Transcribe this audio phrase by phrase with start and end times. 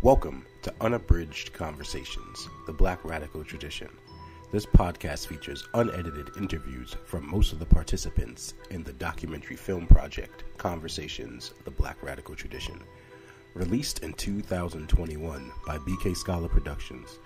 [0.00, 3.88] Welcome to Unabridged Conversations, the Black Radical Tradition.
[4.52, 10.44] This podcast features unedited interviews from most of the participants in the documentary film project
[10.56, 12.80] Conversations, the Black Radical Tradition.
[13.54, 17.18] Released in 2021 by BK Scholar Productions,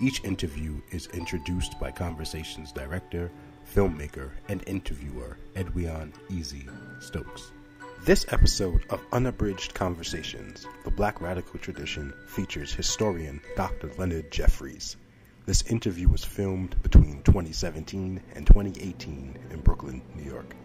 [0.00, 3.28] each interview is introduced by Conversations director,
[3.74, 6.64] filmmaker, and interviewer Edwion Easy
[7.00, 7.50] Stokes.
[8.02, 13.92] This episode of Unabridged Conversations, the Black Radical Tradition, features historian Dr.
[13.98, 14.96] Leonard Jeffries.
[15.44, 20.56] This interview was filmed between 2017 and 2018 in Brooklyn, New York.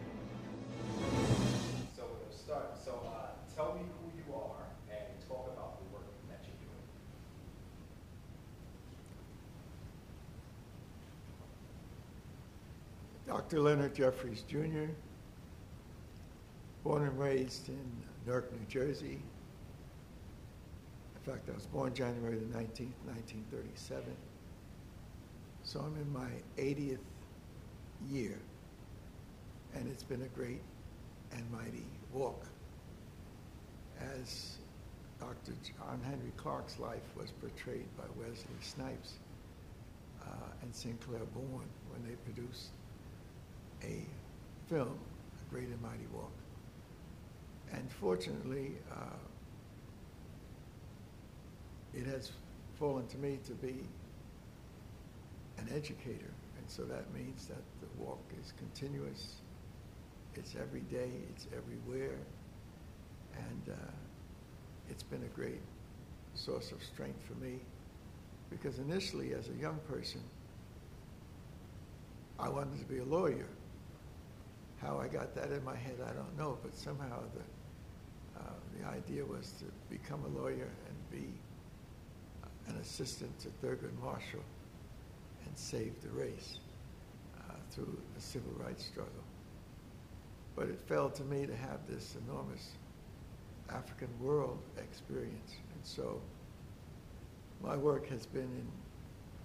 [1.98, 2.78] So we're going to start.
[2.86, 6.56] So uh, tell me who you are and talk about the work that you're
[13.28, 13.28] doing.
[13.28, 13.60] Dr.
[13.60, 14.94] Leonard Jeffries Jr.,
[16.86, 19.18] born and raised in Newark, New Jersey.
[21.16, 24.04] In fact, I was born January the 19th, 1937.
[25.64, 27.00] So I'm in my 80th
[28.08, 28.38] year,
[29.74, 30.62] and it's been a great
[31.32, 32.46] and mighty walk.
[34.00, 34.58] As
[35.20, 35.54] Dr.
[35.64, 39.14] John Henrik Clarke's life was portrayed by Wesley Snipes
[40.22, 41.02] uh, and St.
[41.02, 42.70] Clair Bourne when they produced
[43.84, 44.06] a
[44.68, 45.00] film,
[45.40, 46.32] A Great and Mighty Walk.
[47.76, 49.18] And fortunately, uh,
[51.94, 52.32] it has
[52.80, 53.84] fallen to me to be
[55.58, 56.32] an educator.
[56.58, 59.36] And so that means that the walk is continuous,
[60.36, 62.18] it's every day, it's everywhere.
[63.38, 63.92] And uh,
[64.90, 65.62] it's been a great
[66.34, 67.60] source of strength for me
[68.50, 70.22] because initially, as a young person,
[72.40, 73.48] I wanted to be a lawyer.
[74.82, 77.42] How I got that in my head, I don't know, but somehow the,
[78.80, 81.28] the idea was to become a lawyer and be
[82.68, 84.44] an assistant to Thurgood Marshall
[85.46, 86.60] and save the race
[87.38, 89.12] uh, through the civil rights struggle.
[90.56, 92.72] But it fell to me to have this enormous
[93.70, 95.54] African world experience.
[95.74, 96.22] And so
[97.62, 98.68] my work has been in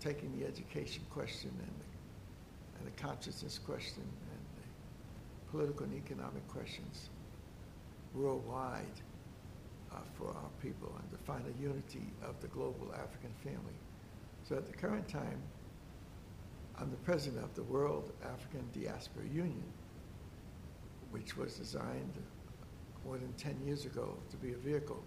[0.01, 6.47] taking the education question and the, and the consciousness question and the political and economic
[6.49, 7.11] questions
[8.15, 8.85] worldwide
[9.93, 13.77] uh, for our people and to find a unity of the global African family.
[14.49, 15.43] So at the current time,
[16.79, 19.65] I'm the president of the World African Diaspora Union,
[21.11, 22.15] which was designed
[23.05, 25.03] more than 10 years ago to be a vehicle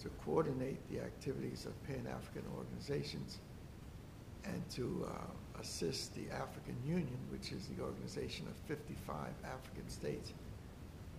[0.00, 3.38] to coordinate the activities of Pan-African organizations
[4.44, 10.32] and to uh, assist the African Union, which is the organization of 55 African states,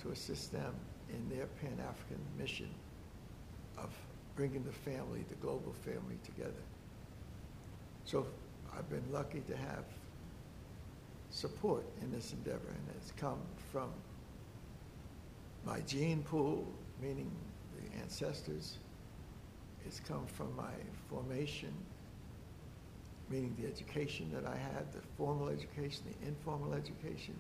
[0.02, 0.74] to assist them
[1.14, 2.70] in their Pan-African mission
[3.78, 3.90] of
[4.36, 6.64] bringing the family, the global family together.
[8.06, 8.26] So
[8.76, 9.86] I've been lucky to have
[11.30, 13.40] support in this endeavor, and it's come
[13.72, 13.90] from
[15.66, 16.68] my gene pool,
[17.02, 17.32] meaning
[17.76, 18.78] the ancestors.
[19.86, 20.74] It's come from my
[21.10, 21.74] formation,
[23.30, 27.36] meaning the education that I had, the formal education, the informal education.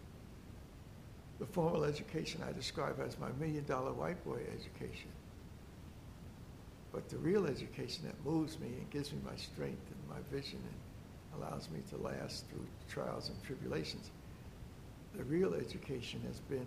[1.39, 5.09] The formal education I describe as my million dollar white boy education.
[6.91, 10.59] But the real education that moves me and gives me my strength and my vision
[10.59, 14.11] and allows me to last through trials and tribulations,
[15.15, 16.65] the real education has been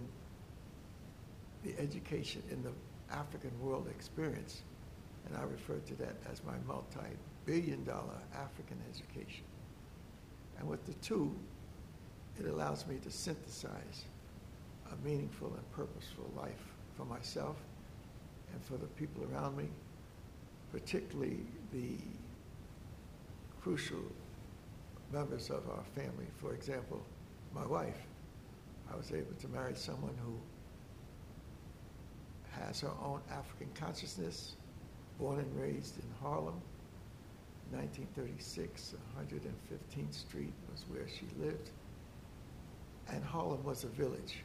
[1.65, 2.73] the education in the
[3.11, 4.63] African world experience.
[5.27, 9.45] And I refer to that as my multi-billion dollar African education.
[10.59, 11.35] And with the two,
[12.39, 14.05] it allows me to synthesize
[14.93, 17.57] a meaningful and purposeful life for myself
[18.53, 19.69] and for the people around me,
[20.73, 21.41] particularly
[21.73, 21.97] the
[23.63, 24.03] crucial
[25.13, 26.27] members of our family.
[26.39, 27.03] For example,
[27.55, 28.07] my wife.
[28.93, 30.35] I was able to marry someone who
[32.61, 34.57] has her own African consciousness,
[35.19, 36.61] born and raised in Harlem.
[37.71, 41.71] 1936, 115th Street was where she lived.
[43.09, 44.43] And Harlem was a village,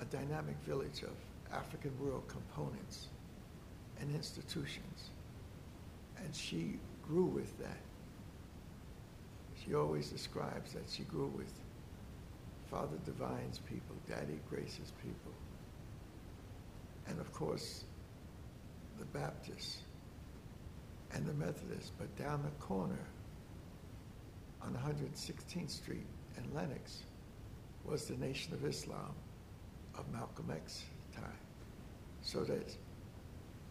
[0.00, 1.14] a dynamic village of
[1.52, 3.08] African rural components
[4.00, 5.10] and institutions.
[6.18, 7.80] And she grew with that.
[9.64, 11.52] She always describes that she grew with
[12.70, 15.32] Father Divine's people, Daddy Grace's people,
[17.08, 17.84] and of course,
[18.98, 19.78] the Baptists
[21.12, 22.98] and the Methodists, but down the corner
[24.62, 26.06] on 116th Street
[26.36, 27.02] and Lenox
[27.84, 29.14] was the Nation of Islam
[29.98, 30.84] of Malcolm X
[31.14, 31.38] time.
[32.22, 32.76] So that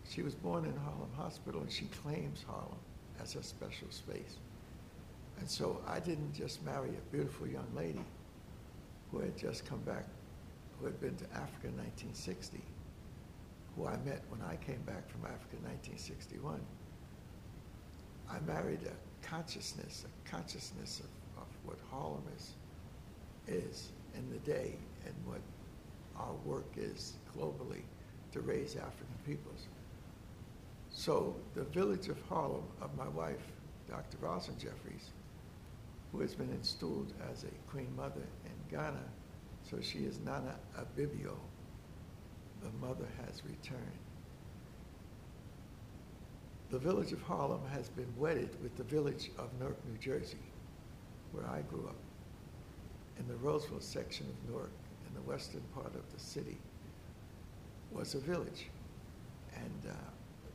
[0.09, 2.79] She was born in Harlem Hospital, and she claims Harlem
[3.21, 4.37] as her special space.
[5.39, 8.03] And so I didn't just marry a beautiful young lady
[9.11, 10.05] who had just come back,
[10.79, 12.61] who had been to Africa in 1960,
[13.75, 16.59] who I met when I came back from Africa in 1961.
[18.29, 22.53] I married a consciousness, a consciousness of, of what Harlem is,
[23.47, 24.75] is in the day
[25.05, 25.41] and what
[26.17, 27.81] our work is globally
[28.31, 29.67] to raise African peoples.
[30.89, 33.51] So the village of Harlem of my wife,
[33.89, 34.17] Dr.
[34.21, 35.09] Rosalind Jeffries,
[36.11, 39.03] who has been installed as a queen mother in Ghana,
[39.69, 41.35] so she is Nana Abibio.
[42.63, 43.81] The mother has returned.
[46.71, 50.39] The village of Harlem has been wedded with the village of Newark, New Jersey,
[51.31, 51.95] where I grew up,
[53.19, 54.71] in the Roseville section of Newark,
[55.15, 56.57] the western part of the city,
[57.91, 58.67] was a village.
[59.55, 59.95] And uh,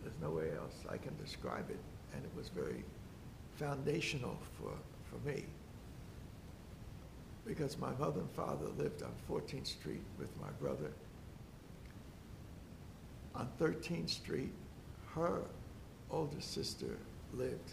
[0.03, 1.81] there's no way else I can describe it.
[2.15, 2.85] And it was very
[3.57, 4.73] foundational for,
[5.11, 5.45] for me.
[7.47, 10.91] Because my mother and father lived on 14th Street with my brother.
[13.35, 14.53] On 13th Street,
[15.15, 15.41] her
[16.11, 16.99] older sister
[17.33, 17.73] lived.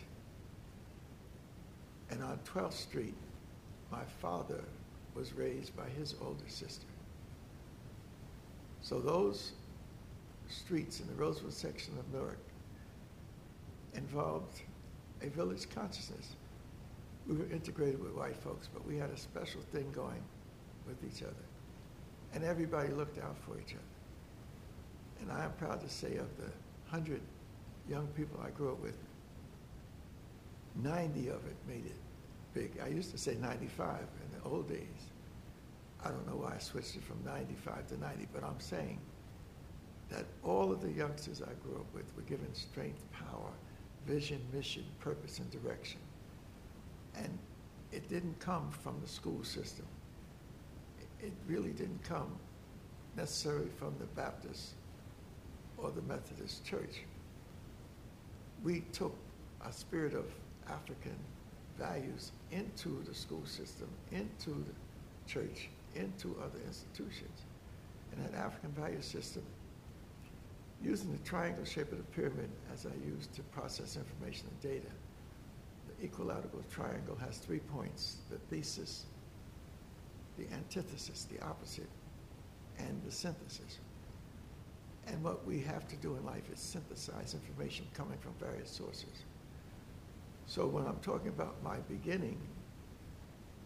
[2.09, 3.15] And on 12th Street,
[3.91, 4.63] my father
[5.17, 6.85] was raised by his older sister.
[8.81, 9.53] So those
[10.47, 12.39] streets in the Roseville section of Newark
[13.95, 14.61] involved
[15.21, 16.35] a village consciousness.
[17.27, 20.23] We were integrated with white folks, but we had a special thing going
[20.87, 21.33] with each other.
[22.33, 23.81] And everybody looked out for each other.
[25.21, 26.51] And I am proud to say of the
[26.89, 27.19] 100
[27.89, 28.97] young people I grew up with,
[30.75, 31.95] 90 of it made it
[32.53, 32.71] big.
[32.83, 35.11] I used to say 95 in the old days.
[36.03, 38.99] I don't know why I switched it from 95 to 90, but I'm saying
[40.09, 43.51] that all of the youngsters I grew up with were given strength, power,
[44.05, 45.99] vision, mission, purpose, and direction.
[47.15, 47.37] And
[47.91, 49.85] it didn't come from the school system.
[51.19, 52.37] It really didn't come
[53.15, 54.75] necessarily from the Baptist
[55.77, 57.01] or the Methodist Church.
[58.63, 59.15] We took
[59.65, 60.25] a spirit of
[60.69, 61.15] African
[61.77, 67.41] values into the school system, into the church, into other institutions.
[68.11, 69.43] And that African value system
[70.83, 74.91] using the triangle shape of the pyramid as I use to process information and data.
[75.87, 79.05] The equilateral triangle has three points, the thesis,
[80.37, 81.89] the antithesis, the opposite,
[82.77, 83.79] and the synthesis.
[85.07, 89.23] And what we have to do in life is synthesize information coming from various sources.
[90.47, 92.39] So when I'm talking about my beginning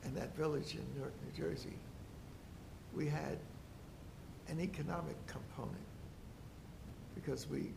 [0.03, 1.77] and that village in Newark, New Jersey,
[2.95, 3.37] we had
[4.49, 5.77] an economic component
[7.13, 7.71] because we,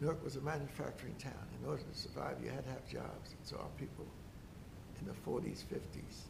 [0.00, 1.46] Newark was a manufacturing town.
[1.62, 3.30] In order to survive, you had to have jobs.
[3.30, 4.04] And so our people
[5.00, 6.24] in the 40s, 50s,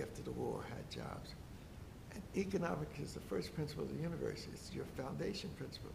[0.00, 1.34] after the war, had jobs.
[2.14, 4.46] And economics is the first principle of the universe.
[4.52, 5.90] It's your foundation principle.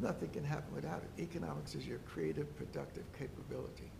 [0.00, 1.22] Nothing can happen without it.
[1.22, 3.90] Economics is your creative, productive capability.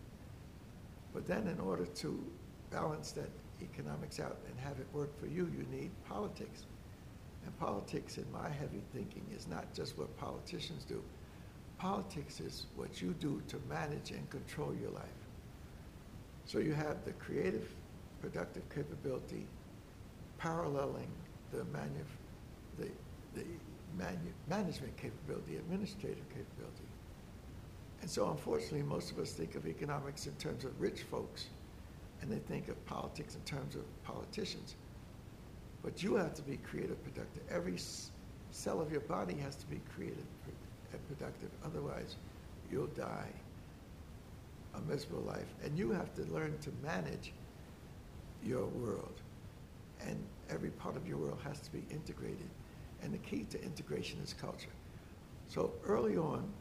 [1.13, 2.23] But then in order to
[2.71, 3.29] balance that
[3.61, 6.65] economics out and have it work for you, you need politics.
[7.45, 11.01] And politics, in my heavy thinking, is not just what politicians do.
[11.77, 15.03] Politics is what you do to manage and control your life.
[16.45, 17.69] So you have the creative,
[18.21, 19.45] productive capability
[20.37, 21.11] paralleling
[21.51, 21.89] the, manu-
[22.77, 22.87] the,
[23.35, 23.45] the
[23.97, 26.88] manu- management capability, administrative capability.
[28.01, 31.47] And so unfortunately, most of us think of economics in terms of rich folks,
[32.21, 34.75] and they think of politics in terms of politicians.
[35.83, 37.43] But you have to be creative, productive.
[37.49, 37.77] Every
[38.51, 40.25] cell of your body has to be creative
[40.91, 41.49] and productive.
[41.65, 42.15] Otherwise,
[42.71, 43.29] you'll die
[44.75, 45.47] a miserable life.
[45.63, 47.31] And you have to learn to manage
[48.43, 49.21] your world.
[50.05, 50.17] And
[50.49, 52.49] every part of your world has to be integrated.
[53.01, 54.69] And the key to integration is culture.
[55.47, 56.51] So early on,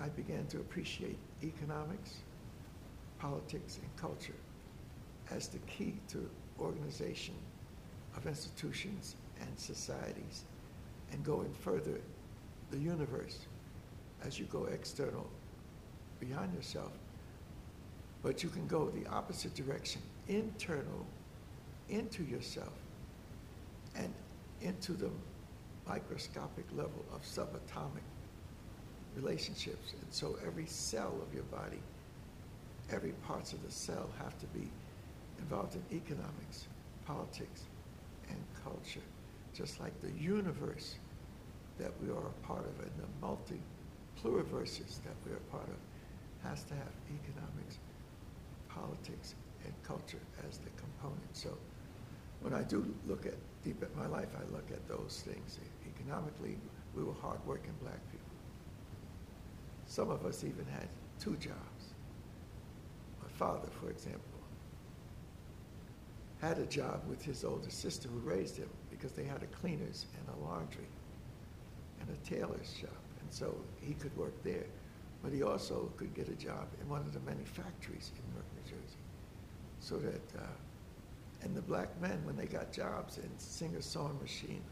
[0.00, 2.16] I began to appreciate economics,
[3.18, 4.34] politics, and culture
[5.30, 6.28] as the key to
[6.60, 7.34] organization
[8.16, 10.44] of institutions and societies,
[11.12, 12.00] and going further,
[12.70, 13.38] the universe,
[14.24, 15.26] as you go external,
[16.20, 16.92] beyond yourself.
[18.22, 21.06] But you can go the opposite direction, internal,
[21.88, 22.72] into yourself,
[23.94, 24.12] and
[24.62, 25.10] into the
[25.86, 28.02] microscopic level of subatomic
[29.16, 29.92] relationships.
[29.92, 31.80] And so every cell of your body,
[32.92, 34.68] every parts of the cell have to be
[35.38, 36.66] involved in economics,
[37.06, 37.64] politics,
[38.28, 39.06] and culture,
[39.54, 40.96] just like the universe
[41.78, 43.60] that we are a part of and the multi
[44.22, 47.78] pluriverses that we are a part of has to have economics,
[48.68, 51.36] politics, and culture as the component.
[51.36, 51.50] So
[52.40, 55.58] when I do look at deep at my life, I look at those things.
[55.98, 56.56] Economically,
[56.94, 58.15] we were hardworking black people.
[59.96, 60.88] Some of us even had
[61.18, 61.84] two jobs.
[63.22, 64.20] My father, for example,
[66.38, 70.04] had a job with his older sister who raised him because they had a cleaner's
[70.18, 70.84] and a laundry
[71.98, 72.90] and a tailor's shop.
[73.22, 74.66] And so he could work there.
[75.22, 78.44] But he also could get a job in one of the many factories in Newark,
[78.54, 78.98] New Jersey.
[79.80, 84.62] So that, uh, and the black men, when they got jobs in Singer Sewing Machine,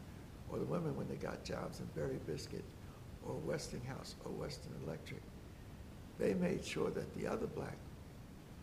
[0.51, 2.63] or the women when they got jobs in Berry Biscuit,
[3.25, 5.21] or Westinghouse, or Western Electric,
[6.17, 7.77] they made sure that the other black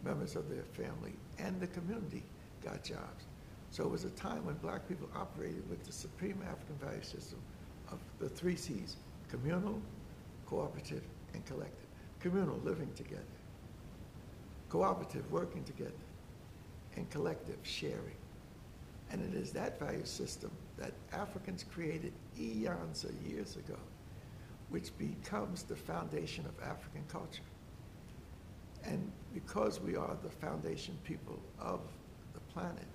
[0.05, 2.23] members of their family and the community
[2.65, 3.25] got jobs.
[3.71, 7.39] So it was a time when black people operated with the supreme African value system
[7.91, 8.97] of the three C's,
[9.31, 9.81] communal,
[10.47, 11.03] cooperative,
[11.35, 11.87] and collective.
[12.21, 13.23] Communal, living together.
[14.69, 15.93] Cooperative, working together.
[16.97, 18.17] And collective, sharing.
[19.11, 23.77] And it is that value system that Africans created eons of years ago,
[24.73, 27.43] which becomes the foundation of African culture.
[28.85, 31.81] And because we are the foundation people of
[32.33, 32.87] the planet,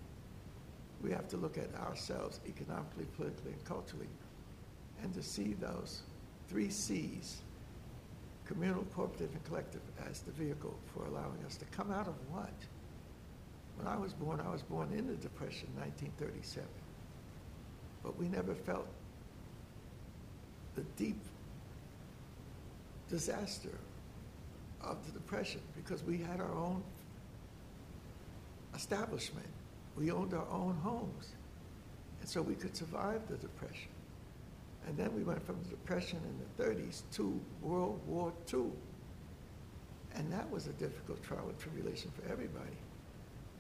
[1.04, 4.10] we have to look at ourselves economically, politically, and culturally,
[5.04, 6.02] and to see those
[6.50, 7.42] three C's,
[8.46, 12.54] communal, cooperative, and collective, as the vehicle for allowing us to come out of what?
[13.76, 16.68] When I was born, I was born in the Depression, 1937.
[18.02, 18.88] But we never felt
[20.74, 21.22] the deep
[23.10, 23.78] disaster
[24.82, 26.84] of the Depression because we had our own
[28.76, 29.48] establishment.
[29.96, 31.34] We owned our own homes.
[32.20, 33.90] And so we could survive the Depression.
[34.88, 38.66] And then we went from the Depression in the 30s to World War II.
[40.16, 42.78] And that was a difficult trial and tribulation for everybody.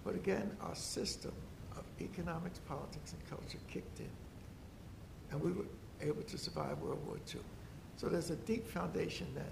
[0.03, 1.33] But again, our system
[1.75, 4.09] of economics, politics, and culture kicked in.
[5.31, 5.65] And we were
[6.01, 7.41] able to survive World War II.
[7.97, 9.51] So there's a deep foundation that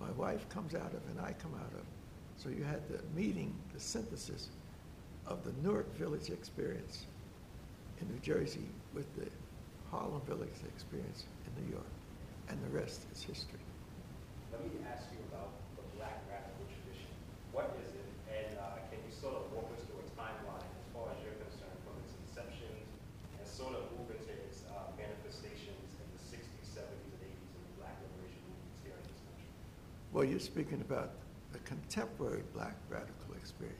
[0.00, 1.84] my wife comes out of and I come out of.
[2.36, 4.50] So you had the meeting, the synthesis
[5.26, 7.06] of the Newark Village experience
[8.00, 9.26] in New Jersey with the
[9.90, 11.90] Harlem Village experience in New York.
[12.48, 13.58] And the rest is history.
[14.52, 17.10] Let me ask you about the black radical tradition.
[17.50, 18.06] What is it?
[18.30, 21.34] And uh, can you sort of walk us through a timeline as far as you're
[21.42, 22.70] concerned from its inception
[23.34, 27.62] and sort of move into its uh, manifestations in the 60s, 70s, and 80s in
[27.66, 29.50] the black liberation movements here in this country?
[30.16, 31.10] Well, you're speaking about
[31.52, 33.76] the contemporary black radical experience.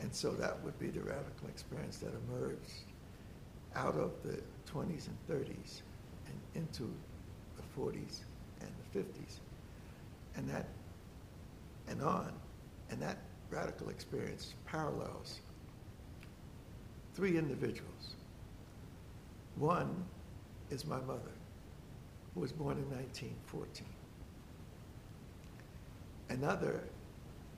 [0.00, 2.90] And so that would be the radical experience that emerged
[3.76, 5.82] out of the 20s and 30s
[6.26, 6.92] and into
[7.56, 8.22] the 40s
[8.60, 9.38] and the 50s.
[10.34, 10.66] And that,
[11.86, 12.32] and on.
[12.90, 13.18] And that
[13.50, 15.38] radical experience parallels
[17.14, 18.16] three individuals.
[19.54, 19.94] One
[20.70, 21.30] is my mother,
[22.34, 23.86] who was born in 1914.
[26.30, 26.82] Another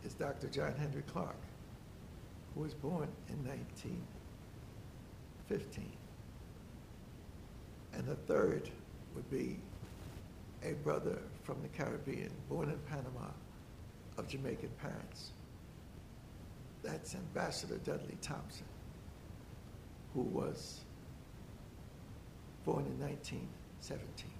[0.03, 0.49] is Dr.
[0.49, 1.37] John Henrik Clarke,
[2.55, 5.93] who was born in 1915.
[7.93, 8.71] And the third
[9.15, 9.59] would be
[10.65, 13.29] a brother from the Caribbean, born in Panama,
[14.17, 15.33] of Jamaican parents.
[16.83, 18.65] That's Ambassador Dudley Thompson,
[20.15, 20.81] who was
[22.65, 24.31] born in 1917.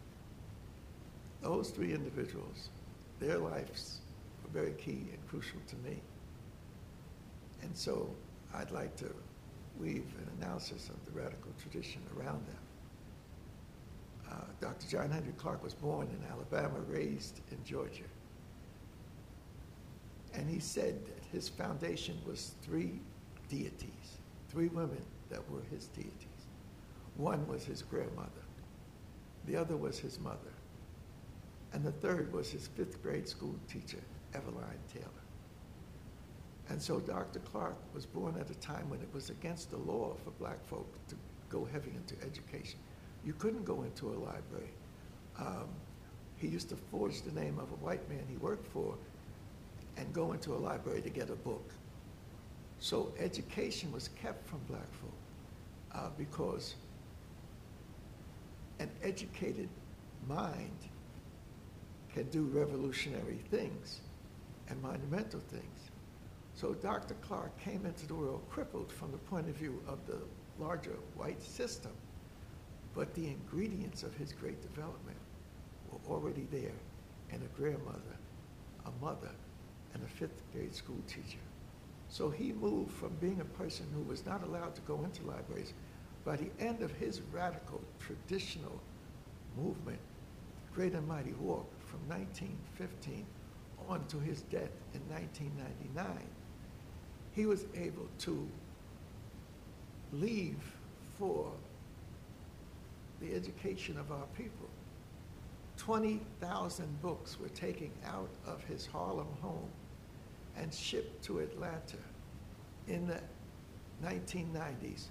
[1.43, 2.71] Those three individuals,
[3.21, 4.01] their lives
[4.53, 6.01] very key and crucial to me.
[7.63, 8.09] And so
[8.55, 9.11] I'd like to
[9.79, 12.57] weave an analysis of the radical tradition around them.
[14.31, 14.89] Uh, Dr.
[14.89, 18.05] John Henrik Clarke was born in Alabama, raised in Georgia.
[20.35, 23.01] And he said that his foundation was three
[23.49, 24.19] deities,
[24.49, 26.13] three women that were his deities.
[27.17, 28.31] One was his grandmother,
[29.47, 30.39] the other was his mother,
[31.75, 34.01] and the third was his fifth grade school teacher,
[34.35, 35.23] Eveline Taylor.
[36.69, 37.41] And so Dr.
[37.41, 40.87] Clarke was born at a time when it was against the law for black folk
[41.09, 41.17] to
[41.49, 42.79] go heavy into education.
[43.25, 44.73] You couldn't go into a library.
[45.39, 45.69] Um,
[46.37, 48.95] he used to forge the name of a white man he worked for
[49.97, 51.71] and go into a library to get a book.
[52.79, 55.13] So education was kept from black folk
[55.95, 56.75] uh, because
[58.81, 59.69] an educated
[60.27, 60.79] mind
[62.13, 64.01] can do revolutionary things
[64.73, 65.93] and monumental things.
[66.55, 67.15] So Dr.
[67.17, 70.21] Clarke came into the world crippled from the point of view of the
[70.59, 71.93] larger white system
[72.95, 75.19] But the ingredients of his great development
[75.91, 76.77] were already there
[77.31, 78.17] in a grandmother,
[78.87, 79.33] a mother,
[79.95, 81.41] and a fifth grade school teacher.
[82.09, 85.75] So he moved from being a person who was not allowed to go into libraries.
[86.25, 88.83] By the end of his radical, traditional
[89.57, 90.01] movement,
[90.75, 93.27] Great and Mighty Walk, from 1915
[93.89, 96.07] on to his death in 1999,
[97.33, 98.49] he was able to
[100.13, 100.59] leave
[101.19, 101.51] for
[103.21, 104.69] the education of our people.
[105.77, 109.69] 20,000 books were taken out of his Harlem home
[110.57, 111.97] and shipped to Atlanta
[112.89, 113.21] in the
[114.05, 115.07] 1990s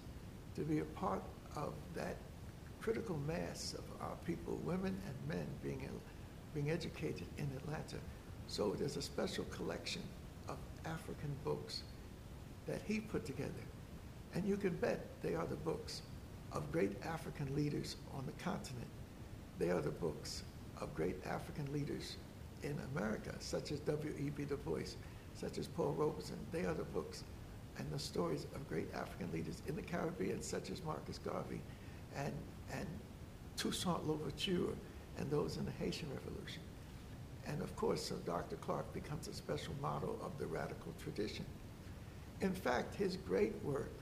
[0.55, 1.21] to be a part
[1.55, 2.17] of that
[2.81, 5.87] critical mass of our people, women and men, being,
[6.53, 7.97] being educated in Atlanta.
[8.51, 10.01] So there's a special collection
[10.49, 11.83] of African books
[12.67, 13.63] that he put together.
[14.35, 16.01] And you can bet they are the books
[16.51, 18.89] of great African leaders on the continent.
[19.57, 20.43] They are the books
[20.81, 22.17] of great African leaders
[22.61, 24.43] in America, such as W.E.B.
[24.43, 24.97] Du Bois,
[25.33, 26.35] such as Paul Robeson.
[26.51, 27.23] They are the books
[27.77, 31.61] and the stories of great African leaders in the Caribbean, such as Marcus Garvey
[32.17, 32.33] and,
[32.73, 32.87] and
[33.55, 34.75] Toussaint Louverture
[35.17, 36.63] and those in the Haitian Revolution.
[37.47, 38.55] And of course, so Dr.
[38.57, 41.45] Clarke becomes a special model of the radical tradition.
[42.41, 43.93] In fact, his great work,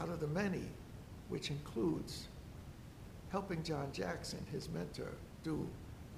[0.00, 0.64] out of the many,
[1.28, 2.28] which includes
[3.30, 5.66] helping John Jackson, his mentor, do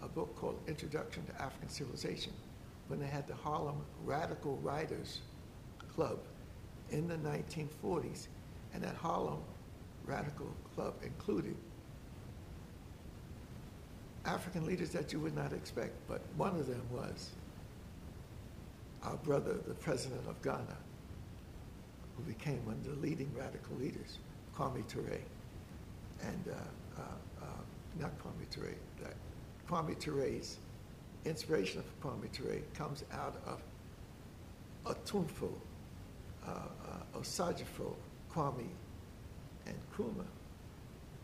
[0.02, 2.32] a book called Introduction to African Civilization,
[2.88, 5.20] when they had the Harlem Radical Writers
[5.94, 6.18] Club
[6.90, 8.28] in the 1940s.
[8.74, 9.40] And that Harlem
[10.04, 11.56] Radical Club included
[14.26, 17.30] African leaders that you would not expect, but one of them was
[19.02, 20.76] our brother, the president of Ghana,
[22.16, 24.18] who became one of the leading radical leaders,
[24.56, 25.18] Kwame Ture.
[26.22, 27.46] And uh, uh, uh,
[28.00, 29.14] not Kwame Ture, that
[29.68, 30.58] Kwame Ture's
[31.26, 33.60] inspiration for Kwame Ture comes out of
[34.86, 35.50] Otumfuo,
[36.46, 37.94] uh, uh, Osagyefo,
[38.32, 38.68] Kwame,
[39.66, 40.24] and Kuma.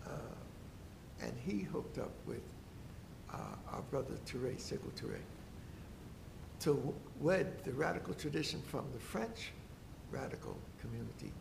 [0.07, 0.11] Uh,
[1.23, 2.41] and he hooked up with
[3.33, 3.37] uh,
[3.73, 5.21] our brother Ture, Sekou Ture,
[6.61, 9.53] to wed the radical tradition from the French
[10.11, 11.33] radical community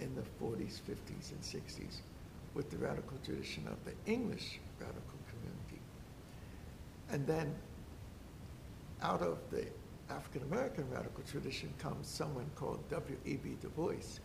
[0.00, 2.00] in the 40s, 50s, and 60s
[2.54, 5.82] with the radical tradition of the English radical community.
[7.10, 7.54] And then
[9.02, 9.66] out of the
[10.10, 13.56] African American radical tradition comes someone called W.E.B.
[13.60, 14.18] Du Bois,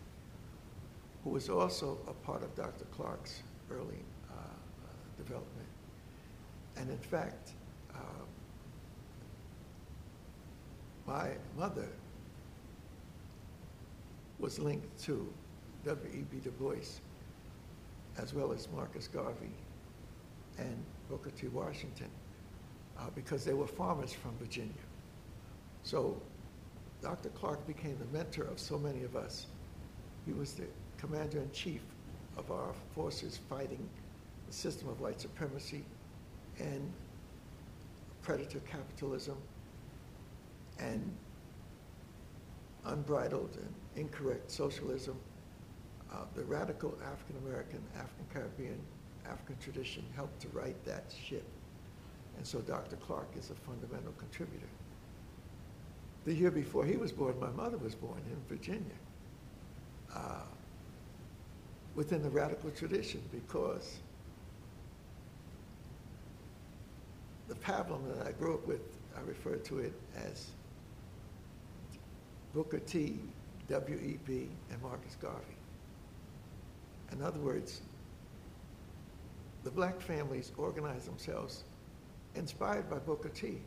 [1.24, 2.86] who was also a part of Dr.
[2.86, 5.65] Clarke's early uh, uh, development.
[6.78, 7.52] And in fact,
[7.94, 7.98] uh,
[11.08, 11.88] my mother
[14.40, 15.32] was linked to
[15.86, 16.38] W.E.B.
[16.44, 17.00] Du Bois,
[18.18, 19.54] as well as Marcus Garvey
[20.58, 20.76] and
[21.10, 21.48] Booker T.
[21.48, 22.10] Washington,
[23.00, 24.74] uh, because they were farmers from Virginia.
[25.84, 26.20] So
[27.02, 27.30] Dr.
[27.30, 29.48] Clarke became the mentor of so many of us.
[30.26, 30.66] He was the
[30.98, 31.82] commander in chief
[32.38, 33.88] of our forces fighting
[34.48, 35.84] the system of white supremacy
[36.60, 36.92] and
[38.22, 39.38] predator capitalism
[40.80, 41.16] and
[42.86, 45.16] unbridled and incorrect socialism.
[46.12, 48.80] Uh, the radical African American, African Caribbean,
[49.26, 51.46] African tradition helped to right that ship.
[52.38, 52.96] And so Dr.
[52.98, 54.68] Clarke is a fundamental contributor.
[56.26, 58.82] The year before he was born, my mother was born in Virginia
[60.14, 60.42] uh,
[61.96, 63.98] within the radical tradition because
[67.48, 68.82] the pablum that I grew up with,
[69.16, 70.48] I refer to it as
[72.54, 73.20] Booker T,
[73.70, 75.58] W.E.B., and Marcus Garvey.
[77.12, 77.82] In other words,
[79.64, 81.64] the black families organized themselves
[82.36, 83.58] inspired by Booker T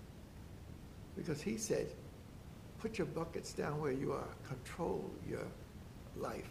[1.17, 1.89] because he said,
[2.81, 5.47] put your buckets down where you are, control your
[6.17, 6.51] life.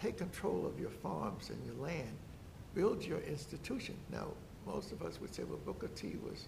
[0.00, 2.16] Take control of your farms and your land.
[2.74, 3.96] Build your institution.
[4.12, 4.28] Now,
[4.66, 6.46] most of us would say, well, Booker T was,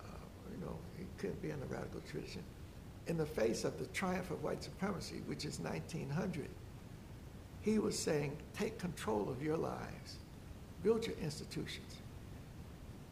[0.00, 0.04] uh,
[0.50, 2.42] you know, he couldn't be in the radical tradition.
[3.06, 6.48] In the face of the triumph of white supremacy, which is 1900,
[7.62, 10.16] he was saying, take control of your lives,
[10.82, 11.96] build your institutions.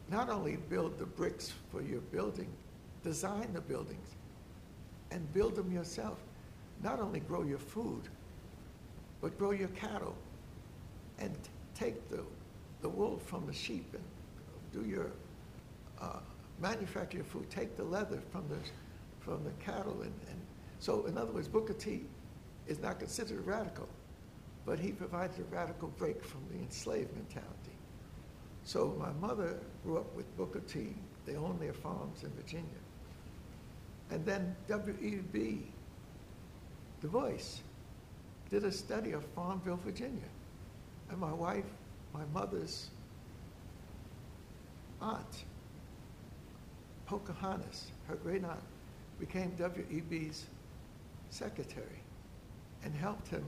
[0.09, 2.49] Not only build the bricks for your building,
[3.03, 4.15] design the buildings,
[5.11, 6.17] and build them yourself.
[6.83, 8.03] Not only grow your food,
[9.21, 10.15] but grow your cattle
[11.19, 11.35] and
[11.81, 12.23] take the
[12.81, 14.03] the wool from the sheep and
[14.71, 15.11] do your
[15.99, 16.19] uh,
[16.59, 17.49] manufacture your food.
[17.49, 18.57] Take the leather from the
[19.19, 20.39] from the cattle and, and
[20.79, 22.03] so in other words, Booker T
[22.67, 23.87] is not considered radical,
[24.65, 27.77] but he provided a radical break from the enslaved mentality.
[28.63, 30.95] So my mother grew up with Booker T.
[31.25, 32.81] They owned their farms in Virginia.
[34.09, 35.67] And then W.E.B.
[37.01, 37.61] Du Bois
[38.49, 40.29] did a study of Farmville, Virginia.
[41.11, 41.65] And my wife,
[42.13, 42.89] my mother's
[45.01, 45.43] aunt,
[47.05, 48.63] Pocahontas, her great aunt,
[49.19, 50.45] became W.E.B.'s
[51.29, 52.01] secretary
[52.83, 53.43] and helped him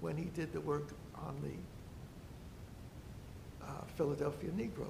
[0.00, 1.54] when he did the work on the
[3.66, 4.86] uh, Philadelphia Negro.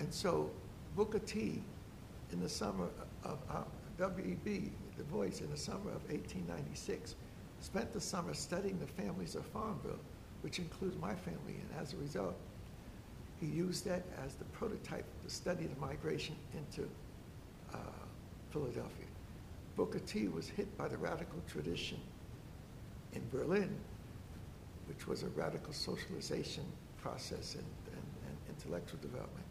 [0.00, 0.50] And so
[0.96, 1.62] Booker T,
[2.32, 2.88] in the summer
[3.24, 3.62] of uh,
[3.96, 7.14] W.E.B., Du Bois, in the summer of 1896,
[7.60, 10.00] spent the summer studying the families of Farmville,
[10.42, 12.34] which includes my family, and as a result,
[13.40, 16.88] he used that as the prototype to study the migration into
[17.72, 17.78] uh,
[18.50, 19.06] Philadelphia.
[19.76, 22.00] Booker T was hit by the radical tradition
[23.12, 23.74] in Berlin,
[24.86, 26.64] which was a radical socialization
[27.00, 29.46] process and, and, and intellectual development.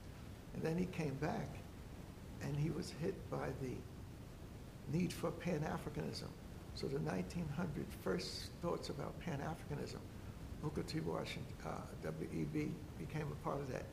[0.53, 1.47] And then he came back
[2.41, 6.29] and he was hit by the need for Pan-Africanism.
[6.75, 9.99] So the 1900 first thoughts about Pan-Africanism,
[10.61, 10.99] Booker T.
[10.99, 11.71] Washington, uh,
[12.03, 12.71] W.E.B.
[12.97, 13.85] became a part of that.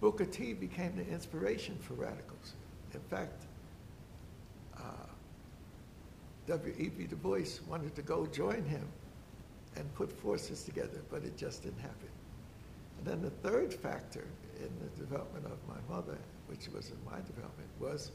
[0.00, 2.54] Booker T became the inspiration for radicals.
[2.94, 3.44] In fact,
[4.76, 5.06] uh,
[6.46, 7.06] W.E.B.
[7.06, 8.86] Du Bois wanted to go join him
[9.76, 12.08] and put forces together, but it just didn't happen.
[12.98, 14.24] And then the third factor
[14.58, 18.12] in the development of my mother, which was in my development, was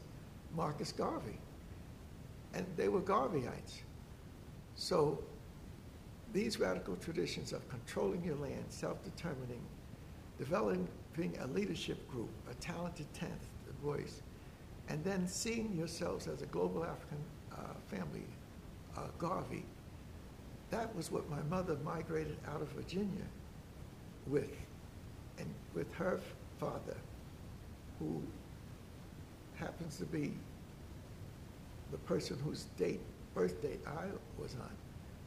[0.56, 1.39] Marcus Garvey.
[2.53, 3.82] And they were Garveyites.
[4.75, 5.19] So
[6.34, 9.62] these radical traditions of controlling your land, self-determining,
[10.39, 13.48] developing a leadership group, a talented tenth
[13.84, 14.22] voice,
[14.89, 18.26] and then seeing yourselves as a global African uh, family,
[18.98, 19.63] uh, Garvey,
[20.72, 23.26] that was what my mother migrated out of Virginia
[24.26, 24.52] with,
[25.38, 26.19] and with her
[26.60, 26.98] father,
[28.00, 28.22] who
[29.56, 30.34] happens to be
[31.91, 33.02] the person whose date,
[33.36, 34.06] birth date I
[34.41, 34.72] was on.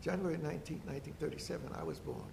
[0.07, 2.31] January 19, 1937, I was born.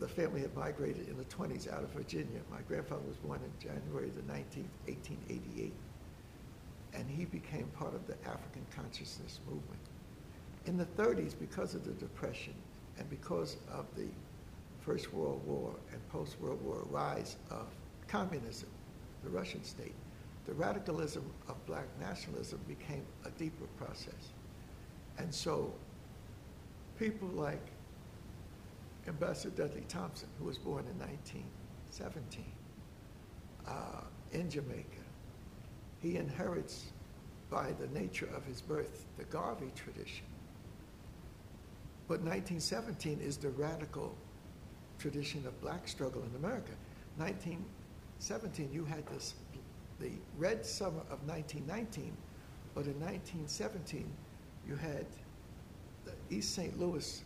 [0.00, 2.40] The family had migrated in the 20s out of Virginia.
[2.50, 5.72] My grandfather was born in January the 19th, 1888.
[6.94, 9.78] And he became part of the African consciousness movement.
[10.66, 12.54] In the 30s, because of the Depression
[12.98, 14.08] and because of the
[14.80, 17.68] First World War and post-World War rise of
[18.08, 18.70] communism,
[19.22, 19.94] the Russian state,
[20.46, 24.32] the radicalism of black nationalism became a deeper process.
[25.16, 25.72] And so
[26.98, 27.60] people like
[29.06, 32.44] Ambassador Dudley Thompson, who was born in 1917
[33.66, 34.00] uh,
[34.32, 35.04] in Jamaica,
[36.00, 36.86] he inherits
[37.50, 40.26] by the nature of his birth the Garvey tradition.
[42.08, 44.14] But 1917 is the radical
[44.98, 46.72] tradition of black struggle in America.
[47.16, 49.34] 1917, you had this,
[50.00, 52.16] the red summer of 1919,
[52.74, 54.10] but in 1917,
[54.66, 55.06] you had
[56.30, 56.78] East St.
[56.78, 57.24] Louis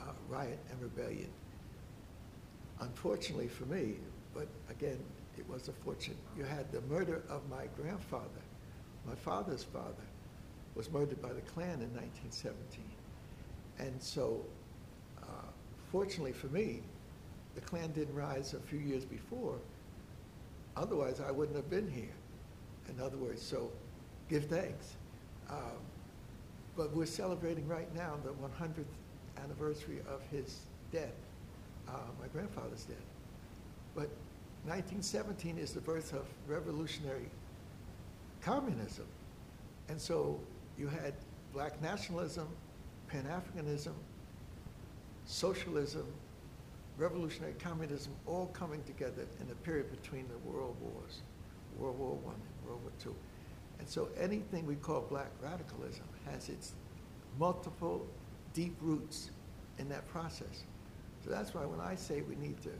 [0.00, 1.30] uh, riot and rebellion.
[2.80, 3.94] Unfortunately for me,
[4.34, 4.98] but again,
[5.38, 6.16] it was a fortune.
[6.36, 8.42] You had the murder of my grandfather.
[9.06, 10.04] My father's father
[10.74, 12.84] was murdered by the Klan in 1917.
[13.78, 14.44] And so,
[15.22, 15.46] uh,
[15.90, 16.82] fortunately for me,
[17.54, 19.58] the Klan didn't rise a few years before.
[20.76, 22.14] Otherwise, I wouldn't have been here.
[22.88, 23.70] In other words, so
[24.28, 24.96] give thanks.
[25.48, 25.78] Um,
[26.76, 28.84] but we're celebrating right now the 100th
[29.42, 30.60] anniversary of his
[30.92, 31.14] death,
[31.88, 32.96] uh, my grandfather's death.
[33.94, 34.08] But
[34.64, 37.28] 1917 is the birth of revolutionary
[38.40, 39.06] communism.
[39.88, 40.40] And so
[40.78, 41.14] you had
[41.52, 42.48] black nationalism,
[43.08, 43.92] Pan-Africanism,
[45.26, 46.06] socialism,
[46.96, 51.20] revolutionary communism all coming together in the period between the world wars,
[51.78, 53.12] World War I and World War II.
[53.84, 56.72] And so anything we call black radicalism has its
[57.38, 58.06] multiple
[58.54, 59.28] deep roots
[59.78, 60.64] in that process.
[61.22, 62.70] So that's why when I say we need to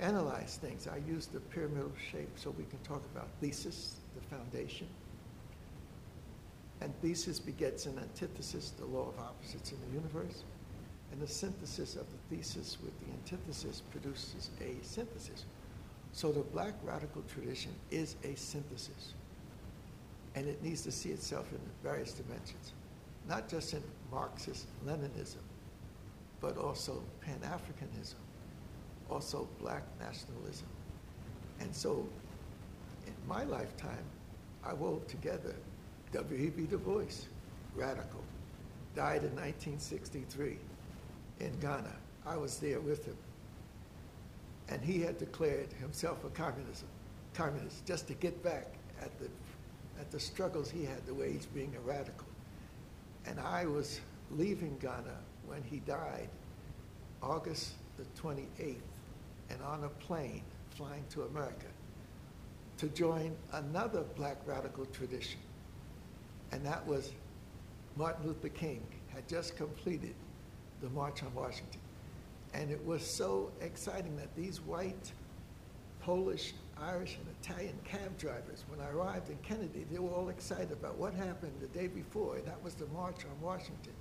[0.00, 4.88] analyze things, I use the pyramidal shape so we can talk about thesis, the foundation,
[6.80, 10.42] and thesis begets an antithesis, the law of opposites in the universe.
[11.12, 15.44] And the synthesis of the thesis with the antithesis produces a synthesis.
[16.10, 19.14] So the black radical tradition is a synthesis.
[20.34, 22.72] And it needs to see itself in various dimensions,
[23.28, 25.42] not just in Marxist Leninism,
[26.40, 28.14] but also Pan Africanism,
[29.10, 30.68] also black nationalism.
[31.60, 32.06] And so
[33.06, 34.04] in my lifetime,
[34.64, 35.54] I wove together
[36.12, 36.64] W.E.B.
[36.64, 37.26] Du Bois,
[37.74, 38.22] radical,
[38.94, 40.58] died in 1963.
[41.40, 41.94] in Ghana.
[42.26, 43.16] I was there with him.
[44.68, 46.88] And he had declared himself a communism,
[47.34, 49.26] communist just to get back at the,
[50.00, 52.26] at the struggles he had to wage being a radical.
[53.26, 56.28] And I was leaving Ghana when he died,
[57.22, 58.76] August the 28th,
[59.50, 61.66] and on a plane flying to America
[62.78, 65.38] to join another black radical tradition.
[66.52, 67.12] And that was
[67.96, 68.82] Martin Luther King
[69.12, 70.14] had just completed
[70.80, 71.80] the March on Washington.
[72.54, 75.12] And it was so exciting that these white,
[76.00, 80.72] Polish, Irish, and Italian cab drivers, when I arrived in Kennedy, they were all excited
[80.72, 83.92] about what happened the day before, and that was the March on Washington.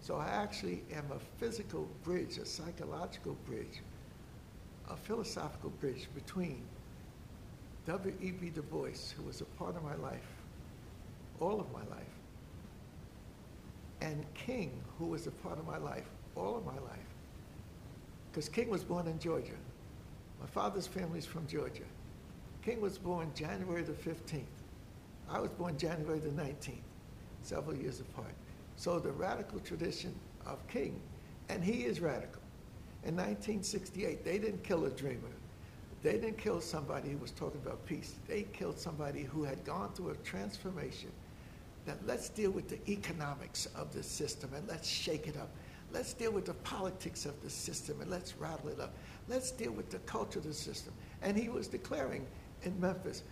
[0.00, 3.82] So I actually am a physical bridge, a psychological bridge,
[4.90, 6.62] a philosophical bridge between
[7.86, 8.50] W.E.B.
[8.50, 10.26] Du Bois, who was a part of my life,
[11.40, 12.06] all of my life,
[14.00, 16.98] and King, who was a part of my life, all of my life.
[18.30, 19.52] Because King was born in Georgia.
[20.42, 21.84] My father's family is from Georgia.
[22.64, 24.42] King was born January the 15th.
[25.30, 26.82] I was born January the 19th,
[27.42, 28.34] several years apart.
[28.74, 30.12] So the radical tradition
[30.44, 31.00] of King,
[31.48, 32.42] and he is radical.
[33.04, 35.30] In 1968, they didn't kill a dreamer.
[36.02, 38.14] They didn't kill somebody who was talking about peace.
[38.26, 41.12] They killed somebody who had gone through a transformation
[41.86, 45.50] that let's deal with the economics of the system and let's shake it up.
[45.92, 48.94] Let's deal with the politics of the system and let's rattle it up.
[49.28, 50.94] Let's deal with the culture of the system.
[51.20, 52.26] And he was declaring
[52.62, 53.22] in Memphis,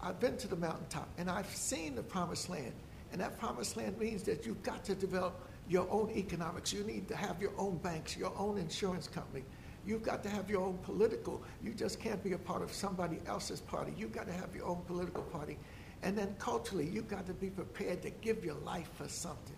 [0.00, 2.74] I've been to the mountaintop and I've seen the promised land.
[3.12, 6.72] And that promised land means that you've got to develop your own economics.
[6.72, 9.44] You need to have your own banks, your own insurance company.
[9.86, 11.42] You've got to have your own political.
[11.62, 13.92] You just can't be a part of somebody else's party.
[13.96, 15.58] You've got to have your own political party.
[16.02, 19.56] And then culturally, you've got to be prepared to give your life for something.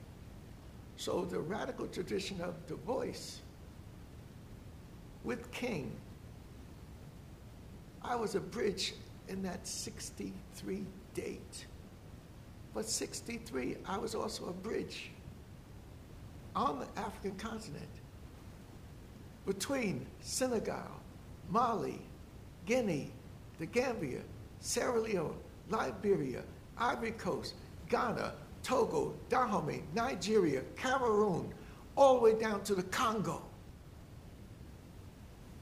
[0.96, 3.40] So the radical tradition of Du Bois
[5.24, 5.96] with King,
[8.02, 8.94] I was a bridge
[9.28, 11.66] in that 63 date.
[12.74, 15.10] But 63, I was also a bridge
[16.54, 17.88] on the African continent
[19.46, 21.00] between Senegal,
[21.50, 22.00] Mali,
[22.66, 23.10] Guinea,
[23.58, 24.20] the Gambia,
[24.60, 25.36] Sierra Leone,
[25.68, 26.42] Liberia,
[26.76, 27.54] Ivory Coast,
[27.88, 28.32] Ghana,
[28.64, 31.52] Togo, Dahomey, Nigeria, Cameroon,
[31.96, 33.42] all the way down to the Congo.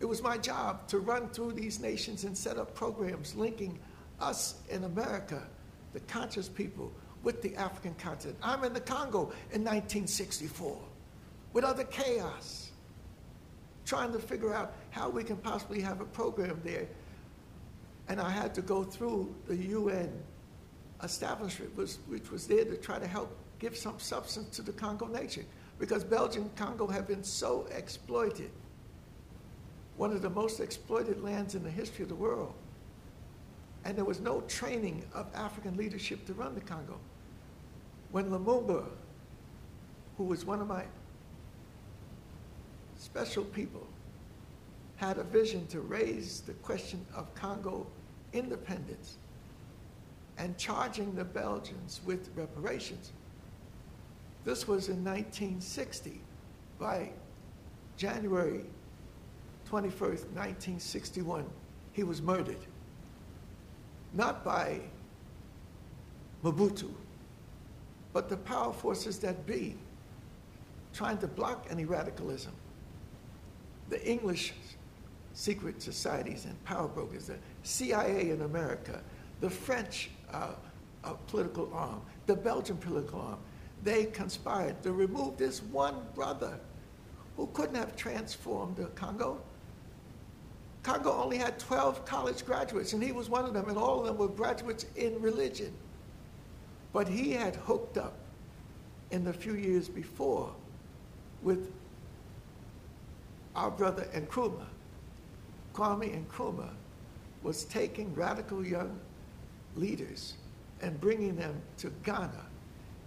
[0.00, 3.78] It was my job to run through these nations and set up programs linking
[4.20, 5.42] us in America,
[5.92, 8.38] the conscious people, with the African continent.
[8.42, 10.78] I'm in the Congo in 1964
[11.52, 12.70] with other chaos,
[13.84, 16.86] trying to figure out how we can possibly have a program there.
[18.08, 20.10] And I had to go through the UN
[21.02, 25.06] establishment, was, which was there to try to help give some substance to the Congo
[25.06, 25.44] nation,
[25.78, 28.50] because Belgian Congo had been so exploited,
[29.96, 32.54] one of the most exploited lands in the history of the world.
[33.84, 36.98] And there was no training of African leadership to run the Congo.
[38.12, 38.84] When Lumumba,
[40.16, 40.84] who was one of my
[42.96, 43.86] special people
[44.96, 47.86] had a vision to raise the question of Congo
[48.32, 49.18] independence
[50.42, 53.12] and charging the Belgians with reparations.
[54.44, 56.20] This was in 1960.
[56.80, 57.10] By
[57.96, 58.64] January
[59.70, 61.44] 21st, 1961,
[61.92, 62.56] he was murdered.
[64.14, 64.80] Not by
[66.42, 66.90] Mobutu,
[68.12, 69.76] but the power forces that be
[70.92, 72.52] trying to block any radicalism
[73.90, 74.54] the English
[75.34, 79.02] secret societies and power brokers, the CIA in America,
[79.40, 83.38] the French uh, political arm, the Belgian political arm,
[83.82, 86.58] they conspired to remove this one brother
[87.36, 89.40] who couldn't have transformed the Congo.
[90.82, 94.06] Congo only had 12 college graduates, and he was one of them, and all of
[94.06, 95.72] them were graduates in religion.
[96.92, 98.18] But he had hooked up
[99.10, 100.52] in the few years before
[101.42, 101.72] with
[103.54, 104.66] our brother Nkrumah,
[105.74, 106.70] Kwame Nkrumah,
[107.42, 108.98] was taking radical young
[109.76, 110.34] leaders
[110.80, 112.46] and bringing them to Ghana.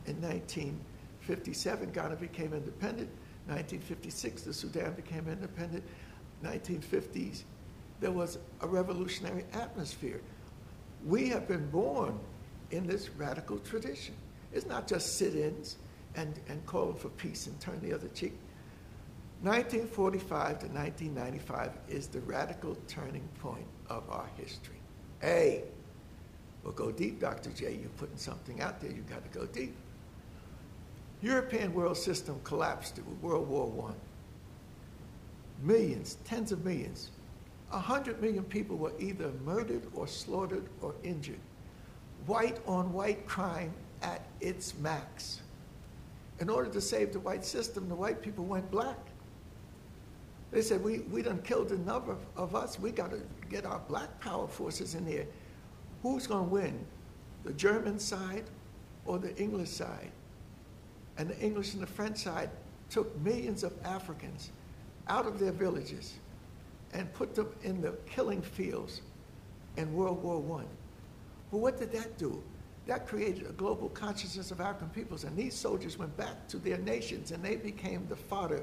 [0.07, 3.09] In 1957, Ghana became independent.
[3.47, 5.83] 1956, the Sudan became independent.
[6.43, 7.43] 1950s,
[7.99, 10.21] there was a revolutionary atmosphere.
[11.05, 12.19] We have been born
[12.71, 14.15] in this radical tradition.
[14.53, 15.77] It's not just sit-ins
[16.15, 18.33] and, and calling for peace and turn the other cheek.
[19.41, 24.79] 1945 to 1995 is the radical turning point of our history.
[25.23, 25.63] A,
[26.65, 27.51] we'll go deep, Dr.
[27.51, 27.77] J.
[27.79, 29.75] You're putting something out there, you've got to go deep.
[31.21, 33.93] European world system collapsed with World War I.
[35.65, 37.11] millions, tens of millions.
[37.71, 41.39] A hundred million people were either murdered or slaughtered or injured.
[42.25, 45.41] White on white crime at its max.
[46.39, 48.97] In order to save the white system, the white people went black.
[50.51, 52.79] They said, we, we done killed enough of, of us.
[52.79, 55.25] We got to get our black power forces in there.
[56.05, 56.85] Who's going to win?
[57.45, 58.43] The German side
[59.07, 60.11] or the English side?
[61.17, 62.51] And the English and the French side
[62.91, 64.51] took millions of Africans
[65.07, 66.13] out of their villages
[66.93, 69.01] and put them in the killing fields
[69.77, 70.65] in World War I.
[71.49, 72.43] Well, what did that do?
[72.85, 76.77] That created a global consciousness of African peoples, and these soldiers went back to their
[76.77, 78.61] nations and they became the fodder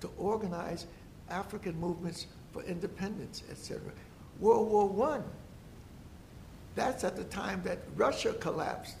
[0.00, 0.88] to organize
[1.28, 3.80] African movements for independence, etc.
[4.40, 5.20] World War I,
[6.74, 8.96] that's at the time that Russia collapsed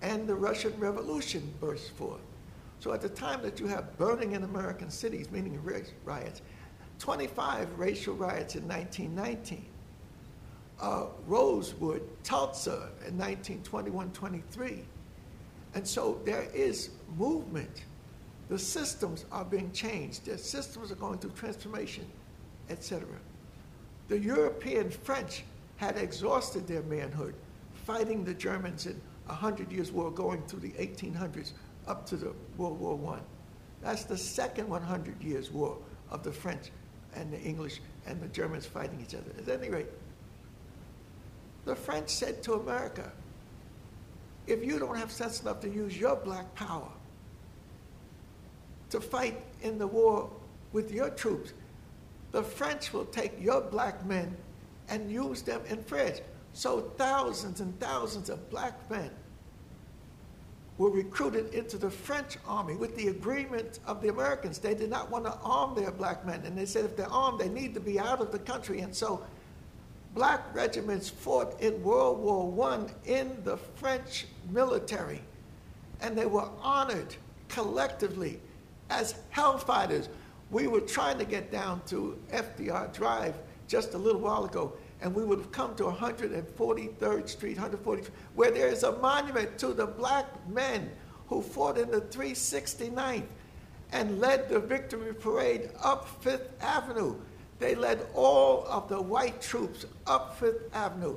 [0.00, 2.20] and the Russian Revolution burst forth.
[2.80, 5.60] So at the time that you have burning in American cities, meaning
[6.04, 6.42] riots,
[6.98, 9.64] 25 racial riots in 1919,
[10.80, 14.82] uh, Rosewood, Tulsa in 1921-23.
[15.74, 17.84] And so there is movement.
[18.48, 20.24] The systems are being changed.
[20.24, 22.04] The systems are going through transformation,
[22.68, 23.06] etc.
[24.08, 25.44] The European French
[25.82, 27.34] had exhausted their manhood,
[27.74, 31.54] fighting the Germans in a Hundred Years' War, going through the 1800s
[31.88, 33.18] up to the World War I.
[33.82, 35.76] That's the second 100 Years' War
[36.08, 36.70] of the French
[37.16, 39.32] and the English and the Germans fighting each other.
[39.36, 39.88] At any rate,
[41.64, 43.10] the French said to America,
[44.46, 46.90] if you don't have sense enough to use your black power
[48.90, 50.30] to fight in the war
[50.72, 51.54] with your troops,
[52.30, 54.36] the French will take your black men
[54.92, 56.20] and used them in France.
[56.52, 59.10] So thousands and thousands of black men
[60.76, 64.58] were recruited into the French army with the agreement of the Americans.
[64.58, 66.42] They did not want to arm their black men.
[66.44, 68.80] And they said if they're armed, they need to be out of the country.
[68.80, 69.24] And so
[70.14, 75.22] black regiments fought in World War I in the French military.
[76.02, 77.14] And they were honored
[77.48, 78.40] collectively
[78.90, 80.08] as hellfighters.
[80.50, 83.36] We were trying to get down to FDR Drive
[83.68, 88.52] just a little while ago and we would have come to 143rd Street, 140, where
[88.52, 90.88] there is a monument to the black men
[91.26, 93.24] who fought in the 369th
[93.90, 97.16] and led the victory parade up Fifth Avenue.
[97.58, 101.16] They led all of the white troops up Fifth Avenue.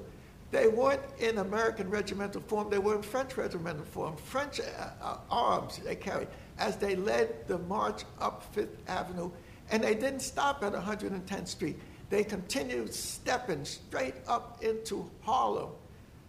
[0.52, 5.18] They weren't in American regimental form, they were in French regimental form, French uh, uh,
[5.30, 9.30] arms they carried as they led the march up Fifth Avenue.
[9.72, 11.80] And they didn't stop at 110th Street.
[12.10, 15.70] They continued stepping straight up into Harlem.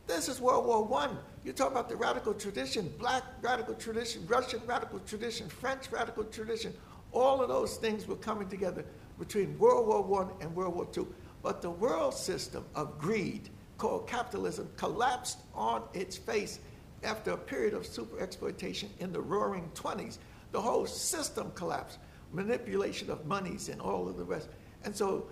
[0.06, 1.10] This is World War I.
[1.44, 6.72] You talk about the radical tradition, black radical tradition, Russian radical tradition, French radical tradition.
[7.12, 8.84] All of those things were coming together
[9.18, 11.06] between World War I and World War II.
[11.42, 16.60] But the world system of greed called capitalism collapsed on its face
[17.04, 20.18] after a period of super exploitation in the roaring 20s.
[20.52, 21.98] The whole system collapsed,
[22.32, 24.48] manipulation of monies and all of the rest.
[24.84, 25.26] And so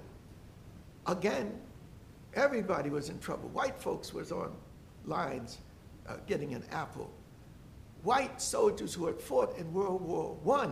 [1.07, 1.53] Again,
[2.35, 3.49] everybody was in trouble.
[3.51, 4.53] White folks was on
[5.05, 5.59] lines
[6.09, 7.11] uh, getting an apple.
[8.03, 10.71] White soldiers who had fought in World War I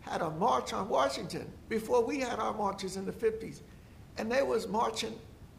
[0.00, 3.60] had a march on Washington before we had our marches in the 50s.
[4.16, 5.14] And they was marching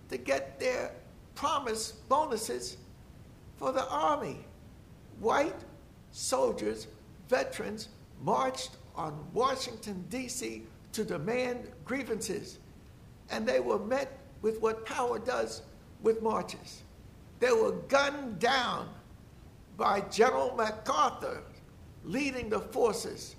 [0.10, 0.92] to get their
[1.36, 2.78] promised bonuses
[3.58, 4.46] for the army.
[5.20, 5.64] White
[6.12, 6.88] soldiers,
[7.30, 7.90] veterans,
[8.22, 10.64] marched on Washington, D.C.
[10.94, 12.60] to demand grievances
[13.32, 15.62] and they were met with what power does
[16.02, 16.84] with marches.
[17.40, 18.90] They were gunned down
[19.78, 21.42] by General MacArthur
[22.04, 23.36] leading the forces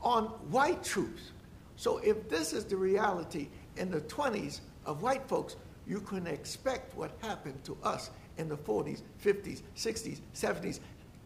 [0.00, 1.32] on white troops.
[1.76, 6.96] So if this is the reality in the 20s of white folks, you can expect
[6.96, 10.80] what happened to us in the 40s, 50s, 60s, 70s,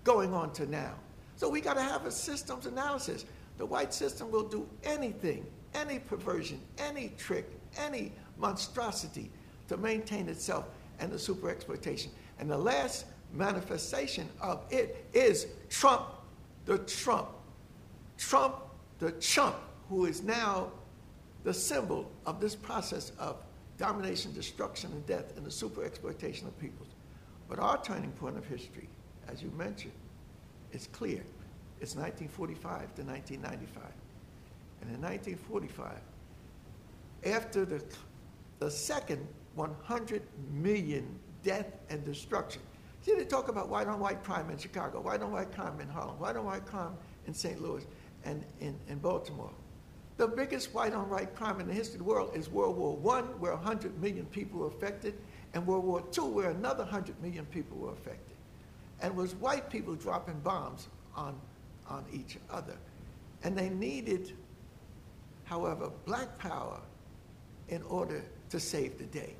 [0.04, 0.94] going on to now.
[1.36, 3.24] So we got to have a systems analysis.
[3.58, 9.30] The white system will do anything, any perversion, any trick, any monstrosity
[9.68, 10.66] to maintain itself
[10.98, 12.10] and the super exploitation.
[12.38, 16.06] And the last manifestation of it is Trump,
[16.66, 17.28] the Trump.
[18.18, 18.56] Trump,
[18.98, 19.56] the chump,
[19.88, 20.70] who is now
[21.42, 23.36] the symbol of this process of
[23.78, 26.88] domination, destruction, and death, and the super exploitation of peoples.
[27.48, 28.88] But our turning point of history,
[29.26, 29.94] as you mentioned,
[30.72, 31.22] is clear.
[31.80, 33.82] It's 1945 to 1995.
[34.82, 35.92] And in 1945,
[37.24, 37.82] after the,
[38.58, 42.62] the second 100 million death and destruction.
[43.02, 45.88] See, they talk about white on white crime in Chicago, white on white crime in
[45.88, 46.92] Harlem, white on white crime
[47.26, 47.60] in St.
[47.60, 47.86] Louis
[48.24, 49.50] and in, in Baltimore.
[50.18, 53.16] The biggest white on white crime in the history of the world is World War
[53.16, 55.14] I, where 100 million people were affected,
[55.54, 58.36] and World War II, where another 100 million people were affected.
[59.00, 61.40] And was white people dropping bombs on,
[61.88, 62.76] on each other.
[63.42, 64.36] And they needed,
[65.44, 66.80] however, black power
[67.70, 69.34] in order to save the day.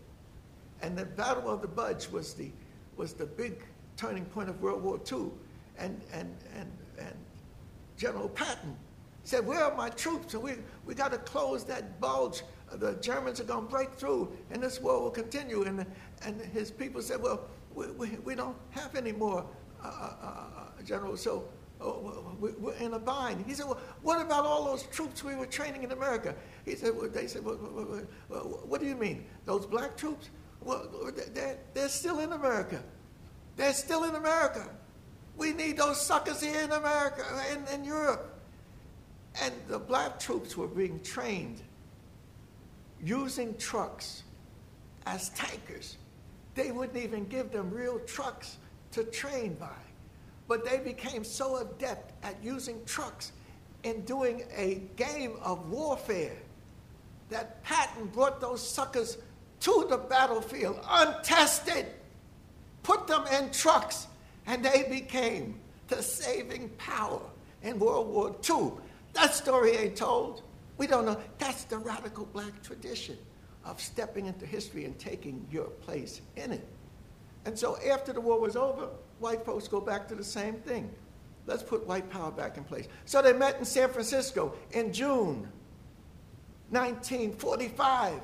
[0.83, 2.51] And the Battle of the Bulge was the,
[2.97, 3.63] was the big
[3.97, 5.27] turning point of World War II.
[5.79, 7.15] And, and, and, and
[7.97, 8.77] General Patton
[9.25, 10.35] said, Where are my troops?
[10.35, 10.53] And we,
[10.87, 12.43] we got to close that bulge.
[12.73, 15.65] The Germans are going to break through, and this war will continue.
[15.65, 15.85] And,
[16.25, 17.43] and his people said, Well,
[17.75, 19.45] we, we, we don't have any more
[19.83, 21.45] uh, uh, uh general, so
[21.81, 23.45] Oh, we're in a bind.
[23.47, 26.35] He said, Well, what about all those troops we were training in America?
[26.65, 29.25] He said, well, They said, well, What do you mean?
[29.47, 30.31] Those black troops?
[30.61, 30.89] Well,
[31.33, 32.83] they're, they're still in America.
[33.57, 34.69] They're still in America.
[35.37, 38.39] We need those suckers here in America, in, in Europe.
[39.43, 41.63] And the black troops were being trained
[43.03, 44.25] using trucks
[45.07, 45.97] as tankers.
[46.55, 48.59] They wouldn't even give them real trucks
[48.93, 49.69] to train by.
[50.51, 53.31] But they became so adept at using trucks
[53.85, 56.37] in doing a game of warfare
[57.29, 59.19] that Patton brought those suckers
[59.61, 61.87] to the battlefield untested,
[62.83, 64.09] put them in trucks,
[64.49, 65.55] and they became
[65.87, 67.21] the saving power
[67.63, 68.73] in World War II.
[69.13, 70.43] That story ain't told.
[70.79, 71.21] We don't know.
[71.39, 73.17] That's the radical black tradition
[73.65, 76.67] of stepping into history and taking your place in it.
[77.45, 78.89] And so after the war was over,
[79.21, 80.91] white folks go back to the same thing.
[81.47, 82.89] Let's put white power back in place.
[83.05, 85.49] So they met in San Francisco in June
[86.71, 88.21] 1945.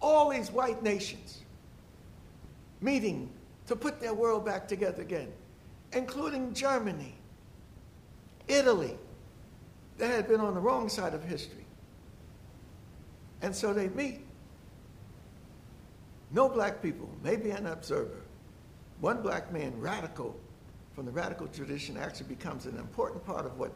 [0.00, 1.42] All these white nations
[2.80, 3.30] meeting
[3.66, 5.32] to put their world back together again,
[5.92, 7.14] including Germany,
[8.48, 8.96] Italy,
[9.98, 11.64] that had been on the wrong side of history.
[13.42, 14.20] And so they meet.
[16.30, 18.21] No black people, maybe an observer.
[19.02, 20.38] One black man, radical,
[20.94, 23.72] from the radical tradition, actually becomes an important part of what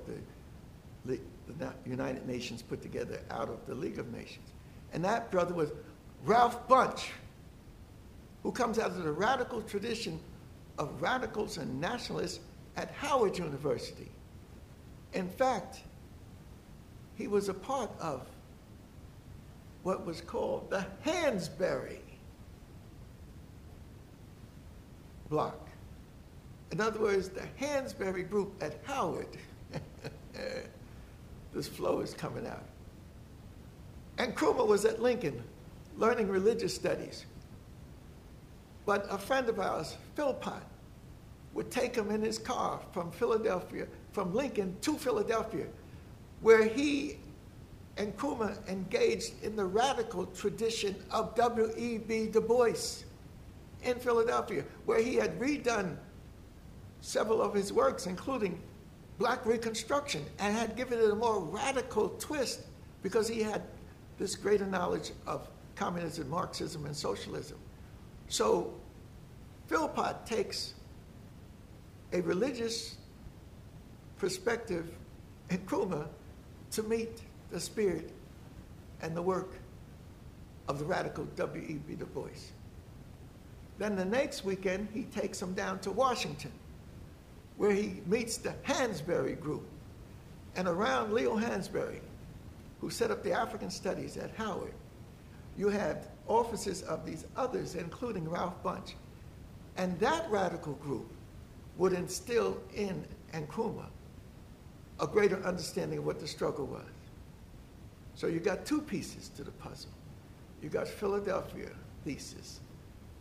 [1.04, 1.18] the,
[1.58, 4.48] the United Nations put together out of the League of Nations.
[4.92, 5.72] And that brother was
[6.24, 7.08] Ralph Bunche,
[8.44, 10.20] who comes out of the radical tradition
[10.78, 12.38] of radicals and nationalists
[12.76, 14.08] at Howard University.
[15.12, 15.80] In fact,
[17.16, 18.24] he was a part of
[19.82, 21.98] what was called the Hansberry
[25.28, 25.68] block.
[26.72, 29.28] In other words, the Hansberry group at Howard.
[31.52, 32.64] this flow is coming out.
[34.18, 35.42] And Nkrumah was at Lincoln
[35.96, 37.24] learning religious studies.
[38.84, 40.62] But a friend of ours, Philpott,
[41.54, 45.66] would take him in his car from Philadelphia, from Lincoln to Philadelphia,
[46.40, 47.16] where he
[47.96, 52.26] and Nkrumah engaged in the radical tradition of W.E.B.
[52.26, 53.04] Du Bois
[53.82, 55.96] in Philadelphia, where he had redone
[57.00, 58.60] several of his works, including
[59.18, 62.62] Black Reconstruction, and had given it a more radical twist
[63.02, 63.62] because he had
[64.18, 67.58] this greater knowledge of communism, Marxism, and socialism.
[68.28, 68.74] So
[69.68, 70.74] Philpott takes
[72.12, 72.96] a religious
[74.18, 74.90] perspective
[75.50, 76.08] in Nkrumah
[76.72, 77.20] to meet
[77.50, 78.10] the spirit
[79.02, 79.52] and the work
[80.68, 81.94] of the radical W.E.B.
[81.94, 82.28] Du Bois.
[83.78, 86.52] Then the next weekend, he takes them down to Washington,
[87.56, 89.66] where he meets the Hansberry group.
[90.56, 92.00] And around Leo Hansberry,
[92.80, 94.72] who set up the African studies at Howard,
[95.58, 98.94] you had offices of these others, including Ralph Bunche.
[99.76, 101.10] And that radical group
[101.76, 103.88] would instill in Nkrumah
[105.00, 106.82] a greater understanding of what the struggle was.
[108.14, 109.90] So you got two pieces to the puzzle.
[110.62, 111.68] You got Philadelphia
[112.04, 112.60] thesis.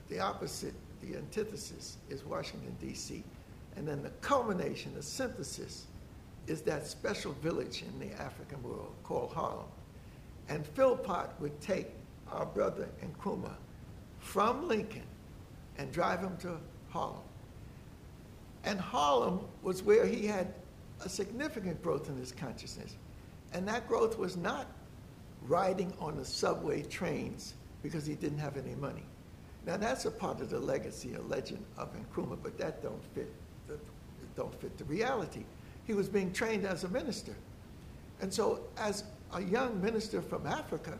[0.10, 3.24] The opposite, the antithesis, is Washington, D.C.
[3.76, 5.88] And then the culmination, the synthesis,
[6.48, 9.66] is that special village in the African world called Harlem.
[10.48, 11.88] And Philpott would take
[12.32, 13.56] our brother Nkrumah
[14.20, 15.08] from Lincoln
[15.78, 16.58] and drive him to
[16.90, 17.22] Harlem.
[18.64, 20.54] And Harlem was where he had
[21.04, 22.96] a significant growth in his consciousness.
[23.54, 24.68] And that growth was not
[25.44, 27.54] riding on the subway trains
[27.84, 29.04] because he didn't have any money.
[29.66, 33.34] Now that's a part of the legacy, a legend of Nkrumah, but that don't fit
[33.68, 33.80] the,
[34.36, 35.44] don't fit the reality.
[35.86, 37.36] He was being trained as a minister.
[38.22, 39.04] And so as
[39.34, 40.98] a young minister from Africa,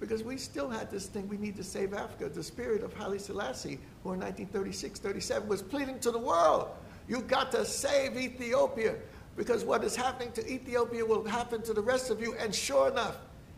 [0.00, 2.28] because we still had this thing, we need to save Africa.
[2.28, 6.68] The spirit of Haile Selassie, who in 1936, 37 was pleading to the world,
[7.08, 8.94] you got to save Ethiopia
[9.36, 12.34] because what is happening to Ethiopia will happen to the rest of you.
[12.38, 13.16] And sure enough,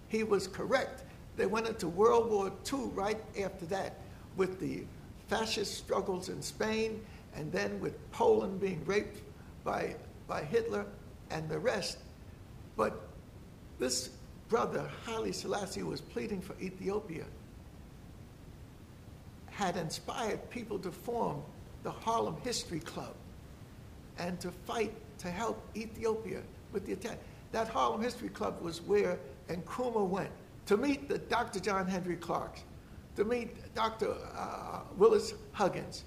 [0.09, 1.05] he was correct.
[1.37, 3.95] They went into World War II right after that
[4.41, 4.85] with the
[5.29, 7.05] fascist struggles in Spain
[7.37, 9.21] and then with Poland being raped
[9.65, 9.95] by,
[10.27, 10.87] by Hitler
[11.31, 11.99] and the rest.
[12.75, 13.03] But
[13.79, 14.09] this
[14.49, 17.27] brother, Haile Selassie, was pleading for Ethiopia,
[19.51, 21.43] had inspired people to form
[21.83, 23.15] the Harlem History Club
[24.19, 26.41] and to fight to help Ethiopia
[26.73, 27.19] with the attack.
[27.53, 29.19] That Harlem History Club was where
[29.51, 30.31] Nkrumah went
[30.65, 31.61] to meet the Dr.
[31.61, 32.61] John Henrik Clarke,
[33.21, 34.15] to meet Dr.
[34.35, 36.05] Uh, Willis Huggins,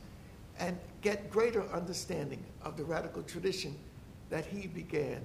[0.60, 3.76] and get greater understanding of the radical tradition
[4.32, 5.22] that he began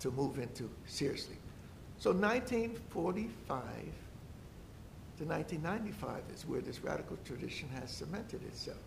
[0.00, 1.36] to move into seriously.
[1.98, 3.62] So 1945
[5.18, 8.82] to 1995 is where this radical tradition has cemented itself.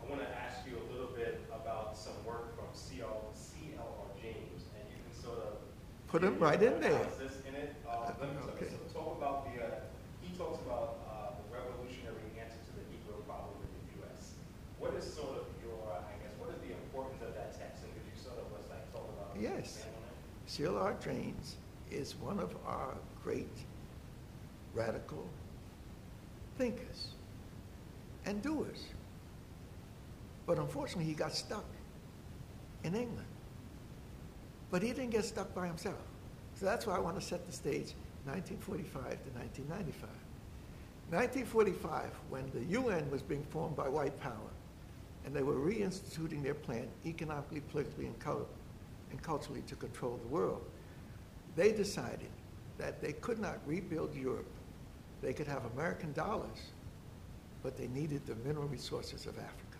[0.00, 3.10] I want to ask you a little bit about some work from C.L.R.
[4.22, 5.58] James, and you can sort of
[6.06, 6.92] put him right in there.
[7.48, 7.74] In it.
[7.88, 8.12] Uh,
[8.54, 8.70] okay.
[8.70, 9.64] so talk about the.
[9.64, 9.70] Uh,
[10.22, 14.34] he talks about uh, the revolutionary answer to the Negro problem in the U.S.
[14.78, 17.92] What is sort of your, I guess, what is the importance of that text, and
[17.92, 19.40] could you sort of let's like talk about?
[19.40, 19.84] Yes,
[20.46, 20.96] C.L.R.
[21.02, 21.56] James
[21.90, 23.56] is one of our great
[24.74, 25.26] radical
[26.58, 27.08] thinkers
[28.26, 28.84] and doers.
[30.46, 31.64] But unfortunately, he got stuck
[32.82, 33.26] in England.
[34.70, 36.02] But he didn't get stuck by himself.
[36.54, 37.94] So that's why I want to set the stage
[38.24, 40.08] 1945 to 1995.
[41.10, 44.50] 1945, when the UN was being formed by white power,
[45.24, 48.14] and they were reinstituting their plan economically, politically, and,
[49.10, 50.62] and culturally to control the world,
[51.56, 52.30] they decided
[52.78, 54.50] that they could not rebuild Europe.
[55.22, 56.72] They could have American dollars,
[57.62, 59.78] but they needed the mineral resources of Africa.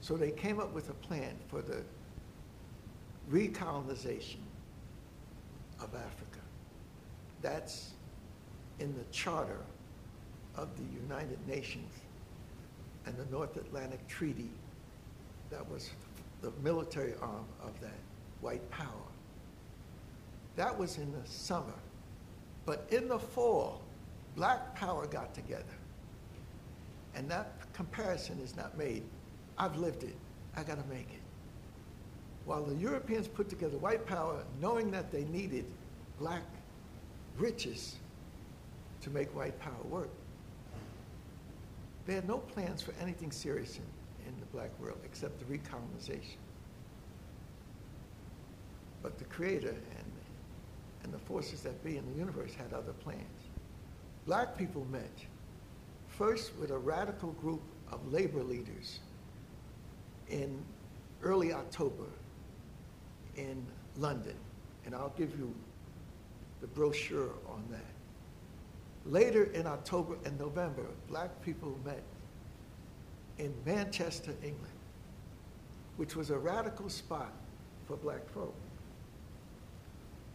[0.00, 1.82] So they came up with a plan for the
[3.30, 4.38] recolonization
[5.80, 6.40] of Africa.
[7.42, 7.90] That's
[8.78, 9.60] in the charter
[10.54, 11.90] of the United Nations
[13.06, 14.50] and the North Atlantic Treaty
[15.50, 15.90] that was
[16.42, 17.98] the military arm of that
[18.40, 18.86] white power.
[20.56, 21.74] That was in the summer.
[22.64, 23.80] But in the fall,
[24.34, 25.64] black power got together.
[27.14, 29.02] And that comparison is not made
[29.58, 30.16] I've lived it.
[30.56, 31.22] I got to make it.
[32.44, 35.64] While the Europeans put together white power, knowing that they needed
[36.18, 36.44] black
[37.38, 37.96] riches
[39.02, 40.10] to make white power work,
[42.06, 46.38] they had no plans for anything serious in, in the black world except the recolonization.
[49.02, 50.12] But the Creator and,
[51.02, 53.20] and the forces that be in the universe had other plans.
[54.24, 55.10] Black people met
[56.08, 59.00] first with a radical group of labor leaders
[60.28, 60.62] in
[61.22, 62.06] early October
[63.36, 63.64] in
[63.98, 64.34] London,
[64.84, 65.52] and I'll give you
[66.60, 67.95] the brochure on that.
[69.08, 72.02] Later in October and November, black people met
[73.38, 74.74] in Manchester, England,
[75.96, 77.32] which was a radical spot
[77.86, 78.54] for black folk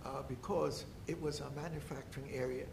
[0.05, 2.65] uh, because it was a manufacturing area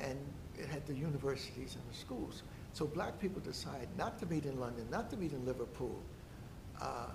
[0.00, 0.18] and
[0.58, 2.42] it had the universities and the schools.
[2.72, 6.00] So black people decided not to meet in London, not to meet in Liverpool,
[6.80, 7.06] uh,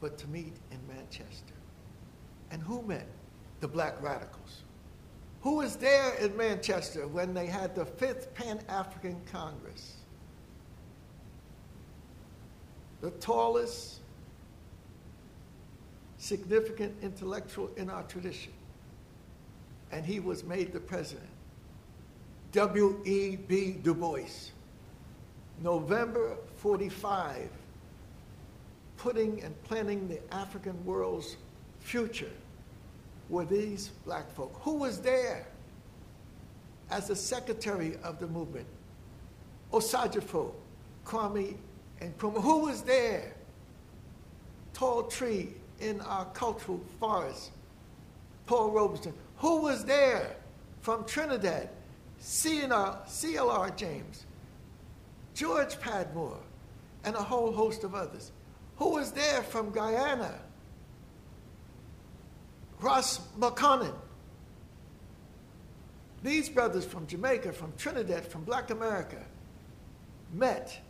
[0.00, 1.54] but to meet in Manchester.
[2.50, 3.06] And who met?
[3.60, 4.62] The black radicals.
[5.46, 9.94] Who was there in Manchester when they had the fifth Pan African Congress?
[13.00, 14.00] The tallest,
[16.18, 18.52] significant intellectual in our tradition.
[19.92, 21.30] And he was made the president.
[22.50, 23.76] W.E.B.
[23.84, 24.50] Du Bois.
[25.62, 27.48] November 45,
[28.96, 31.36] putting and planning the African world's
[31.78, 32.32] future
[33.28, 34.58] were these black folk.
[34.62, 35.46] Who was there
[36.90, 38.66] as the secretary of the movement?
[39.72, 40.52] Osagyefo,
[41.04, 41.56] Kwame
[42.00, 42.42] and Nkrumah.
[42.42, 43.34] Who was there?
[44.72, 47.50] Tall tree in our cultural forest,
[48.46, 49.12] Paul Robeson.
[49.38, 50.36] Who was there
[50.80, 51.70] from Trinidad?
[52.18, 53.70] C.L.R.
[53.70, 54.24] James.
[55.34, 56.38] George Padmore,
[57.04, 58.32] and a whole host of others.
[58.76, 60.40] Who was there from Guyana?
[62.80, 63.94] Ras Makonnen.
[66.22, 69.22] These brothers from Jamaica, from Trinidad, from Black America
[70.32, 70.80] met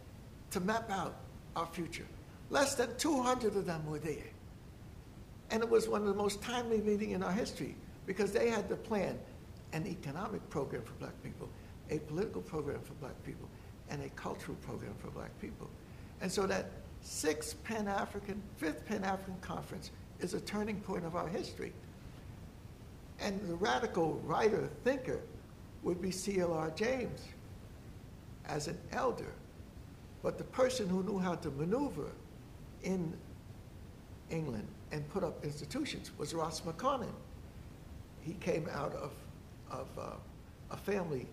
[0.50, 1.16] to map out
[1.54, 2.06] our future.
[2.50, 4.30] Less than 200 of them were there.
[5.50, 7.76] And it was one of the most timely meetings in our history
[8.06, 9.18] because they had to plan
[9.72, 11.48] an economic program for black people,
[11.90, 13.48] a political program for black people,
[13.90, 15.68] and a cultural program for black people.
[16.20, 16.70] And so that
[17.02, 21.72] sixth Pan African, fifth Pan African Conference is a turning point of our history.
[23.20, 25.20] And the radical writer, thinker,
[25.82, 26.70] would be C.L.R.
[26.70, 27.20] James
[28.46, 29.32] as an elder.
[30.22, 32.10] But the person who knew how to maneuver
[32.82, 33.12] in
[34.30, 37.12] England and put up institutions was Ras Makonnen.
[38.20, 39.12] He came out of,
[39.70, 40.02] of uh,
[40.70, 41.26] a family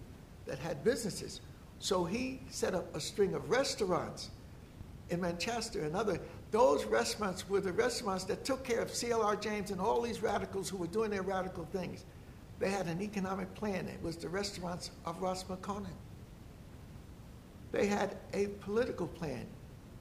[0.45, 1.41] that had businesses.
[1.79, 4.29] So he set up a string of restaurants
[5.09, 6.19] in Manchester and other.
[6.54, 9.36] Those restaurants were the restaurants that took care of C.L.R.
[9.36, 12.06] James and all these radicals who were doing their radical things.
[12.60, 13.88] They had an economic plan.
[13.88, 15.95] It was the restaurants of Ras Makonnen.
[17.72, 19.47] They had a political plan,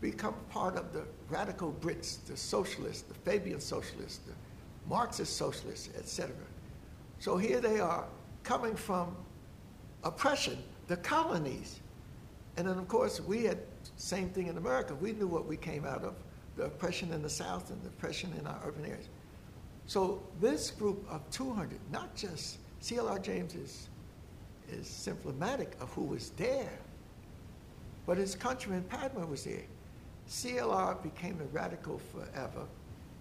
[0.03, 4.35] become part of the radical Brits, the socialists, the Fabian socialists, the
[4.87, 6.37] Marxist socialists, etc.
[7.19, 8.05] So here they are,
[8.43, 9.17] coming from
[10.05, 11.81] oppression, the colonies.
[12.59, 13.57] And then, of course, we had
[13.97, 14.95] same thing in America.
[14.95, 16.15] We knew what we came out of,
[16.57, 19.09] the oppression in the South and the oppression in our urban areas.
[19.87, 23.19] So this group of 200, not just C.L.R.
[23.19, 23.89] James is,
[24.71, 26.79] is symptomatic of who was there,
[28.07, 29.65] but his countryman Padmore was there.
[30.29, 32.67] CLR became a radical forever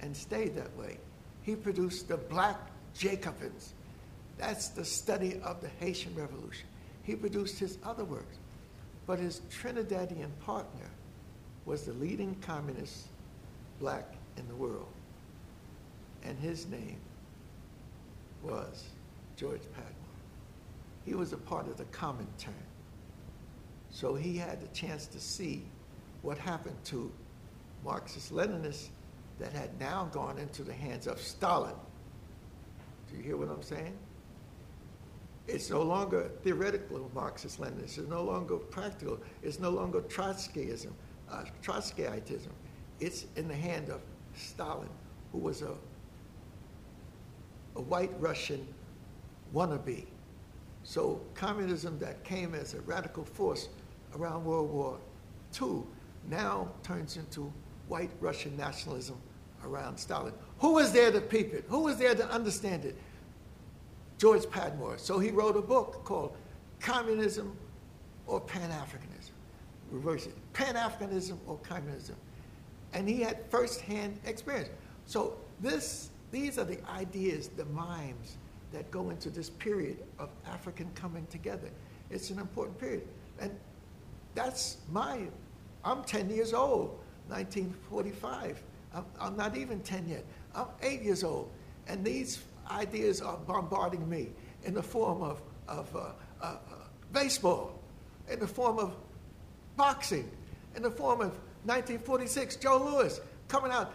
[0.02, 0.98] and stayed that way.
[1.44, 2.60] He produced the Black
[2.94, 3.74] Jacobins.
[4.38, 6.68] That's the study of the Haitian Revolution.
[7.04, 8.38] He produced his other works.
[9.08, 10.90] But his Trinidadian partner
[11.66, 13.08] was the leading communist
[13.82, 14.88] black in the world.
[16.24, 17.00] And his name
[18.44, 18.86] was
[19.36, 19.96] George Padmore.
[21.06, 22.54] He was a part of the Comintern.
[23.90, 25.64] So he had the chance to see
[26.22, 27.12] what happened to
[27.84, 28.90] Marxist Leninists
[29.40, 31.74] that had now gone into the hands of Stalin.
[33.10, 33.98] Do you hear what I'm saying?
[35.48, 37.84] It's no longer theoretical Marxist Leninism.
[37.84, 39.20] It's no longer practical.
[39.42, 40.92] It's no longer Trotskyism,
[41.30, 42.52] uh, Trotskyitism.
[43.02, 44.00] It's in the hand of
[44.36, 44.90] Stalin,
[45.32, 45.74] who was a,
[47.76, 48.66] a white Russian
[49.54, 50.06] wannabe.
[50.84, 53.70] So communism that came as a radical force
[54.16, 55.00] around World War
[55.60, 55.82] II
[56.30, 57.52] now turns into
[57.88, 59.18] white Russian nationalism
[59.66, 60.34] around Stalin.
[60.60, 61.66] Who was there to peep it?
[61.68, 62.96] Who was there to understand it?
[64.20, 65.00] George Padmore.
[65.00, 66.38] So he wrote a book called
[66.80, 67.58] Communism
[68.28, 69.32] or Pan Africanism.
[69.92, 72.16] Reverse it Pan Africanism or Communism.
[72.94, 74.70] And he had first-hand experience.
[75.06, 78.38] So this, these are the ideas, the mimes
[78.72, 81.70] that go into this period of African coming together.
[82.10, 83.08] It's an important period.
[83.40, 83.52] And
[84.36, 85.22] that's my,
[85.84, 88.62] I'm 10 years old, 1945.
[88.94, 90.26] I'm, I'm not even 10 yet.
[90.56, 91.52] I'm eight years old.
[91.88, 94.30] And these ideas are bombarding me
[94.64, 96.58] in the form of, of uh, uh, uh,
[97.12, 97.80] baseball,
[98.30, 98.96] in the form of
[99.76, 100.30] boxing,
[100.76, 103.94] in the form of 1946, Joe Louis coming out,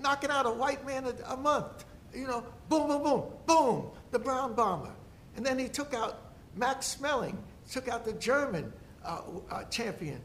[0.00, 1.84] knocking out a white man a, a month.
[2.14, 4.92] You know, boom, boom, boom, boom, the brown bomber.
[5.36, 7.36] And then he took out Max Schmeling,
[7.70, 8.72] took out the German
[9.04, 10.20] uh, uh, champion.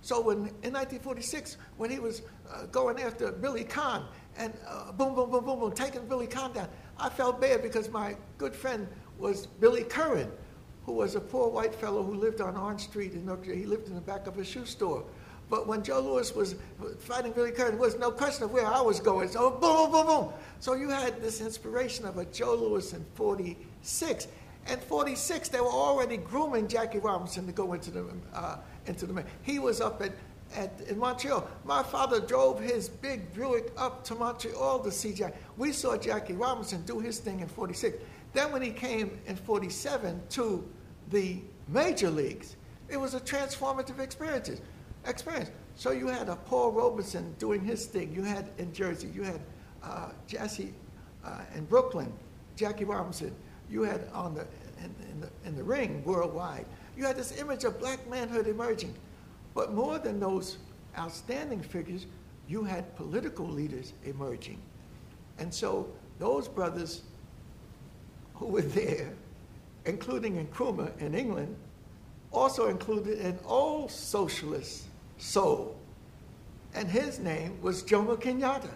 [0.00, 4.04] So when, in 1946, when he was uh, going after Billy Conn
[4.36, 7.90] and uh, boom, boom, boom, boom, boom, taking Billy Conn down, I felt bad because
[7.90, 8.86] my good friend
[9.18, 10.30] was Billy Curran,
[10.86, 13.88] who was a poor white fellow who lived on Orange Street in North He lived
[13.88, 15.04] in the back of a shoe store.
[15.50, 16.56] But when Joe Louis was
[16.98, 19.28] fighting Billy Curran, there was no question of where I was going.
[19.28, 20.32] So boom, boom, boom.
[20.60, 24.28] So you had this inspiration of a Joe Louis in 46.
[24.66, 29.24] And 46, they were already grooming Jackie Robinson to go into the, uh, into the,
[29.42, 30.12] he was up at,
[30.54, 31.48] at, in Montreal.
[31.64, 35.38] My father drove his big Buick up to Montreal to see Jackie.
[35.56, 37.96] We saw Jackie Robinson do his thing in 46.
[38.34, 40.68] Then when he came in 47 to
[41.10, 41.38] the
[41.68, 42.56] major leagues,
[42.90, 44.50] it was a transformative experience.
[45.08, 45.50] Experience.
[45.76, 48.12] So you had a Paul Robeson doing his thing.
[48.14, 49.40] You had in Jersey, you had
[49.82, 50.74] uh, Jesse
[51.24, 52.12] uh, in Brooklyn,
[52.56, 53.34] Jackie Robinson
[53.70, 54.46] you had on the
[54.82, 56.64] in, in, the in the ring worldwide,
[56.96, 58.94] you had this image of black manhood emerging.
[59.54, 60.58] But more than those
[60.96, 62.06] outstanding figures,
[62.48, 64.60] you had political leaders emerging.
[65.38, 65.88] And so
[66.18, 67.02] those brothers
[68.34, 69.12] who were there,
[69.84, 71.56] including Nkrumah in England,
[72.32, 74.84] also included an old socialist
[75.18, 75.76] soul.
[76.74, 78.70] And his name was Jomo Kenyatta.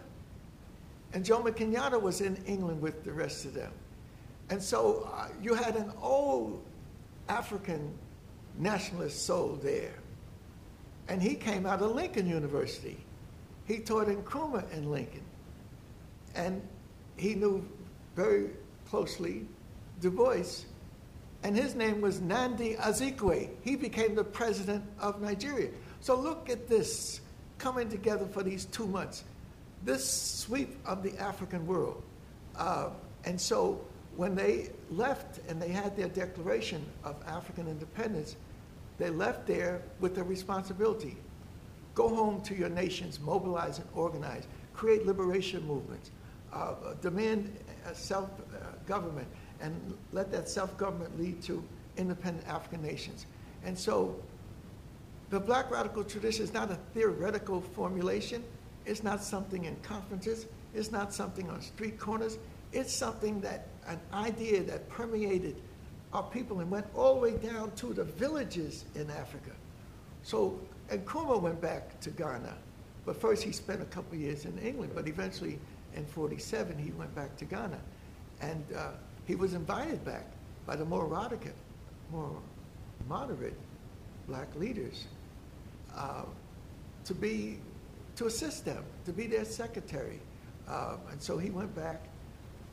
[1.14, 3.72] And Jomo Kenyatta was in England with the rest of them.
[4.51, 6.62] And so uh, you had an old
[7.28, 7.93] African
[8.59, 9.95] nationalist soul there.
[11.09, 12.99] And he came out of Lincoln University.
[13.66, 15.24] He taught in Nkrumah in Lincoln.
[16.34, 16.62] And
[17.16, 17.66] he knew
[18.16, 18.51] very
[18.88, 19.47] closely
[20.01, 20.64] Du Bois.
[21.45, 23.51] And his name was Nnamdi Azikiwe.
[23.62, 25.70] He became the president of Nigeria.
[26.03, 27.21] So look at this
[27.59, 29.25] coming together for these two months.
[29.85, 32.03] this sweep of the African world.
[32.57, 32.91] Uh,
[33.25, 33.81] and so
[34.17, 38.37] when they left and they had their declaration of African independence,
[38.99, 41.17] they left there with a responsibility.
[41.95, 46.11] Go home to your nations, mobilize and organize, create liberation movements,
[46.53, 47.57] uh, demand
[47.93, 51.63] self-government, uh, and let that self-government lead to
[51.97, 53.27] independent African nations.
[53.65, 54.17] And so
[55.33, 58.45] the black radical tradition is not a theoretical formulation.
[58.85, 60.45] It's not something in conferences.
[60.74, 62.37] It's not something on street corners.
[62.70, 65.57] It's something that, an idea that permeated
[66.12, 69.53] our people and went all the way down to the villages in Africa.
[70.22, 70.61] So,
[70.91, 72.55] Nkrumah went back to Ghana,
[73.07, 75.59] but first he spent a couple years in England, but eventually
[75.97, 77.78] in 47 he went back to Ghana.
[78.43, 78.89] And uh,
[79.24, 80.26] he was invited back
[80.66, 81.53] by the more radical,
[82.11, 82.37] more
[83.09, 83.59] moderate
[84.28, 85.07] black leaders
[85.97, 86.24] uh,
[87.05, 87.59] to be
[88.16, 90.20] to assist them, to be their secretary.
[90.68, 92.05] Um, and so he went back.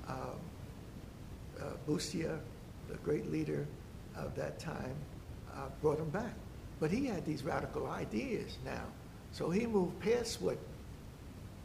[0.08, 0.40] Um,
[1.60, 2.40] uh, Busia,
[2.90, 3.68] the great leader
[4.16, 4.96] of that time,
[5.54, 6.34] uh, brought him back.
[6.80, 8.84] But he had these radical ideas now.
[9.32, 10.58] So he moved past what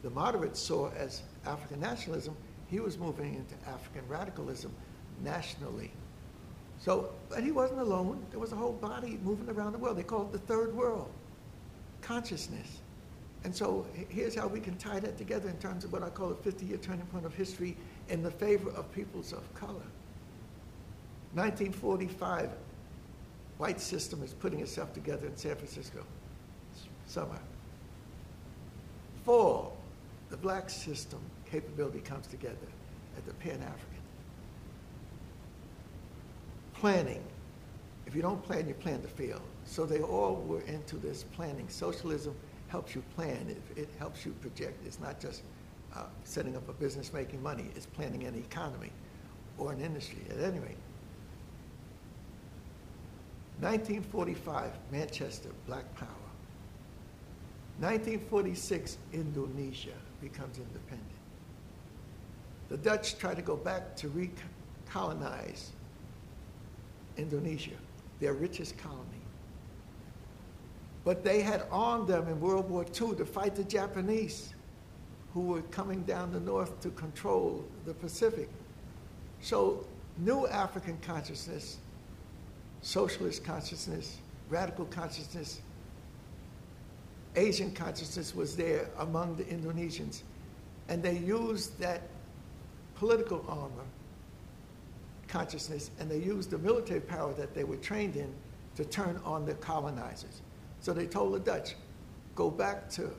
[0.03, 2.37] the moderates saw as African nationalism.
[2.69, 4.73] He was moving into African radicalism
[5.23, 5.93] nationally.
[6.81, 8.25] So, but he wasn't alone.
[8.31, 9.97] There was a whole body moving around the world.
[9.97, 11.11] They called it the third world
[12.05, 12.81] consciousness.
[13.45, 16.31] And so here's how we can tie that together in terms of what I call
[16.31, 17.77] a 50 year turning point of history
[18.09, 19.87] in the favor of peoples of color.
[21.35, 22.51] 1945,
[23.59, 26.05] white system is putting itself together in San Francisco.
[27.07, 27.39] Summer.
[29.25, 29.77] Fall,
[30.31, 31.19] the black system
[31.51, 32.57] capability comes together
[33.17, 34.03] at the Pan African.
[36.75, 37.23] Planning.
[38.15, 39.43] If you don't plan, you plan to fail.
[39.65, 41.69] So they all were into this planning.
[41.69, 42.33] Socialism
[42.69, 43.49] helps you plan.
[43.49, 44.87] It, it helps you project.
[44.87, 45.43] It's not just
[45.97, 47.71] uh, setting up a business making money.
[47.75, 48.93] It's planning an economy
[49.59, 50.19] or an industry.
[50.31, 50.77] At any rate,
[53.59, 56.07] 1945, Manchester, Black Power.
[57.81, 59.91] 1946, Indonesia
[60.21, 61.11] becomes independent.
[62.69, 65.71] The Dutch try to go back to recolonize
[67.17, 67.75] Indonesia,
[68.25, 69.03] their richest colony.
[71.05, 74.55] But they had armed them in World War II to fight the Japanese
[75.35, 78.49] who were coming down the north to control the Pacific.
[79.43, 79.85] So,
[80.17, 81.77] new African consciousness,
[82.81, 84.17] socialist consciousness,
[84.49, 85.61] radical consciousness,
[87.37, 90.23] Asian consciousness was there among the Indonesians.
[90.89, 92.09] And they used that
[92.95, 93.85] political armor,
[95.29, 98.33] consciousness, and they used the military power that they were trained in
[98.77, 100.43] to turn on the colonizers.
[100.81, 101.75] So they told the Dutch,
[102.35, 103.11] go back to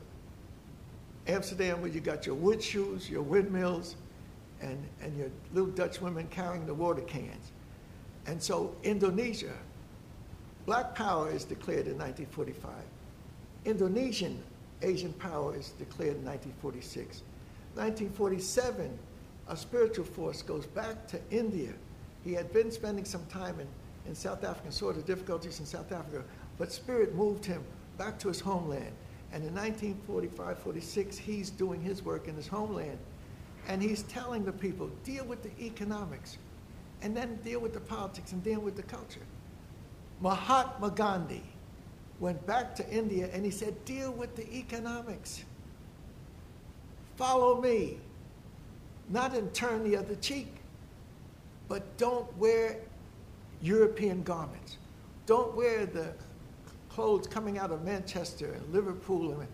[1.28, 3.96] Amsterdam where you got your wood shoes, your windmills,
[4.62, 7.52] and, and your little Dutch women carrying the water cans.
[8.28, 9.54] And so Indonesia,
[10.66, 12.72] black power is declared in 1945.
[13.66, 14.44] Indonesian
[14.82, 17.24] Asian power is declared in 1946.
[17.76, 18.98] 1947,
[19.50, 21.74] a spiritual force goes back to India.
[22.26, 23.68] He had been spending some time in,
[24.08, 26.24] in South Africa and saw the difficulties in South Africa,
[26.58, 27.64] but spirit moved him
[27.98, 28.92] back to his homeland.
[29.32, 32.98] And in 1945 46, he's doing his work in his homeland.
[33.68, 36.38] And he's telling the people, deal with the economics,
[37.02, 39.22] and then deal with the politics, and deal with the culture.
[40.22, 41.44] Mahatma Gandhi
[42.20, 45.44] went back to India and he said, deal with the economics.
[47.18, 47.98] Follow me.
[49.10, 50.55] Not in turn the other cheek,
[51.68, 52.78] but don't wear
[53.62, 54.78] European garments.
[55.26, 56.14] Don't wear the
[56.90, 59.48] clothes coming out of Manchester and Liverpool and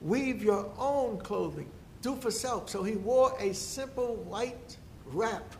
[0.00, 1.68] weave your own clothing.
[2.02, 2.70] Do for self.
[2.70, 5.54] So he wore a simple white wrap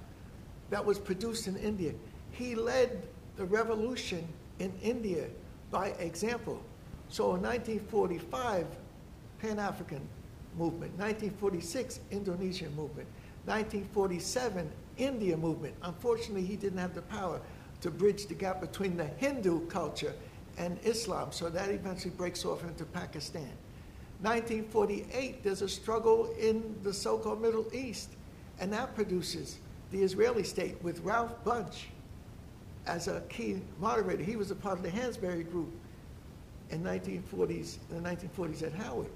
[0.71, 1.93] that was produced in India.
[2.31, 4.27] He led the revolution
[4.59, 5.27] in India
[5.71, 6.63] by example.
[7.09, 8.67] So in 1945,
[9.41, 10.07] Pan African
[10.57, 13.09] movement, 1946, Indonesian movement,
[13.47, 15.75] 1947, India movement.
[15.83, 17.41] Unfortunately, he didn't have the power
[17.81, 20.13] to bridge the gap between the Hindu culture
[20.57, 21.33] and Islam.
[21.33, 23.53] So that eventually breaks off into Pakistan.
[24.21, 28.11] 1948, there's a struggle in the so called Middle East,
[28.59, 29.59] and that produces
[29.93, 31.85] the Israeli state with Ralph Bunche
[32.87, 34.25] as a key moderator.
[34.25, 35.71] He was a part of the Hansberry group
[36.71, 39.11] in 1940s, the 1940s at Howard.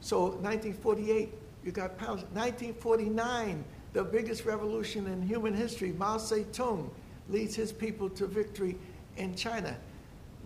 [0.00, 1.32] So 1948,
[1.64, 2.32] you got Palestine.
[2.34, 6.90] 1949, the biggest revolution in human history, Mao Zedong
[7.28, 8.76] leads his people to victory
[9.16, 9.76] in China.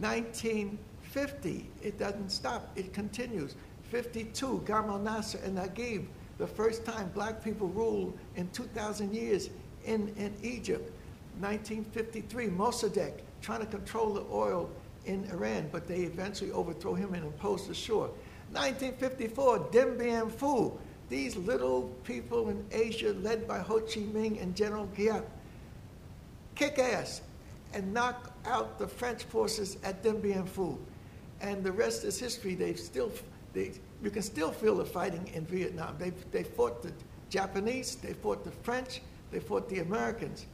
[0.00, 3.54] 1950, it doesn't stop, it continues.
[3.90, 6.06] 52, Gamal Nasser and Naguib,
[6.38, 9.50] the first time black people ruled in 2,000 years
[9.84, 10.90] in, in Egypt.
[11.40, 14.70] 1953, Mossadegh trying to control the oil
[15.06, 18.08] in Iran, but they eventually overthrow him and impose the Shura.
[18.52, 20.76] 1954, Dien Bien Phu,
[21.08, 25.24] these little people in Asia led by Ho Chi Minh and General Giap,
[26.54, 27.20] kick ass
[27.72, 30.78] and knock out the French forces at Dien Bien Phu.
[31.40, 32.54] And the rest is history.
[32.54, 33.12] They've still,
[33.52, 35.96] they, you can still feel the fighting in Vietnam.
[35.98, 36.92] They, they fought the
[37.28, 39.00] Japanese, they fought the French,
[39.30, 40.46] they fought the Americans.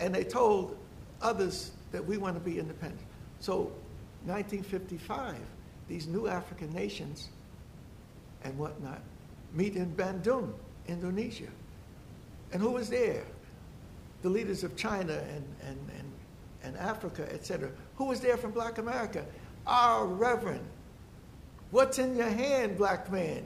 [0.00, 0.76] And they told
[1.20, 3.02] others that we want to be independent.
[3.38, 3.70] So
[4.24, 5.36] 1955,
[5.86, 7.28] these new African nations
[8.42, 9.00] and whatnot
[9.54, 10.52] meet in Bandung,
[10.86, 11.48] Indonesia.
[12.52, 13.24] And who was there?
[14.22, 16.12] The leaders of China and, and, and,
[16.62, 17.70] and Africa, etc.
[17.96, 19.24] Who was there from Black America?
[19.66, 20.64] Our Reverend.
[21.70, 23.44] What's in your hand, black man?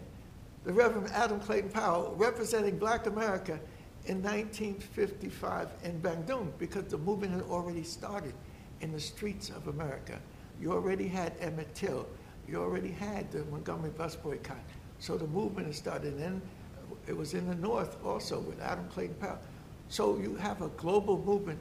[0.64, 3.58] The Reverend Adam Clayton Powell, representing Black America
[4.04, 8.34] in 1955 in Bandung, because the movement had already started
[8.80, 10.18] in the streets of America.
[10.60, 12.06] You already had Emmett Till.
[12.46, 14.56] You already had the Montgomery bus boycott.
[15.00, 16.14] So the movement started.
[16.14, 16.40] And
[17.06, 19.38] it was in the North also with Adam Clayton Powell.
[19.88, 21.58] So you have a global movement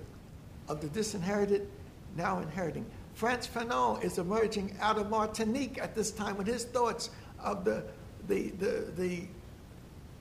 [0.68, 1.68] of the disinherited
[2.16, 2.86] now inheriting.
[3.14, 7.10] Frantz Fanon is emerging out of Martinique at this time with his thoughts
[7.40, 7.84] of the,
[8.28, 9.22] the, the, the,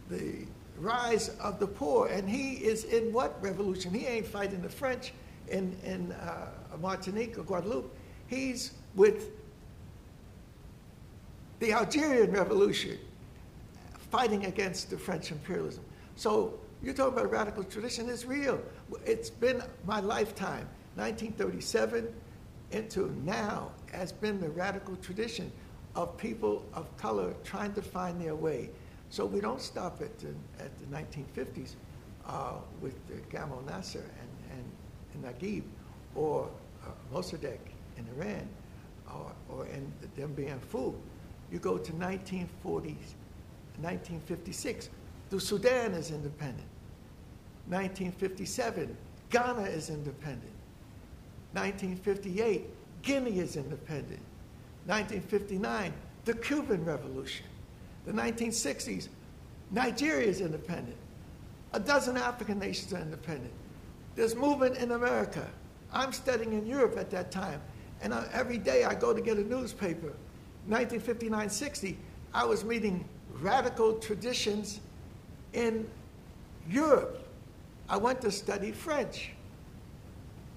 [0.08, 0.46] the
[0.78, 2.08] rise of the poor.
[2.08, 3.92] And he is in what revolution?
[3.92, 5.12] He ain't fighting the French
[5.48, 6.48] in, in uh,
[6.80, 7.94] Martinique or Guadeloupe.
[8.28, 9.30] He's with
[11.58, 12.98] the Algerian Revolution,
[14.10, 15.84] fighting against the French imperialism.
[16.16, 18.60] So you're talking about radical tradition, it's real.
[19.04, 22.06] It's been my lifetime, 1937
[22.72, 25.50] into now, has been the radical tradition
[25.94, 28.70] of people of color trying to find their way.
[29.10, 30.28] So we don't stop at the,
[30.58, 31.74] at the 1950s
[32.26, 32.94] uh, with
[33.30, 35.62] Gamal Nasser and, and, and Naguib
[36.14, 36.48] or
[36.84, 37.58] uh, Mossadegh
[37.96, 38.48] in Iran
[39.14, 40.94] or, or in the Dien Bien Phu.
[41.52, 43.14] You go to 1940s,
[43.80, 44.90] 1956,
[45.30, 46.68] the Sudan is independent.
[47.68, 48.96] 1957,
[49.30, 50.52] Ghana is independent.
[51.52, 52.64] 1958,
[53.02, 54.20] Guinea is independent.
[54.86, 55.92] 1959,
[56.24, 57.46] the Cuban Revolution.
[58.04, 59.08] The 1960s,
[59.70, 60.96] Nigeria is independent.
[61.72, 63.52] A dozen African nations are independent.
[64.14, 65.46] There's movement in America.
[65.92, 67.60] I'm studying in Europe at that time,
[68.00, 70.14] and I, every day I go to get a newspaper.
[70.68, 71.98] 1959 60,
[72.32, 73.08] I was meeting
[73.40, 74.80] radical traditions
[75.52, 75.88] in
[76.68, 77.28] Europe.
[77.88, 79.30] I went to study French,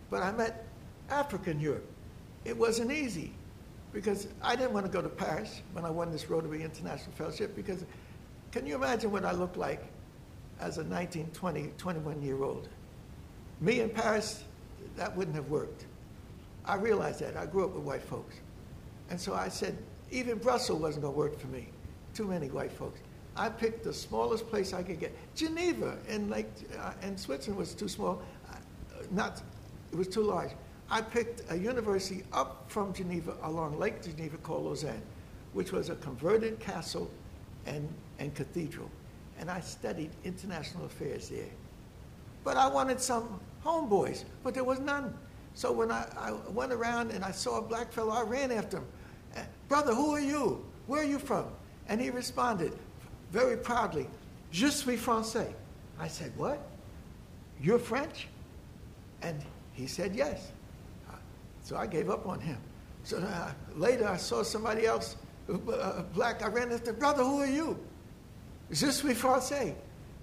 [0.09, 0.65] but I met
[1.09, 1.87] African Europe.
[2.45, 3.31] It wasn't easy
[3.93, 7.55] because I didn't want to go to Paris when I won this Rotary International Fellowship
[7.55, 7.85] because
[8.51, 9.83] can you imagine what I looked like
[10.59, 12.67] as a 19, 20, 21 year old?
[13.61, 14.43] Me in Paris,
[14.95, 15.85] that wouldn't have worked.
[16.65, 17.35] I realized that.
[17.35, 18.35] I grew up with white folks.
[19.09, 19.77] And so I said,
[20.11, 21.69] even Brussels wasn't going to work for me.
[22.13, 22.99] Too many white folks.
[23.35, 25.15] I picked the smallest place I could get.
[25.35, 26.47] Geneva in Lake,
[26.77, 28.21] uh, Switzerland was too small.
[28.49, 28.55] Uh,
[29.11, 29.41] not,
[29.91, 30.51] it was too large.
[30.91, 35.01] I picked a university up from Geneva along Lake Geneva called Lausanne,
[35.53, 37.09] which was a converted castle
[37.65, 37.87] and,
[38.17, 38.89] and cathedral.
[39.39, 41.45] And I studied international affairs there.
[42.43, 45.13] But I wanted some homeboys, but there was none.
[45.53, 48.77] So when I, I went around and I saw a black fellow, I ran after
[48.77, 48.87] him.
[49.67, 50.65] Brother, who are you?
[50.87, 51.45] Where are you from?
[51.89, 52.71] And he responded
[53.31, 54.07] very proudly,
[54.51, 55.51] Je suis français.
[55.99, 56.59] I said, What?
[57.61, 58.27] You're French?
[59.21, 59.41] And
[59.73, 60.51] he said, Yes.
[61.63, 62.57] So I gave up on him.
[63.03, 65.17] So uh, later I saw somebody else,
[65.49, 66.41] uh, black.
[66.43, 67.77] I ran after, brother, who are you?
[68.71, 69.75] Je suis français.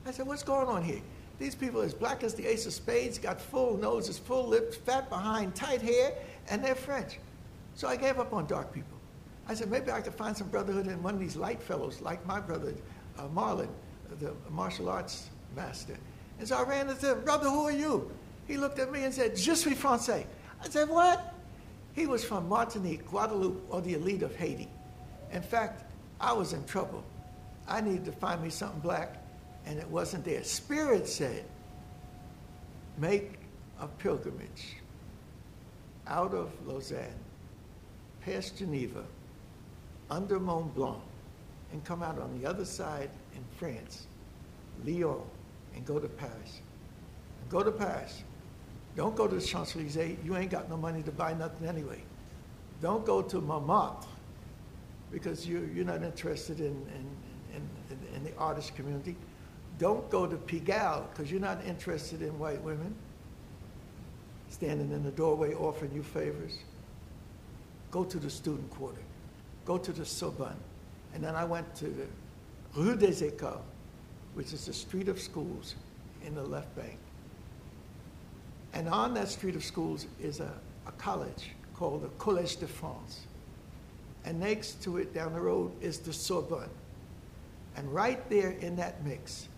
[0.07, 1.01] I said, what's going on here?
[1.39, 5.09] These people as black as the ace of spades, got full noses, full lips, fat
[5.11, 6.13] behind, tight hair,
[6.49, 7.19] and they're French.
[7.75, 8.96] So I gave up on dark people.
[9.49, 12.25] I said, maybe I could find some brotherhood in one of these light fellows, like
[12.27, 12.75] my brother,
[13.19, 13.69] uh, Marlon,
[14.19, 15.97] the martial arts master.
[16.39, 18.11] And so I ran into him, brother, who are you?
[18.47, 20.27] He looked at me and said, Je suis français.
[20.63, 21.35] I said, what?
[21.95, 24.69] He was from Martinique, Guadeloupe, or the elite of Haiti.
[25.33, 25.85] In fact,
[26.21, 27.05] I was in trouble.
[27.69, 29.17] I needed to find me something black,
[29.65, 30.45] and it wasn't there.
[30.45, 31.45] Spirit said,
[32.99, 33.39] make
[33.81, 34.77] a pilgrimage
[36.07, 37.19] out of Lausanne,
[38.21, 39.05] past Geneva,
[40.11, 41.01] under Mont Blanc,
[41.73, 44.07] and come out on the other side in France,
[44.85, 45.21] Lyon,
[45.75, 46.61] and go to Paris.
[47.49, 48.23] Go to Paris.
[48.97, 50.17] Don't go to the Champs Elysees.
[50.25, 52.03] You ain't got no money to buy nothing anyway.
[52.81, 54.09] Don't go to Montmartre
[55.11, 57.07] because you, you're not interested in, in,
[57.55, 59.17] in, in, in the artist community.
[59.79, 62.95] Don't go to Pigalle because you're not interested in white women
[64.49, 66.59] standing in the doorway offering you favors.
[67.91, 69.01] Go to the student quarter.
[69.67, 70.57] Go to the Sorbonne.
[71.13, 72.07] And then I went to the
[72.75, 73.61] Rue des Écoles,
[74.35, 75.75] which is the street of schools
[76.25, 76.99] in the left bank.
[78.73, 80.53] And on that street of schools is a,
[80.87, 83.27] a college called the Collège de France.
[84.25, 86.71] And next to it down the road is the Sorbonne.
[87.77, 89.49] And right there in that mix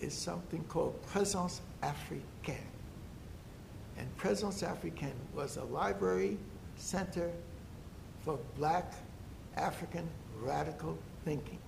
[0.00, 2.56] is something called Présence Africaine.
[3.98, 6.38] And Présence Africaine was a library
[6.76, 7.30] center
[8.24, 8.94] for black
[9.60, 10.08] African
[10.40, 11.58] radical thinking.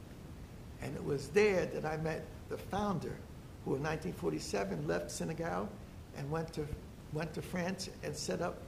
[0.80, 3.16] And it was there that I met the founder,
[3.64, 5.68] who in 1947 left Senegal
[6.16, 6.66] and went to,
[7.12, 8.58] went to France and set up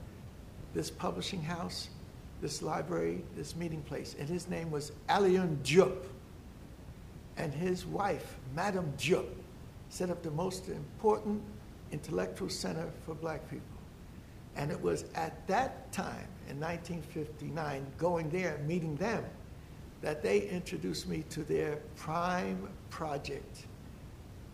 [0.73, 1.89] this publishing house,
[2.41, 4.15] this library, this meeting place.
[4.19, 6.03] And his name was Alioune Diop.
[7.37, 9.27] And his wife, Madame Diop,
[9.89, 11.41] set up the most important
[11.91, 13.74] intellectual center for black people.
[14.55, 19.25] And it was at that time, in 1959, going there, meeting them,
[20.01, 23.65] that they introduced me to their prime project,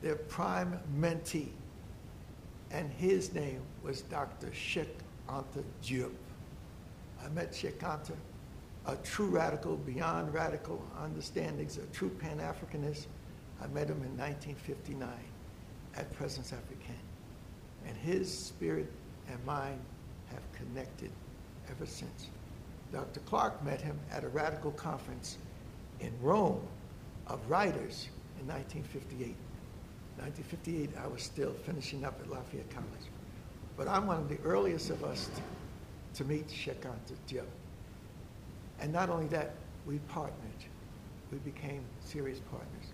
[0.02, 1.50] their prime mentee.
[2.72, 4.50] And his name was Dr.
[4.50, 4.98] Cheikh
[5.30, 6.12] Anta Diop.
[7.24, 8.16] I met Cheikh Anta,
[8.88, 13.06] a true radical, beyond radical understandings, a true Pan Africanist.
[13.62, 15.10] I met him in 1959
[15.96, 16.96] at Présence Africaine.
[17.86, 18.92] And his spirit
[19.28, 19.80] and mine
[20.34, 21.12] have connected
[21.70, 22.28] ever since.
[22.92, 23.20] Dr.
[23.22, 25.38] Clarke met him at a radical conference
[26.00, 26.62] in Rome
[27.28, 28.10] of writers
[28.40, 29.36] in 1958.
[30.18, 33.08] 1958, I was still finishing up at Lafayette College.
[33.78, 37.44] But I'm one of the earliest of us to, to meet Cheikh Anta
[38.80, 39.56] And not only that,
[39.88, 40.38] we partnered.
[41.32, 42.94] We became serious partners.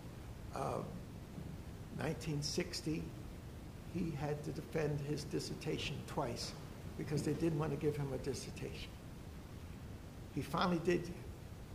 [0.56, 0.84] Uh,
[1.98, 3.04] 1960,
[3.94, 6.54] he had to defend his dissertation twice
[6.98, 8.90] because they didn't want to give him a dissertation.
[10.34, 11.10] He finally did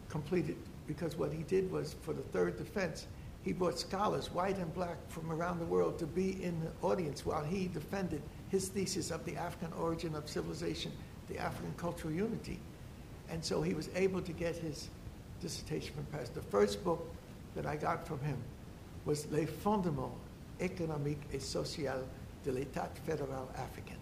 [0.09, 0.57] complete it
[0.87, 3.07] because what he did was for the third defense,
[3.43, 7.27] he brought scholars, white and black, from around the world to be in the audience
[7.27, 10.93] while he defended his thesis of the African origin of civilization,
[11.29, 12.61] the African cultural unity.
[13.31, 14.91] And so he was able to get his
[15.41, 16.35] dissertation passed.
[16.35, 17.13] The first book
[17.57, 18.37] that I got from him
[19.05, 20.15] was Les Fondements
[20.61, 22.05] économiques et sociaux
[22.45, 24.02] de l'État fédéral africain.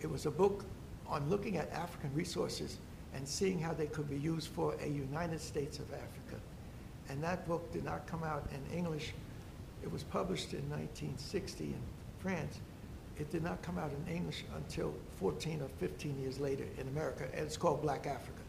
[0.00, 0.64] It was a book
[1.06, 2.78] on looking at African resources
[3.14, 6.40] and seeing how they could be used for a United States of Africa.
[7.08, 9.12] And that book did not come out in English.
[9.82, 11.74] It was published in 1960 in
[12.20, 12.60] France.
[13.18, 17.24] It did not come out in English until 14 or 15 years later in America,
[17.34, 18.40] and it's called Black Africa.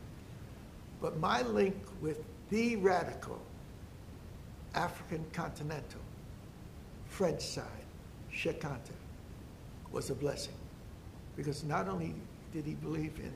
[1.01, 3.39] But my link with the radical
[4.75, 5.99] African continental
[7.07, 7.65] French side,
[8.31, 8.63] Cheikh
[9.91, 10.53] was a blessing.
[11.41, 12.13] Because not only
[12.53, 13.33] did he believe in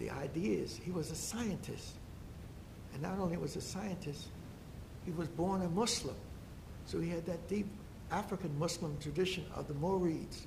[0.00, 1.94] the ideas, he was a scientist.
[2.92, 4.26] And not only was a scientist,
[5.04, 6.16] he was born a Muslim.
[6.84, 7.68] So he had that deep
[8.10, 10.46] African Muslim tradition of the Murids.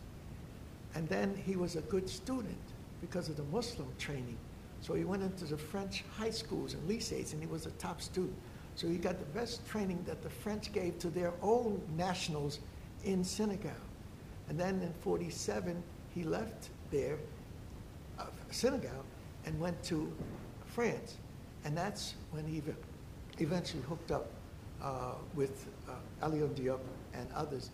[0.94, 2.60] And then he was a good student
[3.00, 4.38] because of the Muslim training.
[4.82, 8.02] So he went into the French high schools and lycees, and he was a top
[8.02, 8.36] student.
[8.76, 12.60] So he got the best training that the French gave to their own nationals
[13.06, 13.72] in Senegal.
[14.50, 15.82] And then in 47,
[16.14, 17.18] he left there,
[18.20, 19.06] uh, Senegal,
[19.46, 20.12] and went to
[20.66, 21.16] France.
[21.66, 22.62] And that's when he
[23.40, 24.28] eventually hooked up
[24.82, 26.80] uh, with uh, Alioune Diop
[27.14, 27.70] and others.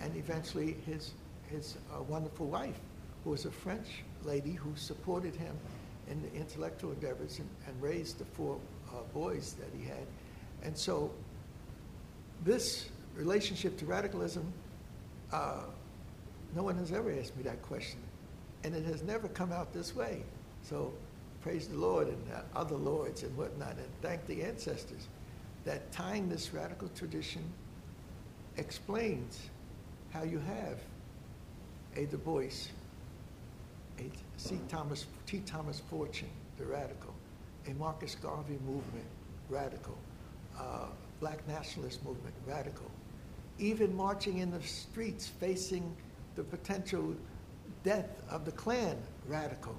[0.00, 1.12] And eventually his,
[1.48, 2.78] his uh, wonderful wife,
[3.24, 3.86] who was a French
[4.24, 5.56] lady who supported him
[6.08, 8.58] in the intellectual endeavors and, and raised the four
[8.90, 10.06] uh, boys that he had.
[10.62, 11.10] And so
[12.44, 14.52] this relationship to radicalism,
[15.32, 15.62] uh,
[16.54, 18.00] no one has ever asked me that question.
[18.64, 20.22] And it has never come out this way.
[20.62, 20.92] So
[21.42, 22.18] praise the Lord and
[22.54, 25.08] other lords and whatnot, and thank the ancestors
[25.64, 27.42] that tying this radical tradition
[28.56, 29.38] explains
[30.10, 30.78] how you have
[31.96, 32.68] a Du Bois,
[33.98, 34.58] a C.
[34.68, 35.40] Thomas, T.
[35.46, 37.14] Thomas Fortune, the radical,
[37.66, 39.06] a Marcus Garvey movement,
[39.48, 39.96] radical,
[40.58, 40.86] uh,
[41.20, 42.90] black nationalist movement, radical,
[43.58, 45.94] even marching in the streets facing
[46.36, 47.14] the potential
[47.82, 49.74] death of the Klan, radical.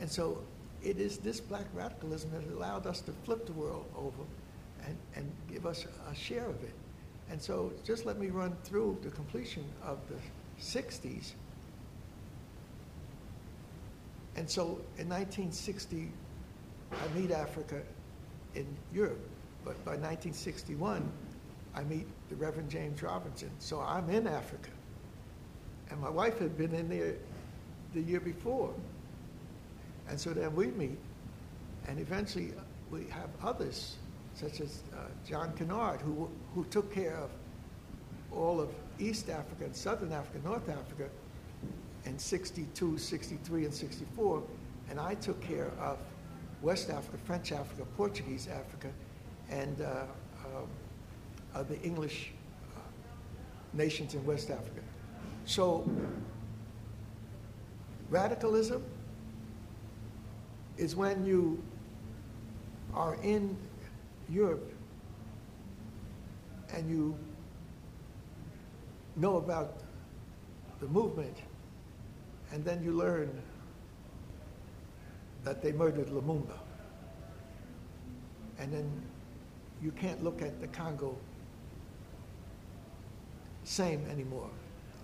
[0.00, 0.42] And so
[0.82, 4.22] it is this black radicalism that allowed us to flip the world over
[4.86, 6.74] and, and give us a share of it.
[7.30, 10.16] And so just let me run through the completion of the
[10.60, 11.32] 60s.
[14.36, 16.10] And so in 1960,
[16.92, 17.80] I meet Africa
[18.54, 19.20] in Europe.
[19.64, 21.10] But by 1961,
[21.74, 23.50] I meet the Reverend James Robinson.
[23.58, 24.70] So I'm in Africa.
[25.90, 27.14] And my wife had been in there
[27.94, 28.72] the year before.
[30.08, 30.98] And so then we meet,
[31.88, 32.52] and eventually
[32.90, 33.96] we have others,
[34.34, 37.30] such as uh, John Kennard, who, who took care of
[38.32, 41.08] all of East Africa and Southern Africa, North Africa
[42.04, 44.42] in 62, 63, and 64.
[44.90, 45.98] And I took care of
[46.62, 48.88] West Africa, French Africa, Portuguese Africa,
[49.50, 50.02] and uh,
[50.44, 50.68] um,
[51.54, 52.30] uh, the English
[52.76, 52.80] uh,
[53.72, 54.80] nations in West Africa.
[55.46, 55.88] So,
[58.10, 58.82] radicalism
[60.76, 61.62] is when you
[62.94, 63.56] are in
[64.28, 64.72] Europe
[66.72, 67.16] and you
[69.16, 69.78] know about
[70.80, 71.36] the movement,
[72.52, 73.30] and then you learn
[75.44, 76.58] that they murdered Lumumba.
[78.58, 78.90] And then
[79.82, 81.16] you can't look at the Congo
[83.64, 84.50] same anymore.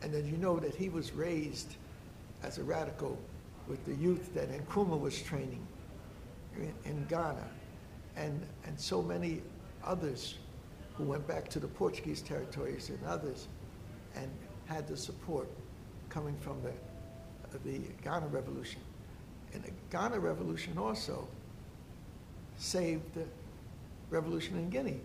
[0.02, 1.76] And then you know that he was raised
[2.42, 3.18] as a radical
[3.68, 5.66] with the youth that Nkrumah was training
[6.56, 7.48] in, in Ghana
[8.16, 9.42] and, and so many
[9.84, 10.38] others
[10.94, 13.48] who went back to the Portuguese territories and others
[14.16, 14.30] and
[14.66, 15.48] had the support
[16.08, 16.72] coming from the,
[17.64, 18.80] the Ghana Revolution.
[19.54, 21.26] And the Ghana Revolution also
[22.58, 23.24] saved the
[24.10, 25.00] revolution in Guinea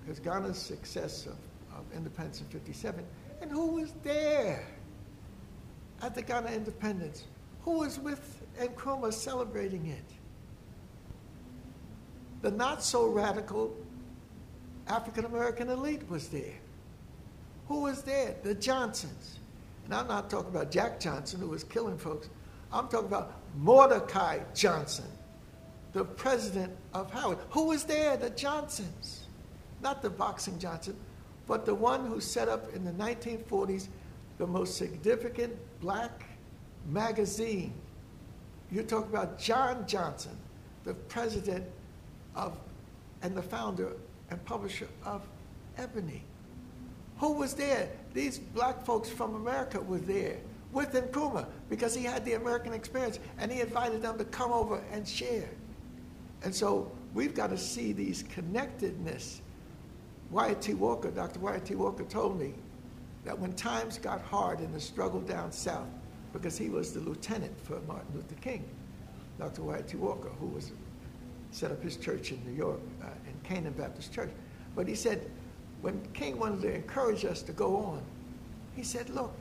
[0.00, 1.36] because Ghana's success of,
[1.76, 3.04] of independence in 57,
[3.42, 4.64] and who was there
[6.02, 7.24] at the Ghana independence?
[7.62, 10.04] Who was with Nkrumah celebrating it?
[12.42, 13.74] The not so radical
[14.86, 16.54] African American elite was there.
[17.68, 18.34] Who was there?
[18.42, 19.38] The Johnsons.
[19.84, 22.28] And I'm not talking about Jack Johnson, who was killing folks.
[22.72, 25.06] I'm talking about Mordecai Johnson,
[25.92, 27.38] the president of Howard.
[27.50, 28.16] Who was there?
[28.16, 29.26] The Johnsons.
[29.80, 30.96] Not the boxing Johnson,
[31.46, 33.88] but the one who set up in the 1940s
[34.38, 36.24] the most significant black
[36.86, 37.74] magazine.
[38.70, 40.36] You talk about John Johnson,
[40.84, 41.64] the president
[42.34, 42.56] of
[43.22, 43.92] and the founder
[44.30, 45.22] and publisher of
[45.76, 46.22] Ebony.
[47.18, 47.88] Who was there?
[48.14, 50.36] These black folks from America were there
[50.72, 54.80] with Nkrumah because he had the American experience and he invited them to come over
[54.92, 55.48] and share.
[56.44, 59.40] And so we've got to see these connectedness.
[60.30, 60.74] Wyatt T.
[60.74, 61.40] Walker, Dr.
[61.40, 61.74] Wyatt T.
[61.74, 62.54] Walker told me
[63.24, 65.88] that when times got hard in the struggle down south,
[66.32, 68.64] because he was the lieutenant for Martin Luther King,
[69.38, 69.62] Dr.
[69.62, 69.96] Wyatt T.
[69.96, 70.72] Walker, who was
[71.50, 74.30] set up his church in New York, uh, in Canaan Baptist Church.
[74.74, 75.30] But he said,
[75.80, 78.02] when King wanted to encourage us to go on,
[78.74, 79.32] he said, look,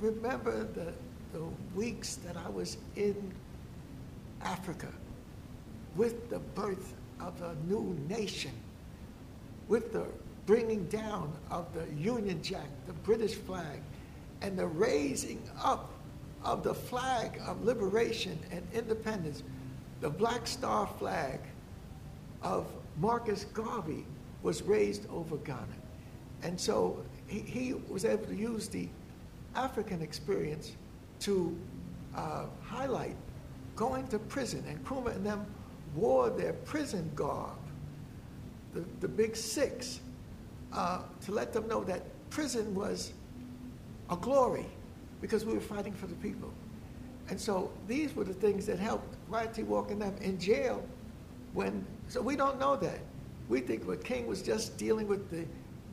[0.00, 0.92] remember the,
[1.32, 3.32] the weeks that I was in
[4.42, 4.88] Africa
[5.96, 8.52] with the birth of a new nation,
[9.66, 10.06] with the
[10.48, 13.82] bringing down of the Union Jack, the British flag,
[14.40, 15.90] and the raising up
[16.42, 19.42] of the flag of liberation and independence,
[20.00, 21.38] the Black Star flag
[22.40, 24.06] of Marcus Garvey
[24.42, 25.66] was raised over Ghana.
[26.42, 28.88] And so he, he was able to use the
[29.54, 30.72] African experience
[31.20, 31.54] to
[32.16, 33.16] uh, highlight
[33.76, 34.64] going to prison.
[34.66, 35.44] And Nkrumah and them
[35.94, 37.58] wore their prison garb,
[38.72, 40.00] the, the big six,
[40.72, 43.12] uh, to let them know that prison was
[44.10, 44.66] a glory
[45.20, 46.52] because we were fighting for the people.
[47.30, 49.62] And so these were the things that helped Wyatt T.
[49.62, 50.82] Walker and them in jail
[51.52, 53.00] when, so we don't know that.
[53.48, 55.44] We think what King was just dealing with the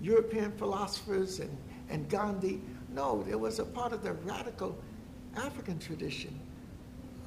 [0.02, 1.58] European philosophers and,
[1.90, 2.62] and Gandhi.
[2.94, 4.78] No, it was a part of the radical
[5.36, 6.38] African tradition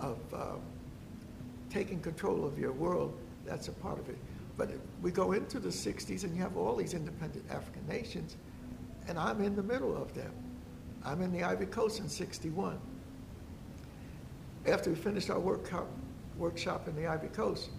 [0.00, 0.44] of uh,
[1.70, 3.18] taking control of your world.
[3.44, 4.18] That's a part of it.
[4.58, 8.36] But we go into the 60s and you have all these independent African nations,
[9.06, 10.32] and I'm in the middle of them.
[11.04, 12.78] I'm in the Ivory Coast in 61.
[14.66, 15.86] After we finished our workshop, uh,
[16.36, 17.70] workshop in the Ivory Coast,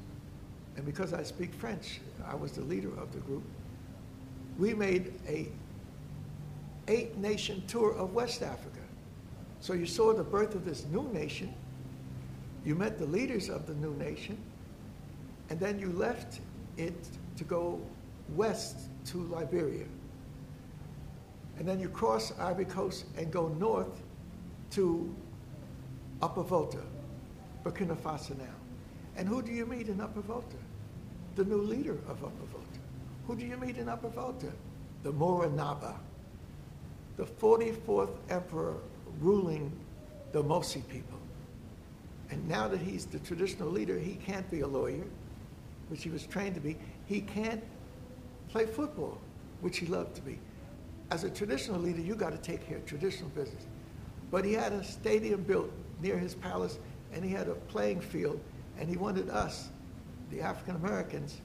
[0.78, 3.44] and because I speak French, I was the leader of the group,
[4.58, 5.50] we made a
[6.88, 8.80] eight nation tour of West Africa.
[9.60, 11.54] So you saw the birth of this new nation,
[12.64, 14.38] you met the leaders of the new nation,
[15.50, 16.40] and then you left
[16.80, 17.08] it
[17.38, 17.80] to go
[18.36, 19.86] west to Liberia.
[21.58, 24.02] And then you cross Ivory Coast and go north
[24.72, 25.14] to
[26.22, 26.80] Upper Volta,
[27.64, 28.46] Burkina Faso now.
[29.18, 30.56] And who do you meet in Upper Volta?
[31.36, 32.80] The new leader of Upper Volta.
[33.28, 34.52] Who do you meet in Upper Volta?
[35.04, 35.96] The Mora Naba,
[37.18, 38.78] the 44th emperor
[39.20, 39.72] ruling
[40.32, 41.20] the Mossi people.
[42.32, 45.04] And now that he's the traditional leader, he can't be a lawyer.
[45.90, 46.78] Which he was trained to be.
[47.06, 47.64] He can't
[48.50, 49.20] play football,
[49.62, 50.40] which he loved to be.
[51.12, 53.66] As a traditional leader, you got to take care of traditional business.
[54.32, 55.72] But he had a stadium built
[56.02, 56.80] near his palace,
[57.12, 58.40] and he had a playing field,
[58.78, 59.70] and he wanted us,
[60.30, 61.42] the African Americans,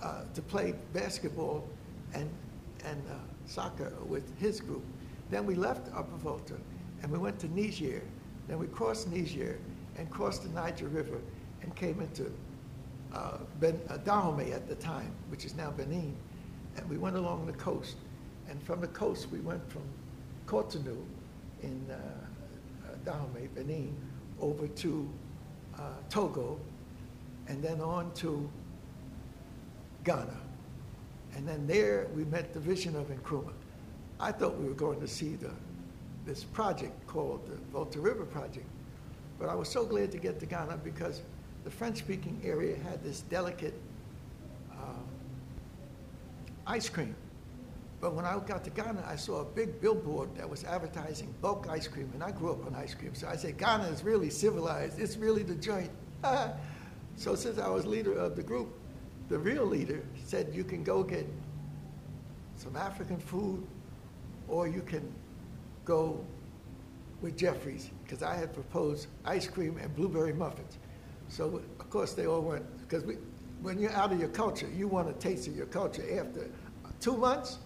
[0.00, 1.68] uh, to play basketball
[2.14, 2.30] and,
[2.84, 3.14] and uh,
[3.46, 4.84] soccer with his group.
[5.28, 6.56] Then we left Upper Volta,
[7.02, 8.02] and we went to Niger.
[8.48, 9.58] Then we crossed Niger
[9.96, 11.18] and crossed the Niger River
[11.62, 12.32] and came into
[13.14, 16.14] uh, ben, uh, Dahomey at the time, which is now Benin.
[16.76, 17.96] And we went along the coast.
[18.48, 19.82] And from the coast, we went from
[20.46, 21.02] Cotonou
[21.62, 23.96] in uh, uh, Dahomey, Benin,
[24.40, 25.08] over to
[25.76, 26.58] uh, Togo,
[27.48, 28.48] and then on to
[30.04, 30.36] Ghana.
[31.36, 33.52] And then there we met the vision of Nkrumah.
[34.18, 35.50] I thought we were going to see the,
[36.26, 38.66] this project called the Volta River Project.
[39.38, 41.22] But I was so glad to get to Ghana because
[41.64, 43.74] the French speaking area had this delicate
[44.72, 45.02] uh,
[46.66, 47.14] ice cream.
[48.00, 51.66] But when I got to Ghana, I saw a big billboard that was advertising bulk
[51.68, 53.14] ice cream, and I grew up on ice cream.
[53.14, 54.98] So I said, Ghana is really civilized.
[54.98, 55.90] It's really the joint.
[57.16, 58.68] so since I was leader of the group,
[59.28, 61.26] the real leader said, you can go get
[62.56, 63.66] some African food,
[64.48, 65.12] or you can
[65.84, 66.24] go
[67.20, 70.78] with Jeffries, because I had proposed ice cream and blueberry muffins.
[71.30, 73.04] So, of course, they all went, because
[73.62, 76.50] when you're out of your culture, you want a taste of your culture after
[77.00, 77.58] two months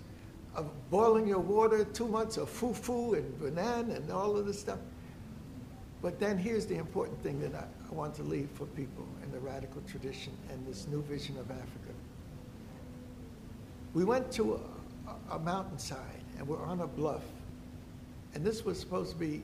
[0.55, 4.79] of boiling your water, two months of fufu and banana and all of this stuff.
[6.03, 9.33] But then here's the important thing that I, I want to leave for people in
[9.33, 11.95] the radical tradition and this new vision of Africa.
[13.95, 14.61] We went to
[15.31, 17.23] a, a mountainside and we're on a bluff.
[18.35, 19.41] And this was supposed to be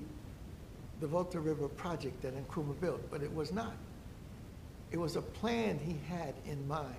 [1.00, 3.72] the Volta River project that Nkrumah built, but it was not.
[4.92, 6.94] It was a plan he had in mind.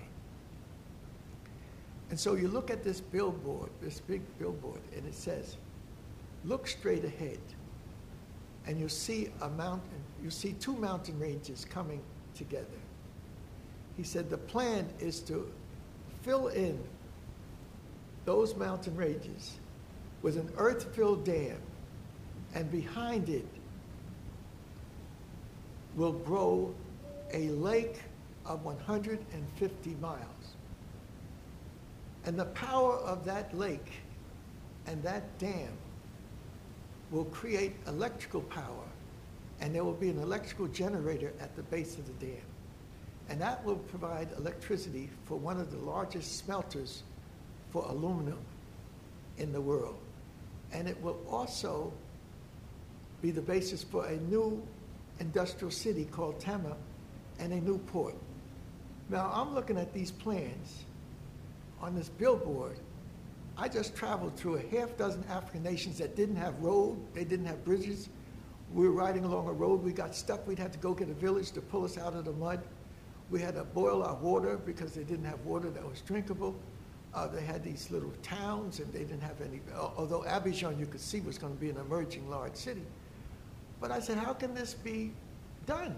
[2.10, 5.56] And so you look at this billboard, this big billboard, and it says,
[6.44, 7.38] look straight ahead.
[8.66, 12.00] And you see a mountain, you see two mountain ranges coming
[12.34, 12.66] together.
[13.96, 15.50] He said the plan is to
[16.22, 16.78] fill in
[18.24, 19.58] those mountain ranges
[20.22, 21.58] with an earth-filled dam,
[22.54, 23.46] and behind it
[25.96, 26.72] will grow
[27.32, 28.00] a lake
[28.46, 30.18] of 150 miles.
[32.24, 33.92] And the power of that lake
[34.86, 35.70] and that dam
[37.10, 38.84] will create electrical power,
[39.60, 42.42] and there will be an electrical generator at the base of the dam.
[43.28, 47.02] And that will provide electricity for one of the largest smelters
[47.70, 48.38] for aluminum
[49.38, 49.98] in the world.
[50.72, 51.92] And it will also
[53.20, 54.60] be the basis for a new
[55.20, 56.76] industrial city called Tema
[57.42, 58.14] and a new port.
[59.10, 60.84] Now, I'm looking at these plans
[61.80, 62.78] on this billboard,
[63.58, 67.46] I just traveled through a half dozen African nations that didn't have road, they didn't
[67.46, 68.08] have bridges.
[68.72, 71.14] We were riding along a road, we got stuck, we'd have to go get a
[71.14, 72.60] village to pull us out of the mud.
[73.30, 76.54] We had to boil our water because they didn't have water that was drinkable.
[77.12, 79.60] Uh, they had these little towns and they didn't have any,
[79.96, 82.82] although Abidjan you could see was going to be an emerging large city.
[83.80, 85.12] But I said, how can this be
[85.66, 85.94] done?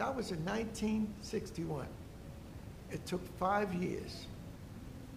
[0.00, 1.86] That was in 1961.
[2.90, 4.28] It took five years.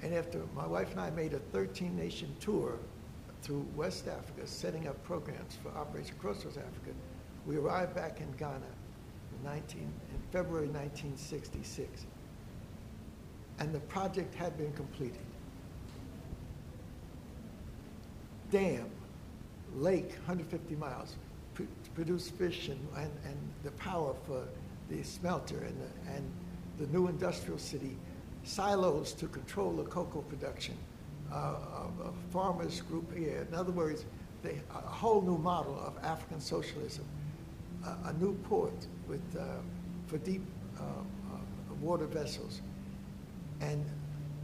[0.02, 2.78] And after my wife and I made a 13 nation tour
[3.44, 6.92] through West Africa, setting up programs for Operation Crossroads Africa,
[7.48, 8.58] we arrived back in Ghana
[9.38, 9.88] in, 19, in
[10.34, 12.06] February 1966.
[13.60, 15.26] And the project had been completed.
[18.52, 18.90] Dam,
[19.78, 21.16] lake, 150 miles,
[21.56, 21.66] to
[21.96, 24.44] produce fish and, and, and the power for
[24.90, 26.32] the smelter and the, and
[26.78, 27.98] the new industrial city
[28.44, 30.76] silos to control the cocoa production,
[31.32, 33.48] uh, a, a farmers group here.
[33.50, 34.06] In other words,
[34.42, 37.06] they, a whole new model of African socialism,
[37.86, 39.44] a, a new port with, uh,
[40.08, 40.44] for deep
[40.78, 41.38] uh, uh,
[41.82, 42.62] water vessels,
[43.62, 43.86] and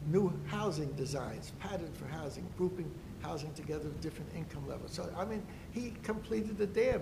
[0.07, 2.89] new housing designs, patterned for housing, grouping
[3.21, 4.93] housing together with different income levels.
[4.93, 7.01] So, I mean, he completed the dam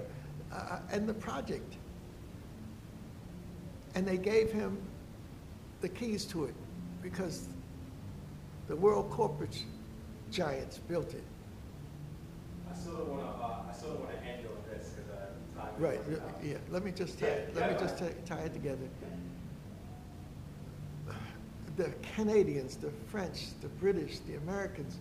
[0.51, 1.75] uh, and the project.
[3.97, 4.77] And they gave him
[5.81, 6.53] the keys to it
[7.01, 7.47] because
[8.67, 9.63] the world corporate
[10.29, 11.23] giants built it.
[12.71, 15.11] I sort of want to, uh, I sort of want to end on this because
[15.57, 15.71] uh, time.
[15.79, 15.99] Right.
[16.43, 16.57] Yeah.
[16.69, 18.25] Let me just tie, Yeah, let yeah, me just right.
[18.27, 18.87] tie, tie it together.
[21.75, 24.99] The Canadians, the French, the British, the Americans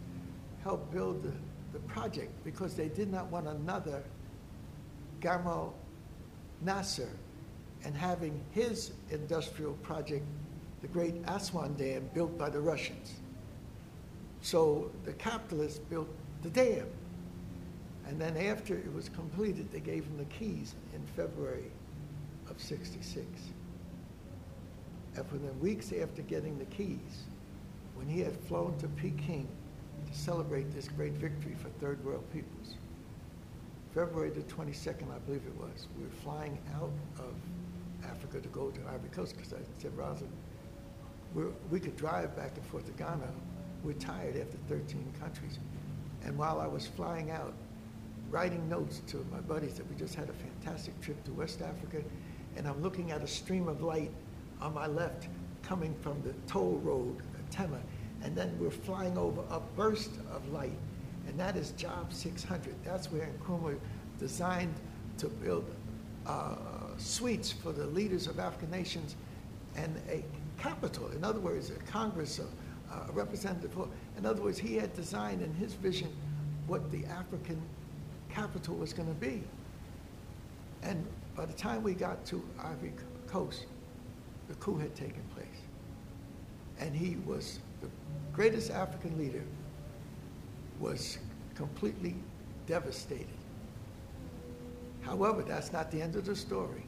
[0.62, 1.32] helped build the,
[1.74, 4.02] the project because they did not want another
[5.20, 5.74] Gamal
[6.62, 7.10] Nasser
[7.86, 10.26] and having his industrial project
[10.82, 13.14] the great Aswan Dam built by the Russians.
[14.42, 16.08] So the capitalists built
[16.42, 16.86] the dam.
[18.08, 21.70] And then after it was completed, they gave him the keys in February
[22.50, 23.24] of 66.
[25.14, 27.24] And within weeks after getting the keys,
[27.94, 29.48] when he had flown to Peking
[30.10, 32.74] to celebrate this great victory for third world peoples,
[33.94, 37.34] February the 22nd, I believe it was, we were flying out of
[38.10, 40.32] Africa to go to Ivory Coast because I said, Rosalind,
[41.70, 43.28] we could drive back and forth to Ghana.
[43.84, 45.58] We're tired after 13 countries.
[46.24, 47.52] And while I was flying out,
[48.30, 52.02] writing notes to my buddies that we just had a fantastic trip to West Africa,
[52.56, 54.10] and I'm looking at a stream of light
[54.60, 55.28] on my left
[55.62, 57.78] coming from the toll road, Tema,
[58.22, 60.78] and then we're flying over a burst of light,
[61.28, 62.74] and that is Job 600.
[62.84, 63.78] That's where Nkrumah
[64.18, 64.74] designed
[65.18, 65.64] to build
[66.26, 66.56] uh,
[66.98, 69.16] suites for the leaders of African nations
[69.76, 70.24] and a
[70.58, 71.08] capital.
[71.08, 73.76] In other words, a Congress, a, a representative.
[74.16, 76.08] In other words, he had designed in his vision
[76.66, 77.60] what the African
[78.30, 79.42] capital was going to be.
[80.82, 82.92] And by the time we got to Ivory
[83.26, 83.66] Coast,
[84.48, 85.46] the coup had taken place.
[86.78, 87.88] And he was the
[88.32, 89.42] greatest African leader,
[90.80, 91.18] was
[91.54, 92.14] completely
[92.66, 93.26] devastated.
[95.02, 96.85] However, that's not the end of the story.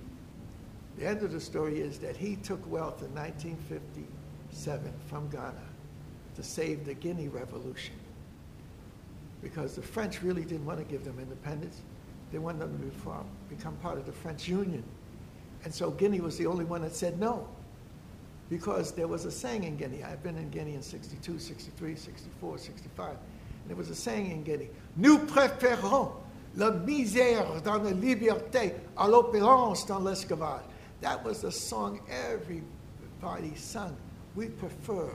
[0.99, 5.55] The end of the story is that he took wealth in 1957 from Ghana
[6.35, 7.95] to save the Guinea Revolution
[9.41, 11.83] because the French really didn't want to give them independence.
[12.33, 14.83] They wanted them to become, part of the French Union.
[15.63, 17.47] And so Guinea was the only one that said no.
[18.51, 22.59] Because there was a saying in Guinea, I've been in Guinea in 62, 63, 64,
[22.59, 23.19] 65, and
[23.69, 26.11] there was a saying in Guinea, Nous préférons
[26.57, 30.63] la misère dans la liberté à l'opulence dans l'esclavage.
[31.01, 33.97] That was the song everybody sung.
[34.35, 35.11] We prefer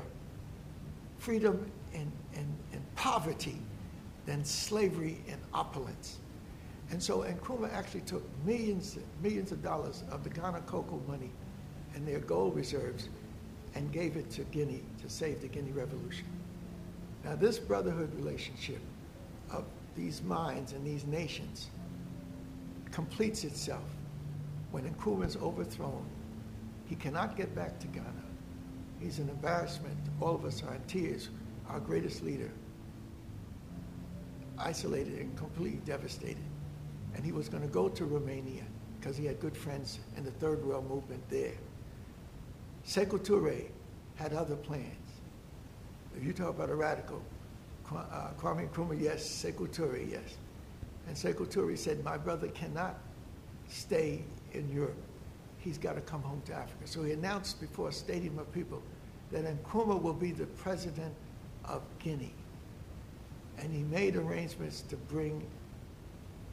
[1.17, 3.59] freedom and, and, and poverty
[4.25, 6.19] than slavery and opulence.
[6.91, 11.31] And so Nkrumah actually took millions, millions of dollars of the Ghana cocoa money
[11.95, 13.09] and their gold reserves
[13.75, 16.25] and gave it to Guinea to save the Guinea Revolution.
[17.23, 18.81] Now, this brotherhood relationship
[19.49, 19.65] of
[19.95, 21.69] these minds and these nations
[22.91, 23.92] completes itself
[24.73, 26.03] when Nkrumah is overthrown.
[26.87, 28.25] He cannot get back to Ghana.
[28.99, 29.95] He's an embarrassment.
[30.19, 31.29] All of us are in tears.
[31.69, 32.49] Our greatest leader
[34.57, 36.43] isolated and completely devastated.
[37.15, 38.63] And he was going to go to Romania
[38.99, 41.53] because he had good friends in the Third World Movement there.
[42.83, 43.67] Sekou Touré
[44.15, 44.87] had other plans.
[46.17, 47.21] If you talk about a radical,
[47.95, 49.23] uh, Kwame Nkrumah, yes.
[49.23, 50.37] Sekou Touré, yes.
[51.07, 52.97] And Sekou Touré said, my brother cannot
[53.67, 54.23] stay
[54.53, 55.01] in Europe.
[55.57, 56.85] He's got to come home to Africa.
[56.85, 58.81] So he announced before a stadium of people
[59.31, 61.13] that Nkrumah will be the president
[61.65, 62.33] of Guinea
[63.59, 65.45] and he made arrangements to bring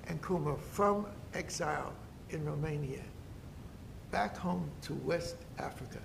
[0.06, 1.92] Nkrumah from exile
[2.30, 3.02] in Romania
[4.10, 5.98] back home to West Africa,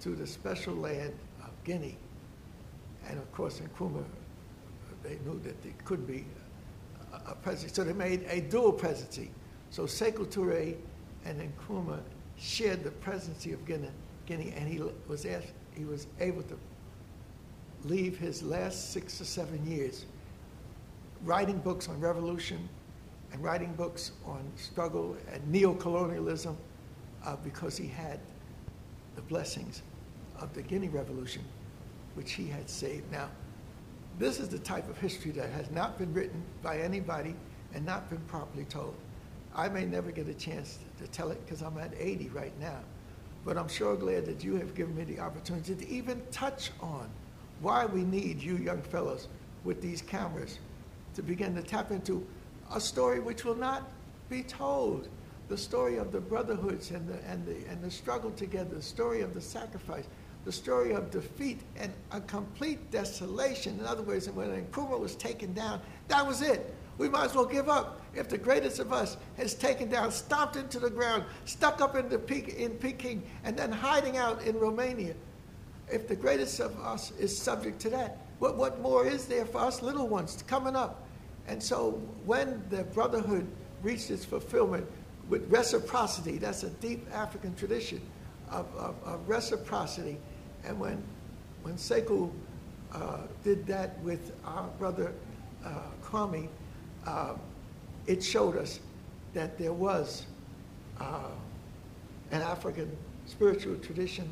[0.00, 1.96] to the special land of Guinea.
[3.08, 4.04] And of course, Nkrumah,
[5.02, 6.24] they knew that there could be
[7.26, 7.74] a, presidency.
[7.74, 9.30] So they made a dual presidency.
[9.70, 10.76] So Sekou Touré
[11.24, 12.00] and Nkrumah
[12.38, 13.90] shared the presidency of Guinea,
[14.26, 16.56] Guinea and he was, asked, he was able to
[17.84, 20.04] leave his last six or seven years
[21.24, 22.68] writing books on revolution
[23.32, 26.54] and writing books on struggle and neocolonialism
[27.24, 28.20] uh, because he had
[29.16, 29.82] the blessings
[30.40, 31.42] of the Guinea Revolution,
[32.14, 33.10] which he had saved.
[33.10, 33.28] Now,
[34.18, 37.34] this is the type of history that has not been written by anybody
[37.74, 38.94] and not been properly told.
[39.58, 42.78] I may never get a chance to tell it because I'm at 80 right now,
[43.44, 47.10] but I'm sure glad that you have given me the opportunity to even touch on
[47.60, 49.26] why we need you young fellows
[49.64, 50.60] with these cameras
[51.16, 52.24] to begin to tap into
[52.72, 53.90] a story which will not
[54.30, 55.08] be told.
[55.48, 59.22] The story of the brotherhoods and the, and the, and the struggle together, the story
[59.22, 60.04] of the sacrifice,
[60.44, 63.76] the story of defeat and a complete desolation.
[63.80, 66.76] In other words, when Nkrumah was taken down, that was it.
[66.98, 68.00] We might as well give up.
[68.14, 72.08] If the greatest of us is taken down, stomped into the ground, stuck up in,
[72.08, 75.14] the Pe- in Peking, and then hiding out in Romania,
[75.90, 79.58] if the greatest of us is subject to that, what, what more is there for
[79.58, 81.06] us little ones coming up?
[81.46, 81.92] And so
[82.26, 83.46] when the brotherhood
[83.82, 84.86] reached its fulfillment
[85.28, 88.00] with reciprocity, that's a deep African tradition
[88.50, 90.18] of, of, of reciprocity.
[90.64, 91.02] And when,
[91.62, 92.30] when Sekou
[92.92, 95.12] uh, did that with our brother
[95.64, 96.48] uh, Kwame,
[97.08, 97.34] uh,
[98.06, 98.80] it showed us
[99.34, 100.26] that there was
[101.00, 101.30] uh,
[102.30, 102.94] an African
[103.26, 104.28] spiritual tradition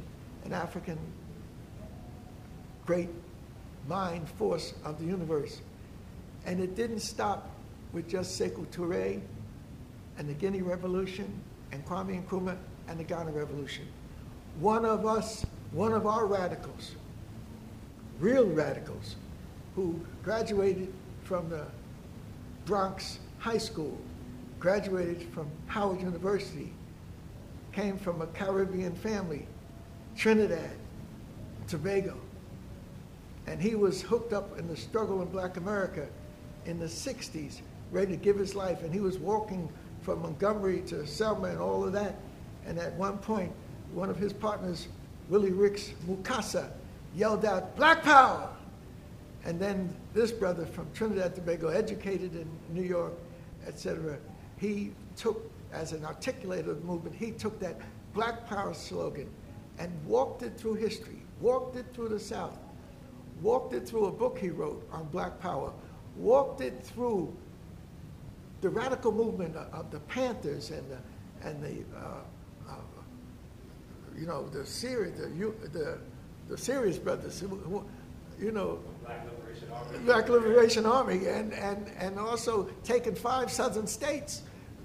[0.47, 0.99] an African
[2.87, 3.09] great
[3.89, 5.61] mind force of the universe.
[6.47, 7.51] And it didn't stop
[7.93, 9.21] with just Sekou Touré
[10.19, 11.29] and the Guinea Revolution
[11.73, 12.57] and Kwame Nkrumah
[12.89, 13.87] and the Ghana Revolution.
[14.61, 16.93] One of us, one of our radicals,
[18.21, 19.17] real radicals,
[19.75, 20.93] who graduated
[21.25, 21.65] from the
[22.67, 23.97] Bronx High School,
[24.59, 26.73] graduated from Howard University,
[27.73, 29.47] came from a Caribbean family,
[30.17, 30.77] Trinidad,
[31.69, 32.17] Tobago.
[33.47, 36.09] And he was hooked up in the struggle in black America
[36.65, 37.61] in the 60s,
[37.93, 38.83] ready to give his life.
[38.83, 39.69] And he was walking
[40.03, 42.17] from Montgomery to Selma and all of that.
[42.67, 43.53] And at one point,
[43.93, 44.89] one of his partners,
[45.29, 46.69] Willie Ricks Mukasa,
[47.15, 48.49] yelled out, Black Power!
[49.45, 53.13] And then this brother from Trinidad Tobago, educated in New York,
[53.67, 54.19] etc.,
[54.59, 57.79] he took, as an articulator of the movement, he took that
[58.15, 59.29] Black Power slogan
[59.79, 62.57] and walked it through history, walked it through the South,
[63.43, 65.71] walked it through a book he wrote on Black Power,
[66.17, 67.37] walked it through
[68.63, 72.75] the radical movement of the Panthers and the, and the uh, uh,
[74.19, 75.29] you know, the series, the,
[75.69, 75.99] the,
[76.49, 77.45] the Serious Brothers,
[78.41, 78.79] you know,
[80.05, 81.27] Black Liberation Army.
[81.27, 84.43] And, and, and also taking five southern states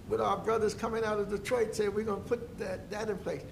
[0.09, 3.17] with our brothers coming out of Detroit saying we're going to put that, that in
[3.17, 3.43] place.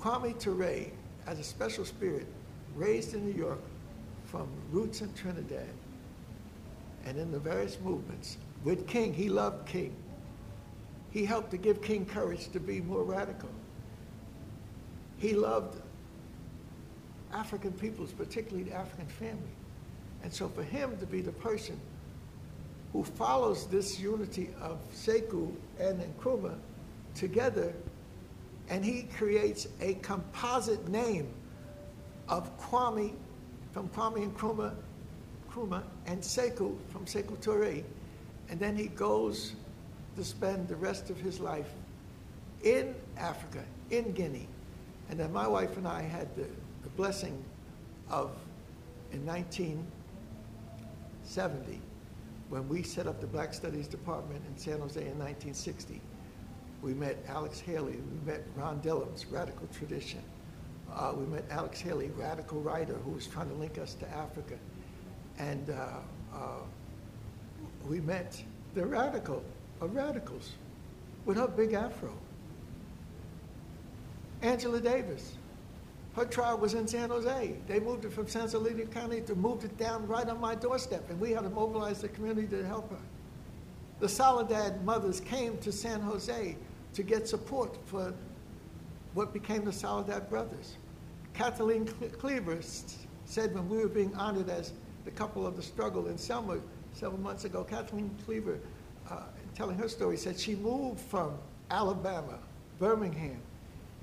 [0.00, 0.86] Kwame Ture,
[1.26, 2.26] as a special spirit,
[2.74, 3.60] raised in New York
[4.24, 5.68] from roots in Trinidad
[7.04, 8.38] and in the various movements.
[8.64, 9.94] With King, he loved King.
[11.10, 13.50] He helped to give King courage to be more radical.
[15.18, 15.81] He loved
[17.32, 19.52] African peoples, particularly the African family.
[20.22, 21.80] And so for him to be the person
[22.92, 26.58] who follows this unity of Sekou and Nkrumah
[27.14, 27.72] together,
[28.68, 31.28] and he creates a composite name
[32.28, 33.14] of Kwame,
[33.72, 34.74] from Kwame Nkrumah,
[35.48, 37.82] Nkrumah and Sekou from Sekou Touré.
[38.48, 39.54] And then he goes
[40.16, 41.70] to spend the rest of his life
[42.62, 44.48] in Africa, in Guinea.
[45.10, 46.46] And then my wife and I had the,
[46.82, 47.42] the blessing
[48.10, 48.30] of,
[49.12, 51.80] in 1970,
[52.48, 56.00] when we set up the Black Studies Department in San Jose in 1960,
[56.82, 60.22] we met Alex Haley, we met Ron Dellums, Radical Tradition.
[60.94, 64.58] Uh, we met Alex Haley, radical writer who was trying to link us to Africa.
[65.38, 66.00] And uh,
[66.34, 66.38] uh,
[67.88, 68.42] we met
[68.74, 69.42] the radical
[69.80, 70.52] of radicals
[71.24, 72.12] with her big afro.
[74.42, 75.36] Angela Davis.
[76.14, 77.54] Her trial was in San Jose.
[77.66, 81.08] They moved it from San Solito County to moved it down right on my doorstep,
[81.08, 82.98] and we had to mobilize the community to help her.
[84.00, 86.56] The Soledad mothers came to San Jose
[86.94, 88.12] to get support for
[89.14, 90.76] what became the Soledad Brothers.
[91.34, 91.86] Kathleen
[92.18, 92.60] Cleaver
[93.24, 94.72] said when we were being honored as
[95.04, 96.58] the couple of the struggle in Selma
[96.92, 98.58] several months ago, Kathleen Cleaver,
[99.10, 99.22] uh,
[99.54, 101.32] telling her story, said she moved from
[101.70, 102.38] Alabama,
[102.78, 103.40] Birmingham,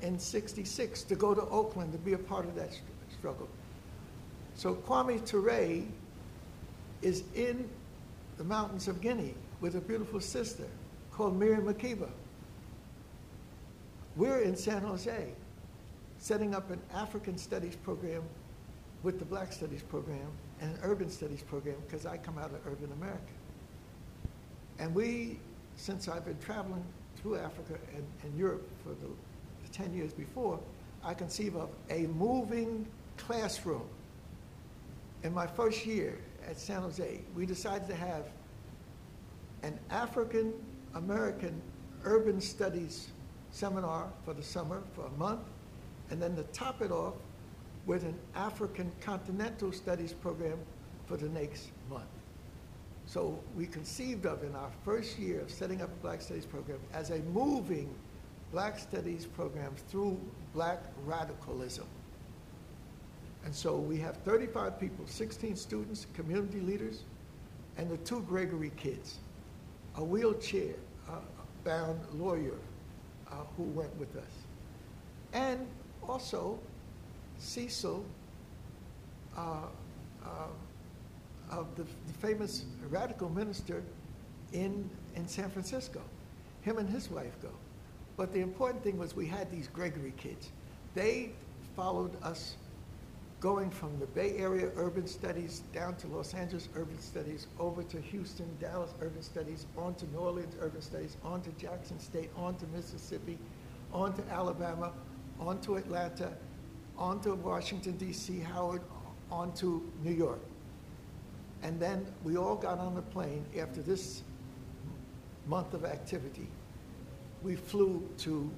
[0.01, 2.69] in 66 to go to Oakland to be a part of that
[3.17, 3.49] struggle.
[4.55, 5.83] So Kwame Ture
[7.01, 7.69] is in
[8.37, 10.65] the mountains of Guinea with a beautiful sister
[11.11, 12.09] called Miriam Makeba.
[14.15, 15.33] We're in San Jose
[16.17, 18.23] setting up an African studies program
[19.03, 20.27] with the Black Studies program
[20.61, 23.33] and an urban studies program because I come out of urban America.
[24.77, 25.39] And we,
[25.75, 26.83] since I've been traveling
[27.15, 29.28] through Africa and, and Europe for the, the
[29.71, 30.59] 10 years before,
[31.03, 32.85] I conceive of a moving
[33.17, 33.87] classroom.
[35.23, 36.17] In my first year
[36.47, 38.25] at San Jose, we decided to have
[39.63, 40.53] an African
[40.95, 41.61] American
[42.03, 43.09] urban studies
[43.51, 45.41] seminar for the summer for a month,
[46.09, 47.15] and then to top it off
[47.85, 50.57] with an African continental studies program
[51.05, 52.03] for the next month.
[53.05, 56.77] So we conceived of in our first year of setting up a Black Studies program
[56.93, 57.89] as a moving
[58.51, 60.19] Black Studies programs through
[60.53, 61.85] Black radicalism.
[63.45, 67.03] And so we have 35 people, 16 students, community leaders,
[67.77, 69.19] and the two Gregory kids,
[69.95, 70.73] a wheelchair
[71.07, 71.19] uh,
[71.63, 72.57] bound lawyer
[73.31, 74.31] uh, who went with us.
[75.33, 75.65] And
[76.07, 76.59] also
[77.37, 78.03] Cecil,
[79.37, 79.61] uh,
[80.25, 80.27] uh,
[81.51, 83.81] of the, the, famous radical minister
[84.53, 86.01] in, in San Francisco.
[86.61, 87.49] Him and his wife go.
[88.19, 90.51] But the important thing was we had these Gregory kids.
[90.93, 91.31] They
[91.77, 92.57] followed us
[93.39, 98.01] going from the Bay Area Urban Studies down to Los Angeles Urban Studies, over to
[98.01, 102.55] Houston, Dallas Urban Studies, on to New Orleans Urban Studies, on to Jackson State, on
[102.55, 103.37] to Mississippi,
[103.93, 104.91] on to Alabama,
[105.39, 106.33] on to Atlanta,
[106.97, 108.81] on to Washington, D.C., Howard,
[109.31, 110.41] on to New York.
[111.63, 114.23] And then we all got on the plane after this
[115.47, 116.49] month of activity.
[117.43, 118.51] We flew to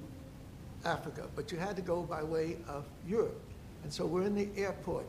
[0.84, 3.40] Africa, but you had to go by way of Europe.
[3.84, 5.06] And so we're in the airport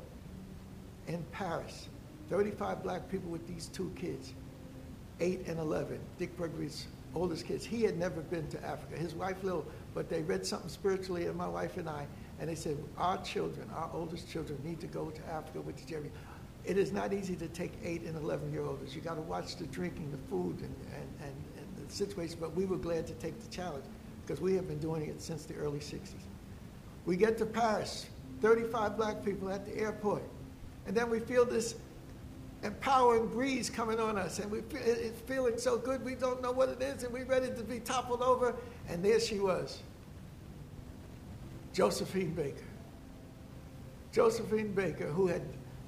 [1.07, 1.87] in Paris.
[2.29, 4.33] 35 black people with these two kids,
[5.19, 5.99] 8 and 11.
[6.17, 7.65] Dick Gregory's oldest kids.
[7.65, 8.95] He had never been to Africa.
[8.97, 12.07] His wife, Lil, but they read something spiritually, and my wife and I,
[12.39, 15.85] and they said, Our children, our oldest children, need to go to Africa with the
[15.85, 16.11] Jerry.
[16.65, 18.95] It is not easy to take 8 and 11 year olds.
[18.95, 22.55] You got to watch the drinking, the food, and, and, and, and the situation, but
[22.55, 23.85] we were glad to take the challenge
[24.25, 26.13] because we have been doing it since the early 60s.
[27.05, 28.07] We get to Paris,
[28.41, 30.23] 35 black people at the airport,
[30.87, 31.75] and then we feel this
[32.63, 36.03] empowering breeze coming on us, and we feel, it's feeling so good.
[36.03, 38.55] We don't know what it is, and we're ready to be toppled over.
[38.87, 39.81] And there she was,
[41.73, 42.65] Josephine Baker.
[44.11, 45.41] Josephine Baker, who had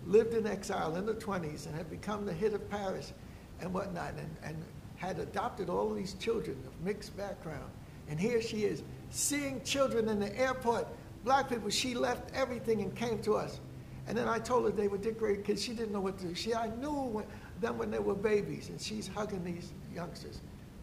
[0.05, 3.13] lived in exile in the 20s and had become the hit of Paris
[3.61, 4.63] and whatnot, and, and
[5.05, 7.71] had adopted all of these children of mixed background.
[8.09, 10.87] And here she is, seeing children in the airport,
[11.23, 11.69] black people.
[11.69, 13.59] She left everything and came to us.
[14.07, 15.63] And then I told her they were Gregory kids.
[15.63, 16.35] She didn't know what to do.
[16.35, 17.25] She, I knew when,
[17.59, 20.41] them when they were babies, and she's hugging these youngsters.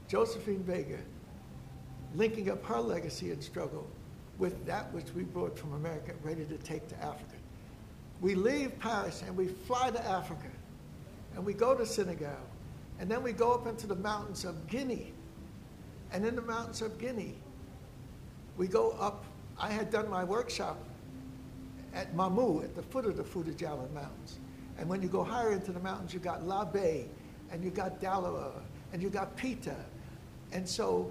[0.09, 0.99] Josephine Vega,
[2.15, 3.86] linking up her legacy and struggle
[4.39, 7.36] with that which we brought from America, ready to take to Africa.
[8.20, 10.49] We leave Paris and we fly to Africa,
[11.35, 12.31] and we go to Senegal,
[13.02, 15.12] and then we go up into the mountains of Guinea.
[16.12, 17.34] And in the mountains of Guinea,
[18.56, 19.24] we go up.
[19.58, 20.78] I had done my workshop
[21.92, 24.38] at Mamou, at the foot of the Djallon Mountains.
[24.78, 27.06] And when you go higher into the mountains, you got Labé,
[27.50, 28.52] and you got Dalaba,
[28.92, 29.74] and you got Pita.
[30.52, 31.10] And so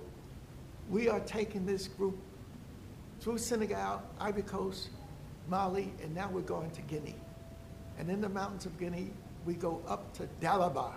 [0.89, 2.17] we are taking this group
[3.19, 4.91] through Senegal, Ivory Coast,
[5.49, 7.15] Mali, and now we're going to Guinea.
[7.99, 9.11] And in the mountains of Guinea,
[9.45, 10.93] we go up to Dalaba,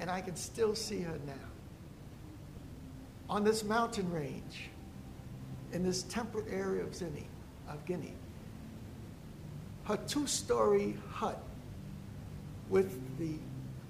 [0.00, 1.32] and I can still see her now.
[3.28, 4.70] On this mountain range,
[5.72, 7.26] in this temperate area of, Zini,
[7.68, 8.14] of Guinea,
[9.84, 11.42] her two-story hut
[12.68, 13.34] with the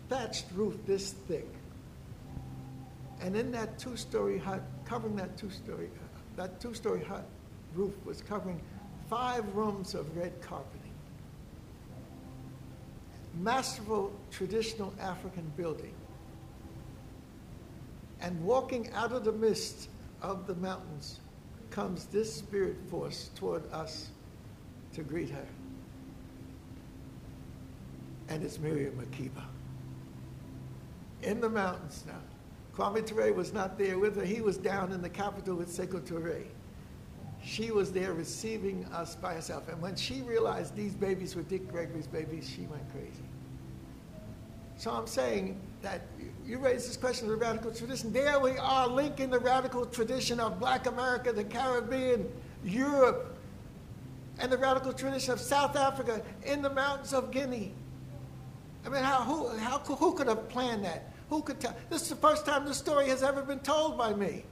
[0.09, 1.49] thatched roof this thick.
[3.21, 5.89] And in that two-story hut, covering that two-story,
[6.37, 7.27] that two-story hut
[7.75, 8.61] roof was covering
[9.09, 10.86] five rooms of red carpeting.
[13.41, 15.95] Masterful traditional African building.
[18.21, 19.89] And walking out of the mist
[20.23, 21.21] of the mountains
[21.71, 24.11] comes this spirit force toward us
[24.95, 25.47] to greet her
[28.29, 29.45] and it's Miriam Makeba.
[31.23, 32.21] In the mountains now.
[32.77, 34.25] Kwame Ture was not there with her.
[34.25, 36.45] He was down in the capital with Sekou Toure.
[37.47, 39.69] She was there receiving us by herself.
[39.69, 43.23] And when she realized these babies were Dick Gregory's babies, she went crazy.
[44.77, 46.03] So I'm saying that
[46.45, 48.13] you raised this question of the radical tradition.
[48.13, 52.29] There we are linking the radical tradition of black America, the Caribbean,
[52.65, 53.37] Europe,
[54.41, 57.73] and the radical tradition of South Africa in the mountains of Guinea.
[58.85, 61.13] I mean, how, who, how, who could have planned that?
[61.31, 61.77] Who could tell?
[61.91, 64.45] This is the first time this story has ever been told by me.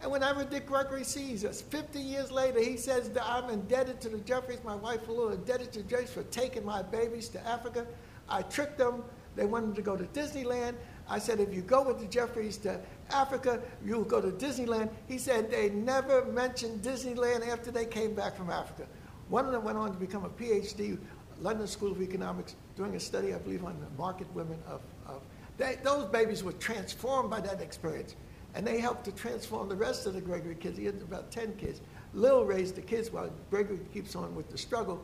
[0.00, 4.08] And whenever Dick Gregory sees us, 50 years later, he says that I'm indebted to
[4.08, 7.84] the Jeffries, my wife, a little indebted to Jeffries for taking my babies to Africa.
[8.28, 9.02] I tricked them.
[9.34, 10.74] They wanted to go to Disneyland.
[11.08, 12.80] I said, if you go with the Jeffries to
[13.10, 14.90] Africa, you'll go to Disneyland.
[15.08, 18.86] He said they never mentioned Disneyland after they came back from Africa.
[19.28, 20.98] One of them went on to become a PhD,
[21.40, 25.22] London School of Economics, doing a study, I believe, on the market women of, of
[25.56, 28.14] they, those babies were transformed by that experience.
[28.54, 30.78] And they helped to transform the rest of the Gregory kids.
[30.78, 31.80] He had about 10 kids.
[32.14, 35.02] Lil raised the kids while Gregory keeps on with the struggle.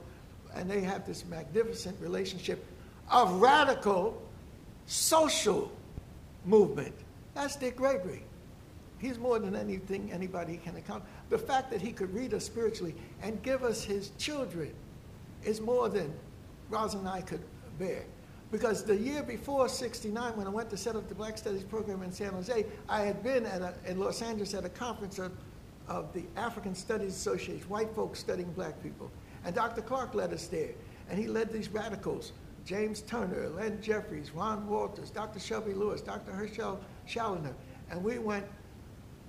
[0.54, 2.64] And they have this magnificent relationship
[3.10, 4.22] of radical
[4.86, 5.70] social
[6.44, 6.94] movement.
[7.34, 8.24] That's Dick Gregory.
[8.98, 11.04] He's more than anything anybody can account.
[11.28, 14.72] The fact that he could read us spiritually and give us his children
[15.44, 16.12] is more than
[16.70, 17.42] Roz and I could
[17.78, 18.04] bear.
[18.54, 22.04] Because the year before 69, when I went to set up the Black Studies program
[22.04, 25.32] in San Jose, I had been at a, in Los Angeles at a conference of,
[25.88, 29.10] of the African Studies Association, white folks studying black people.
[29.44, 29.82] And Dr.
[29.82, 30.70] Clarke led us there.
[31.10, 32.30] And he led these radicals,
[32.64, 35.40] James Turner, Len Jeffries, Ron Walters, Dr.
[35.40, 36.30] Shelby Lewis, Dr.
[36.30, 36.78] Herschelle
[37.08, 37.54] Challenor.
[37.90, 38.46] And we went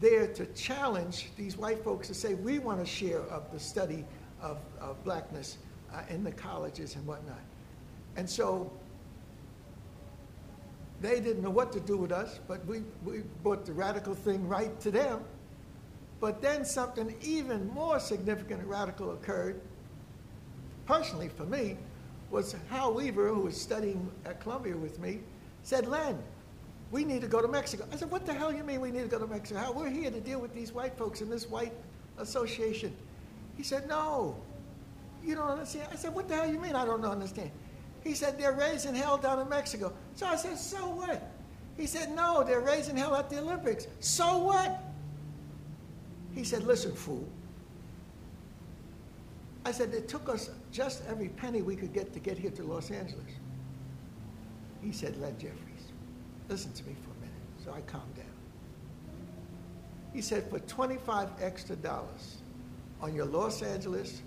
[0.01, 4.05] there to challenge these white folks to say, we want to share of the study
[4.39, 5.57] of, of blackness
[5.91, 7.41] uh, in the colleges and whatnot.
[8.17, 8.71] And so
[11.01, 14.47] they didn't know what to do with us, but we, we brought the radical thing
[14.47, 15.23] right to them.
[16.19, 19.59] But then something even more significant and radical occurred
[20.85, 21.77] personally for me
[22.31, 25.19] was Hal Weaver, who was studying at Columbia with me,
[25.63, 26.17] said, Len,
[26.91, 27.85] we need to go to Mexico.
[27.91, 29.59] I said, what the hell you mean we need to go to Mexico?
[29.59, 31.73] How, we're here to deal with these white folks in this white
[32.17, 32.95] association.
[33.57, 34.35] He said, no,
[35.23, 35.87] you don't understand.
[35.91, 37.51] I said, what the hell you mean I don't understand?
[38.05, 39.91] He said, they're raising hell down in Mexico.
[40.13, 41.31] So I said, so what?
[41.75, 43.87] He said, no, they're raising hell at the Olympics.
[43.99, 44.79] So what?
[46.35, 47.27] He said, listen, fool.
[49.65, 52.63] I said, it took us just every penny we could get to get here to
[52.63, 53.25] Los Angeles.
[54.83, 55.91] He said, Len Jeffries,
[56.47, 57.65] listen to me for a minute.
[57.65, 58.25] So I calmed down.
[60.13, 62.37] He said, for 25 extra dollars
[63.01, 64.21] on your Los Angeles,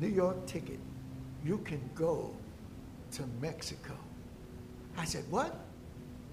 [0.00, 0.80] New York ticket,
[1.44, 2.34] you can go
[3.12, 3.94] to Mexico.
[4.96, 5.64] I said, what?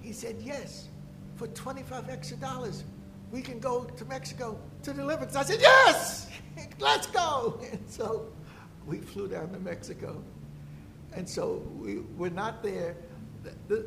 [0.01, 0.89] He said, yes,
[1.35, 2.83] for 25 extra dollars,
[3.31, 5.35] we can go to Mexico to Olympics.
[5.35, 6.27] I said, yes,
[6.79, 7.59] let's go.
[7.71, 8.27] And so
[8.85, 10.21] we flew down to Mexico.
[11.15, 12.95] And so we were not there.
[13.43, 13.85] The, the,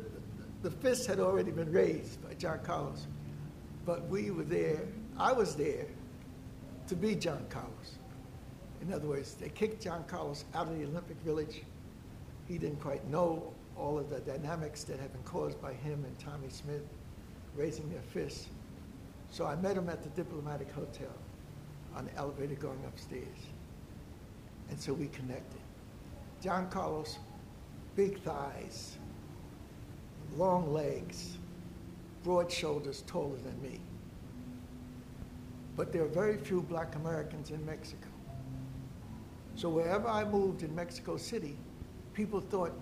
[0.63, 3.07] the fist had already been raised by John Carlos,
[3.85, 4.81] but we were there.
[5.17, 5.85] I was there
[6.87, 7.97] to be John Carlos.
[8.81, 11.63] In other words, they kicked John Carlos out of the Olympic Village.
[12.47, 16.17] He didn't quite know all of the dynamics that had been caused by him and
[16.17, 16.83] Tommy Smith
[17.55, 18.47] raising their fists.
[19.29, 21.13] So I met him at the Diplomatic Hotel
[21.95, 23.37] on the elevator going upstairs.
[24.69, 25.59] And so we connected.
[26.41, 27.17] John Carlos,
[27.95, 28.97] big thighs,
[30.35, 31.37] long legs,
[32.23, 33.79] broad shoulders, taller than me.
[35.75, 38.07] But there are very few black Americans in Mexico.
[39.55, 41.57] So wherever I moved in Mexico City,
[42.17, 42.73] people thought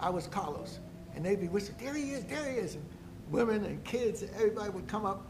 [0.00, 0.80] I was Carlos.
[1.14, 2.76] And they'd be whispering, there he is, there he is.
[2.76, 2.84] And
[3.30, 5.26] women and kids, everybody would come up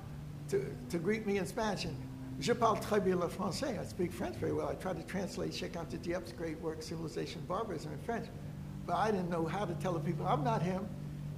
[0.50, 1.84] to, to greet me in Spanish.
[1.84, 1.96] And
[2.38, 3.78] je parle très bien le français.
[3.78, 4.68] I speak French very well.
[4.68, 8.26] I tried to translate Cheikh Anta Diop's great work, Civilization Barbarism, in French.
[8.86, 10.86] But I didn't know how to tell the people, I'm not him.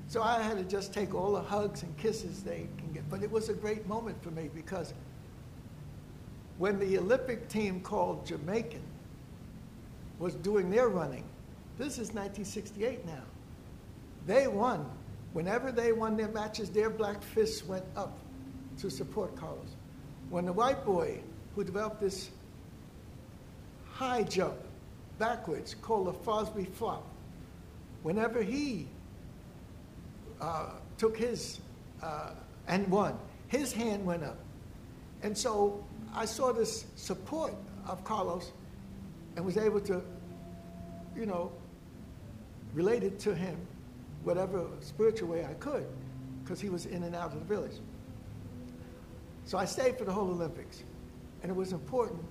[0.09, 3.09] So I had to just take all the hugs and kisses they can get.
[3.09, 4.93] But it was a great moment for me because
[6.59, 8.83] when the Olympic team called Jamaican
[10.19, 11.25] was doing their running,
[11.83, 13.25] this is 1968 now.
[14.25, 14.89] They won.
[15.33, 18.19] Whenever they won their matches, their black fists went up
[18.79, 19.75] to support Carlos.
[20.31, 21.21] When the white boy
[21.57, 22.31] who developed this
[23.91, 24.55] high jump
[25.19, 27.05] backwards called the Fosbury flop,
[28.05, 28.87] whenever he
[30.41, 31.59] uh, took his
[32.01, 32.31] uh,
[32.69, 33.19] and won,
[33.49, 34.39] his hand went up.
[35.25, 35.85] And so
[36.15, 37.55] I saw this support
[37.89, 38.53] of Carlos
[39.35, 40.01] and was able to,
[41.17, 41.51] you know,
[42.75, 43.57] relate it to him
[44.25, 45.87] whatever spiritual way I could
[46.43, 47.77] because he was in and out of the village.
[49.45, 50.85] So I stayed for the whole Olympics.
[51.43, 52.23] And it was important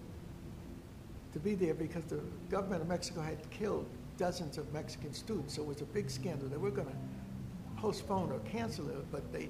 [1.33, 3.85] to be there because the government of Mexico had killed
[4.17, 5.55] dozens of Mexican students.
[5.55, 6.47] So it was a big scandal.
[6.47, 6.95] They were going to
[7.77, 9.49] postpone or cancel it, but they,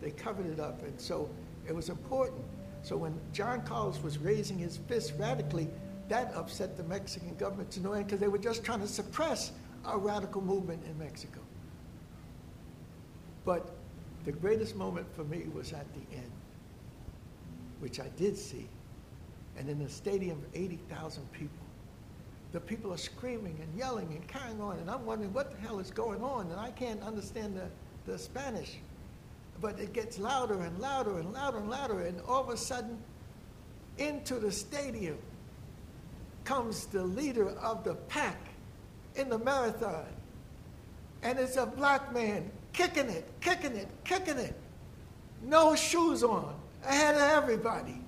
[0.00, 0.82] they covered it up.
[0.82, 1.28] And so
[1.66, 2.42] it was important.
[2.82, 5.68] So when John Carlos was raising his fist radically,
[6.08, 9.52] that upset the Mexican government to no end because they were just trying to suppress
[9.86, 11.40] a radical movement in Mexico.
[13.44, 13.74] But
[14.24, 16.30] the greatest moment for me was at the end
[17.84, 18.66] which I did see,
[19.58, 21.66] and in a stadium of 80,000 people,
[22.52, 25.80] the people are screaming and yelling and carrying on, and I'm wondering what the hell
[25.80, 27.66] is going on, and I can't understand the,
[28.10, 28.78] the Spanish.
[29.60, 32.96] But it gets louder and louder and louder and louder, and all of a sudden,
[33.98, 35.18] into the stadium
[36.44, 38.53] comes the leader of the pack
[39.16, 40.06] in the marathon.
[41.22, 44.54] And it's a black man kicking it, kicking it, kicking it.
[45.42, 46.54] No shoes on
[46.84, 48.00] ahead of everybody.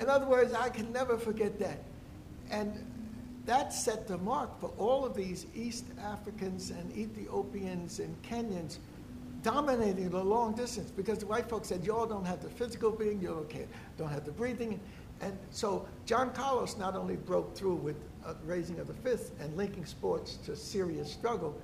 [0.00, 1.78] In other words, I can never forget that.
[2.50, 2.84] And
[3.46, 8.78] that set the mark for all of these East Africans and Ethiopians and Kenyans
[9.42, 13.20] dominating the long distance because the white folks said, y'all don't have the physical being,
[13.20, 14.78] you don't, don't have the breathing.
[15.20, 17.96] And so John Carlos not only broke through with
[18.44, 21.56] raising of the fist and linking sports to serious struggle,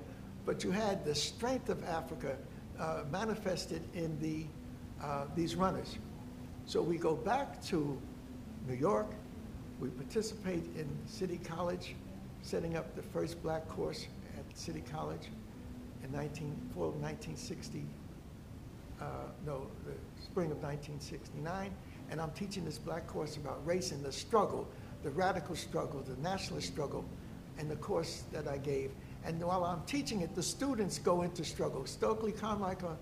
[0.45, 2.35] but you had the strength of Africa
[2.79, 4.45] uh, manifested in the,
[5.03, 5.97] uh, these runners.
[6.65, 7.99] So we go back to
[8.67, 9.07] New York.
[9.79, 11.95] We participate in City College,
[12.41, 14.07] setting up the first black course
[14.37, 15.29] at City College
[16.03, 17.85] in 19, fall of 1960,
[19.01, 19.05] uh,
[19.45, 21.71] no, the spring of 1969.
[22.11, 24.67] And I'm teaching this black course about race and the struggle,
[25.03, 27.05] the radical struggle, the nationalist struggle,
[27.57, 28.91] and the course that I gave.
[29.25, 31.85] And while I'm teaching it, the students go into struggle.
[31.85, 32.97] Stokely Carmichael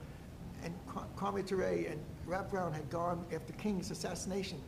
[0.64, 0.74] and
[1.16, 4.60] Kwame Ture and Rap Brown had gone after King's assassination,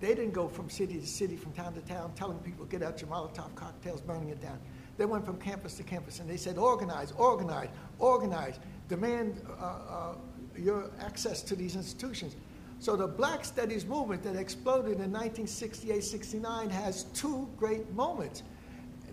[0.00, 3.00] They didn't go from city to city, from town to town, telling people, get out
[3.00, 4.58] your Molotov cocktails, burning it down.
[4.96, 8.58] They went from campus to campus and they said, organize, organize, organize,
[8.88, 10.14] demand uh, uh,
[10.56, 12.36] your access to these institutions.
[12.80, 18.44] So the Black Studies movement that exploded in 1968-69 has two great moments.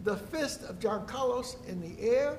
[0.03, 2.37] The fist of John Carlos in the air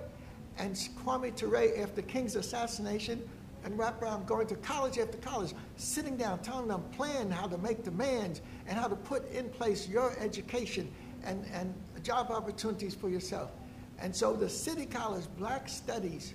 [0.56, 0.74] and
[1.04, 3.28] Kwame Ture after King's assassination
[3.64, 7.58] and Rap Brown going to college after college, sitting down, telling them, plan how to
[7.58, 10.88] make demands and how to put in place your education
[11.24, 11.74] and, and
[12.04, 13.50] job opportunities for yourself.
[13.98, 16.34] And so the City College Black Studies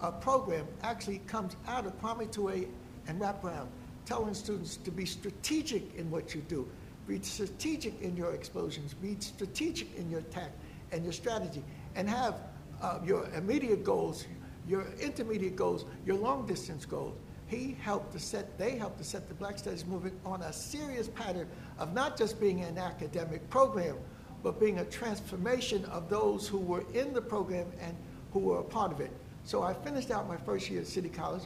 [0.00, 2.64] uh, program actually comes out of Kwame Ture
[3.06, 3.68] and Rap Brown
[4.04, 6.68] telling students to be strategic in what you do,
[7.06, 10.50] be strategic in your explosions, be strategic in your attack
[10.92, 11.62] and your strategy,
[11.94, 12.36] and have
[12.80, 14.26] uh, your immediate goals,
[14.68, 17.16] your intermediate goals, your long distance goals.
[17.46, 21.08] He helped to set, they helped to set the Black Studies movement on a serious
[21.08, 21.48] pattern
[21.78, 23.96] of not just being an academic program,
[24.42, 27.96] but being a transformation of those who were in the program and
[28.32, 29.12] who were a part of it.
[29.44, 31.42] So I finished out my first year at City College.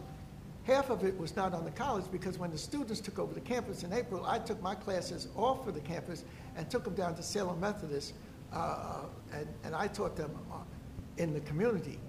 [0.67, 3.41] Half of it was not on the college because when the students took over the
[3.41, 6.25] campus in April, I took my classes off of the campus
[6.57, 8.15] and took them down to Salem Methodist,
[8.53, 9.03] uh,
[9.33, 10.57] and, and I taught them uh,
[11.19, 12.01] in the community.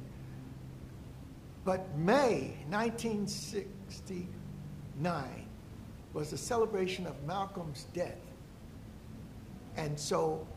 [1.66, 5.46] But May 1969
[6.14, 8.18] was the celebration of Malcolm's death.
[9.76, 10.48] And so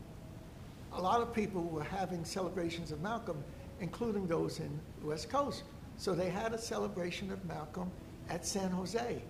[0.93, 3.43] a lot of people were having celebrations of Malcolm,
[3.79, 5.61] including those in the West Coast.
[6.01, 7.91] So they had a celebration of Malcolm
[8.27, 9.21] at San Jose.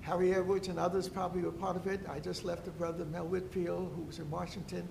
[0.00, 2.00] Harry Edwards and others probably were part of it.
[2.08, 4.88] I just left a brother, Mel Whitfield, who was in Washington,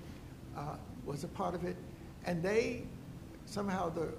[0.56, 0.76] uh,
[1.08, 1.76] was a part of it.
[2.24, 2.84] And they
[3.48, 4.10] somehow the,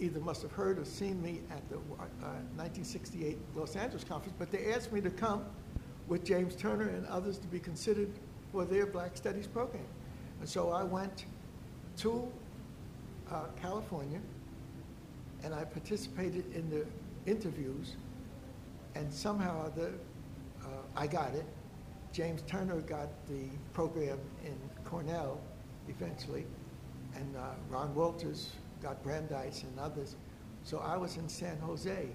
[0.00, 4.50] either must have heard or seen me at the uh, 1968 Los Angeles conference, but
[4.50, 5.44] they asked me to come
[6.08, 8.10] with James Turner and others to be considered
[8.50, 9.86] for their Black Studies program.
[10.40, 11.26] And so I went
[11.98, 12.28] to
[13.30, 14.18] uh, California
[15.42, 16.84] and I participated in the
[17.30, 17.96] interviews,
[18.94, 19.88] and somehow the,
[20.62, 21.44] uh, I got it.
[22.12, 25.40] James Turner got the program in Cornell
[25.88, 26.46] eventually,
[27.14, 28.50] and uh, Ron Walters
[28.82, 30.16] got Brandeis and others.
[30.64, 32.08] So I was in San Jose,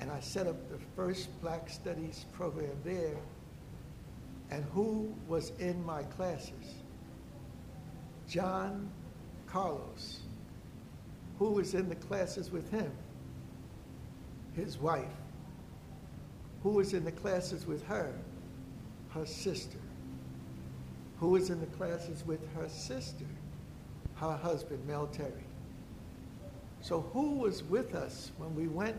[0.00, 3.16] and I set up the first Black Studies program there.
[4.50, 6.76] And who was in my classes?
[8.26, 8.88] John
[9.46, 10.17] Carlos.
[11.38, 12.90] Who was in the classes with him?
[14.54, 15.06] His wife.
[16.62, 18.12] Who was in the classes with her?
[19.10, 19.78] Her sister.
[21.18, 23.24] Who was in the classes with her sister?
[24.16, 25.44] Her husband, Mel Terry.
[26.80, 28.96] So who was with us when we went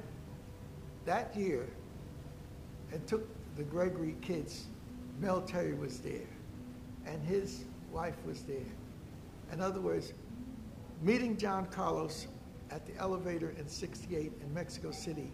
[1.05, 1.67] that year
[2.91, 4.65] and took the Gregory kids?
[5.19, 6.27] Mel Terry was there,
[7.05, 8.71] and his wife was there.
[9.51, 10.13] In other words,
[11.01, 12.27] meeting John Carlos
[12.71, 15.31] at the elevator in 68 in Mexico City,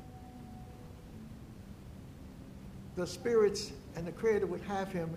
[2.96, 5.14] the spirits and the creator would have him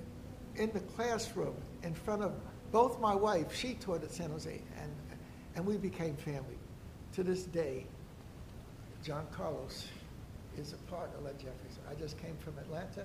[0.57, 2.33] in the classroom in front of
[2.73, 4.93] both my wife, she taught at San Jose, and,
[5.55, 6.59] and we became family.
[7.15, 7.87] To this day,
[9.03, 9.87] John Carlos
[10.59, 11.79] is a part of Len Jeffries.
[11.91, 13.05] I just came from Atlanta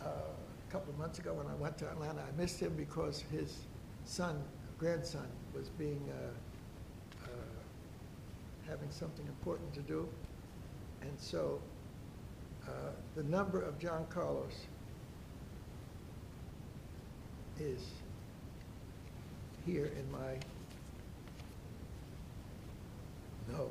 [0.00, 2.20] uh, a couple of months ago when I went to Atlanta.
[2.20, 3.58] I missed him because his
[4.04, 4.40] son,
[4.78, 6.30] grandson, was being uh,
[8.68, 10.08] having something important to do.
[11.02, 11.60] And so
[12.66, 14.66] uh, the number of John Carlos
[17.58, 17.84] is
[19.66, 20.36] here in my,
[23.50, 23.70] no,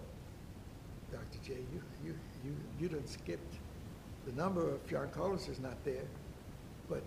[1.11, 1.39] Dr.
[1.45, 3.55] J, you, you, you, you done skipped.
[4.25, 6.05] The number of John Carlos is not there,
[6.89, 7.03] but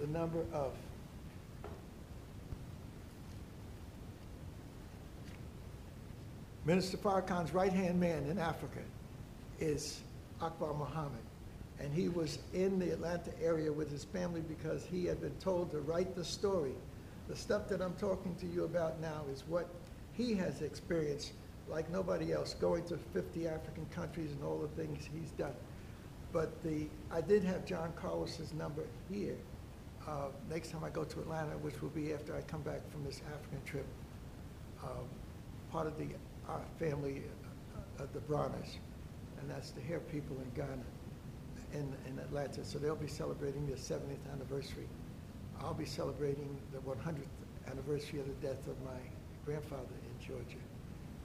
[0.00, 0.72] the number of
[6.64, 8.78] Minister Farrakhan's right-hand man in Africa
[9.58, 10.00] is
[10.40, 11.22] Akbar Muhammad.
[11.80, 15.72] And he was in the Atlanta area with his family because he had been told
[15.72, 16.74] to write the story.
[17.28, 19.66] The stuff that I'm talking to you about now is what
[20.12, 21.32] he has experienced
[21.68, 25.54] like nobody else, going to 50 African countries and all the things he's done.
[26.32, 29.36] But the, I did have John Carlos's number here.
[30.06, 33.04] Uh, next time I go to Atlanta, which will be after I come back from
[33.04, 33.86] this African trip,
[34.82, 35.06] um,
[35.70, 36.06] part of the
[36.52, 37.22] our family,
[37.98, 38.76] uh, the Bronners,
[39.40, 40.84] and that's the hair people in Ghana,
[41.72, 42.64] in, in Atlanta.
[42.64, 44.88] So they'll be celebrating their 70th anniversary.
[45.60, 47.26] I'll be celebrating the 100th
[47.70, 48.98] anniversary of the death of my
[49.44, 50.62] grandfather in Georgia.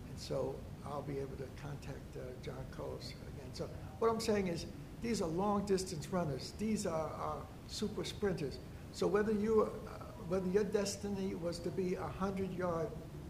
[0.07, 0.55] And so
[0.85, 3.49] I'll be able to contact uh, John Carlos again.
[3.53, 4.65] So what I'm saying is
[5.01, 6.53] these are long distance runners.
[6.57, 8.59] These are, are super sprinters.
[8.93, 9.89] So whether you, uh,
[10.27, 12.87] whether your destiny was to be a hundred yard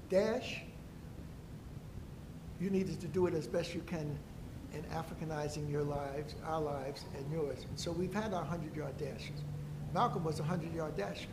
[0.10, 0.62] dash,
[2.60, 4.18] you needed to do it as best you can
[4.74, 7.66] in Africanizing your lives, our lives, and yours.
[7.70, 9.44] And so we've had our hundred yard dashes.
[9.94, 11.30] Malcolm was a hundred yard dasher.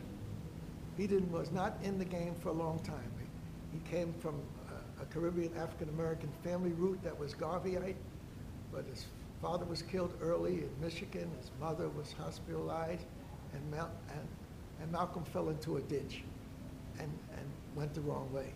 [0.97, 3.11] He didn't, was not in the game for a long time.
[3.19, 4.35] He, he came from
[4.99, 7.95] a, a Caribbean African American family root that was Garveyite,
[8.71, 9.05] but his
[9.41, 11.29] father was killed early in Michigan.
[11.41, 13.05] His mother was hospitalized,
[13.53, 14.27] and, Mal, and,
[14.81, 16.23] and Malcolm fell into a ditch
[16.99, 17.45] and, and
[17.75, 18.53] went the wrong way.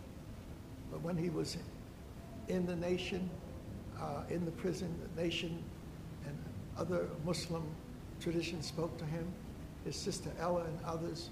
[0.91, 1.58] But when he was
[2.50, 3.30] in the nation,
[4.00, 5.64] uh, in the prison, the nation
[6.28, 6.38] and
[6.78, 7.64] other Muslim
[8.20, 9.26] traditions spoke to him.
[9.86, 11.30] His sister Ella and others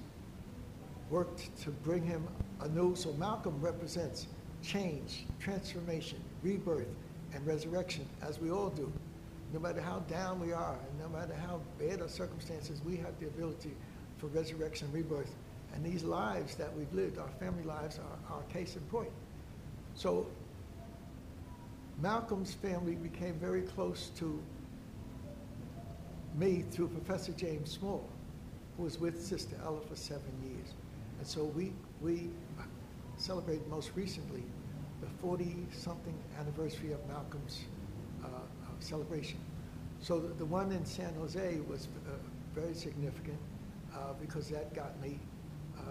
[1.09, 2.25] worked to bring him
[2.61, 2.95] anew.
[2.95, 4.27] So Malcolm represents
[4.63, 6.87] change, transformation, rebirth,
[7.33, 8.91] and resurrection, as we all do.
[9.53, 13.17] No matter how down we are, and no matter how bad our circumstances, we have
[13.19, 13.71] the ability
[14.17, 15.33] for resurrection, rebirth.
[15.73, 19.11] And these lives that we've lived, our family lives, are our case in point.
[19.95, 20.27] So
[21.99, 24.39] Malcolm's family became very close to
[26.35, 28.07] me through Professor James Small,
[28.77, 30.73] who was with Sister Ella for seven years.
[31.17, 32.29] And so we, we
[33.17, 34.43] celebrated most recently
[35.01, 37.65] the 40-something anniversary of Malcolm's
[38.23, 38.29] uh, uh,
[38.79, 39.39] celebration.
[39.99, 42.11] So the, the, one in San Jose was uh,
[42.53, 43.39] very significant
[43.93, 45.19] uh, because that got me
[45.77, 45.81] uh,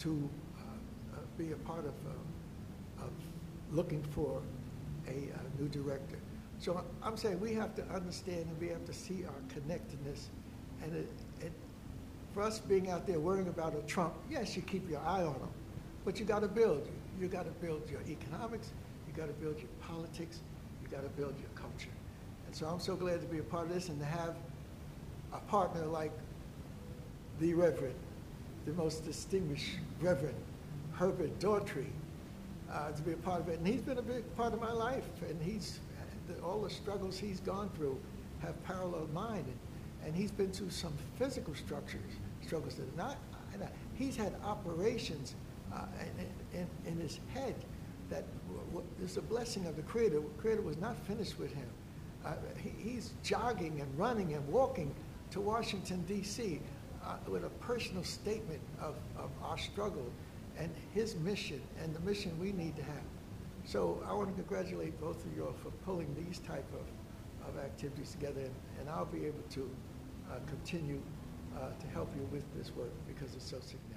[0.00, 0.28] to
[0.58, 1.94] uh, be a part of,
[3.02, 3.10] of
[3.72, 4.40] looking for
[5.10, 6.18] a, a new director.
[6.58, 10.28] So I'm saying we have to understand and we have to see our connectedness.
[10.82, 11.08] And it,
[11.40, 11.52] it,
[12.34, 15.34] for us being out there worrying about a Trump, yes, you keep your eye on
[15.34, 15.48] him,
[16.04, 16.86] but you got to build.
[17.18, 18.72] You got to build your economics,
[19.06, 20.40] you got to build your politics,
[20.82, 21.90] you got to build your culture.
[22.46, 24.36] And so I'm so glad to be a part of this and to have
[25.32, 26.12] a partner like
[27.38, 27.94] the Reverend,
[28.66, 30.36] the most distinguished Reverend
[30.92, 31.86] Herbert Daughtry,
[32.72, 33.58] uh, to be a part of it.
[33.58, 35.80] And he's been a big part of my life, and he's
[36.44, 37.98] all the struggles he's gone through
[38.40, 39.44] have paralleled mine.
[39.44, 39.58] And,
[40.06, 42.12] and he's been through some physical structures,
[42.44, 43.16] struggles that not.
[43.54, 45.34] Uh, he's had operations
[45.74, 45.82] uh,
[46.52, 47.54] in, in, in, his head
[48.08, 48.24] that
[49.02, 50.20] is a blessing of the Creator.
[50.20, 51.68] The Creator was not finished with him.
[52.24, 54.94] Uh, he, he's jogging and running and walking
[55.32, 56.60] to Washington, D.C.
[57.04, 60.10] Uh, with a personal statement of, of our struggle
[60.60, 63.02] and his mission and the mission we need to have.
[63.64, 67.62] So I want to congratulate both of you all for pulling these type of, of
[67.62, 69.70] activities together, and, and I'll be able to
[70.30, 71.00] uh, continue
[71.56, 73.89] uh, to help you with this work because it's so significant.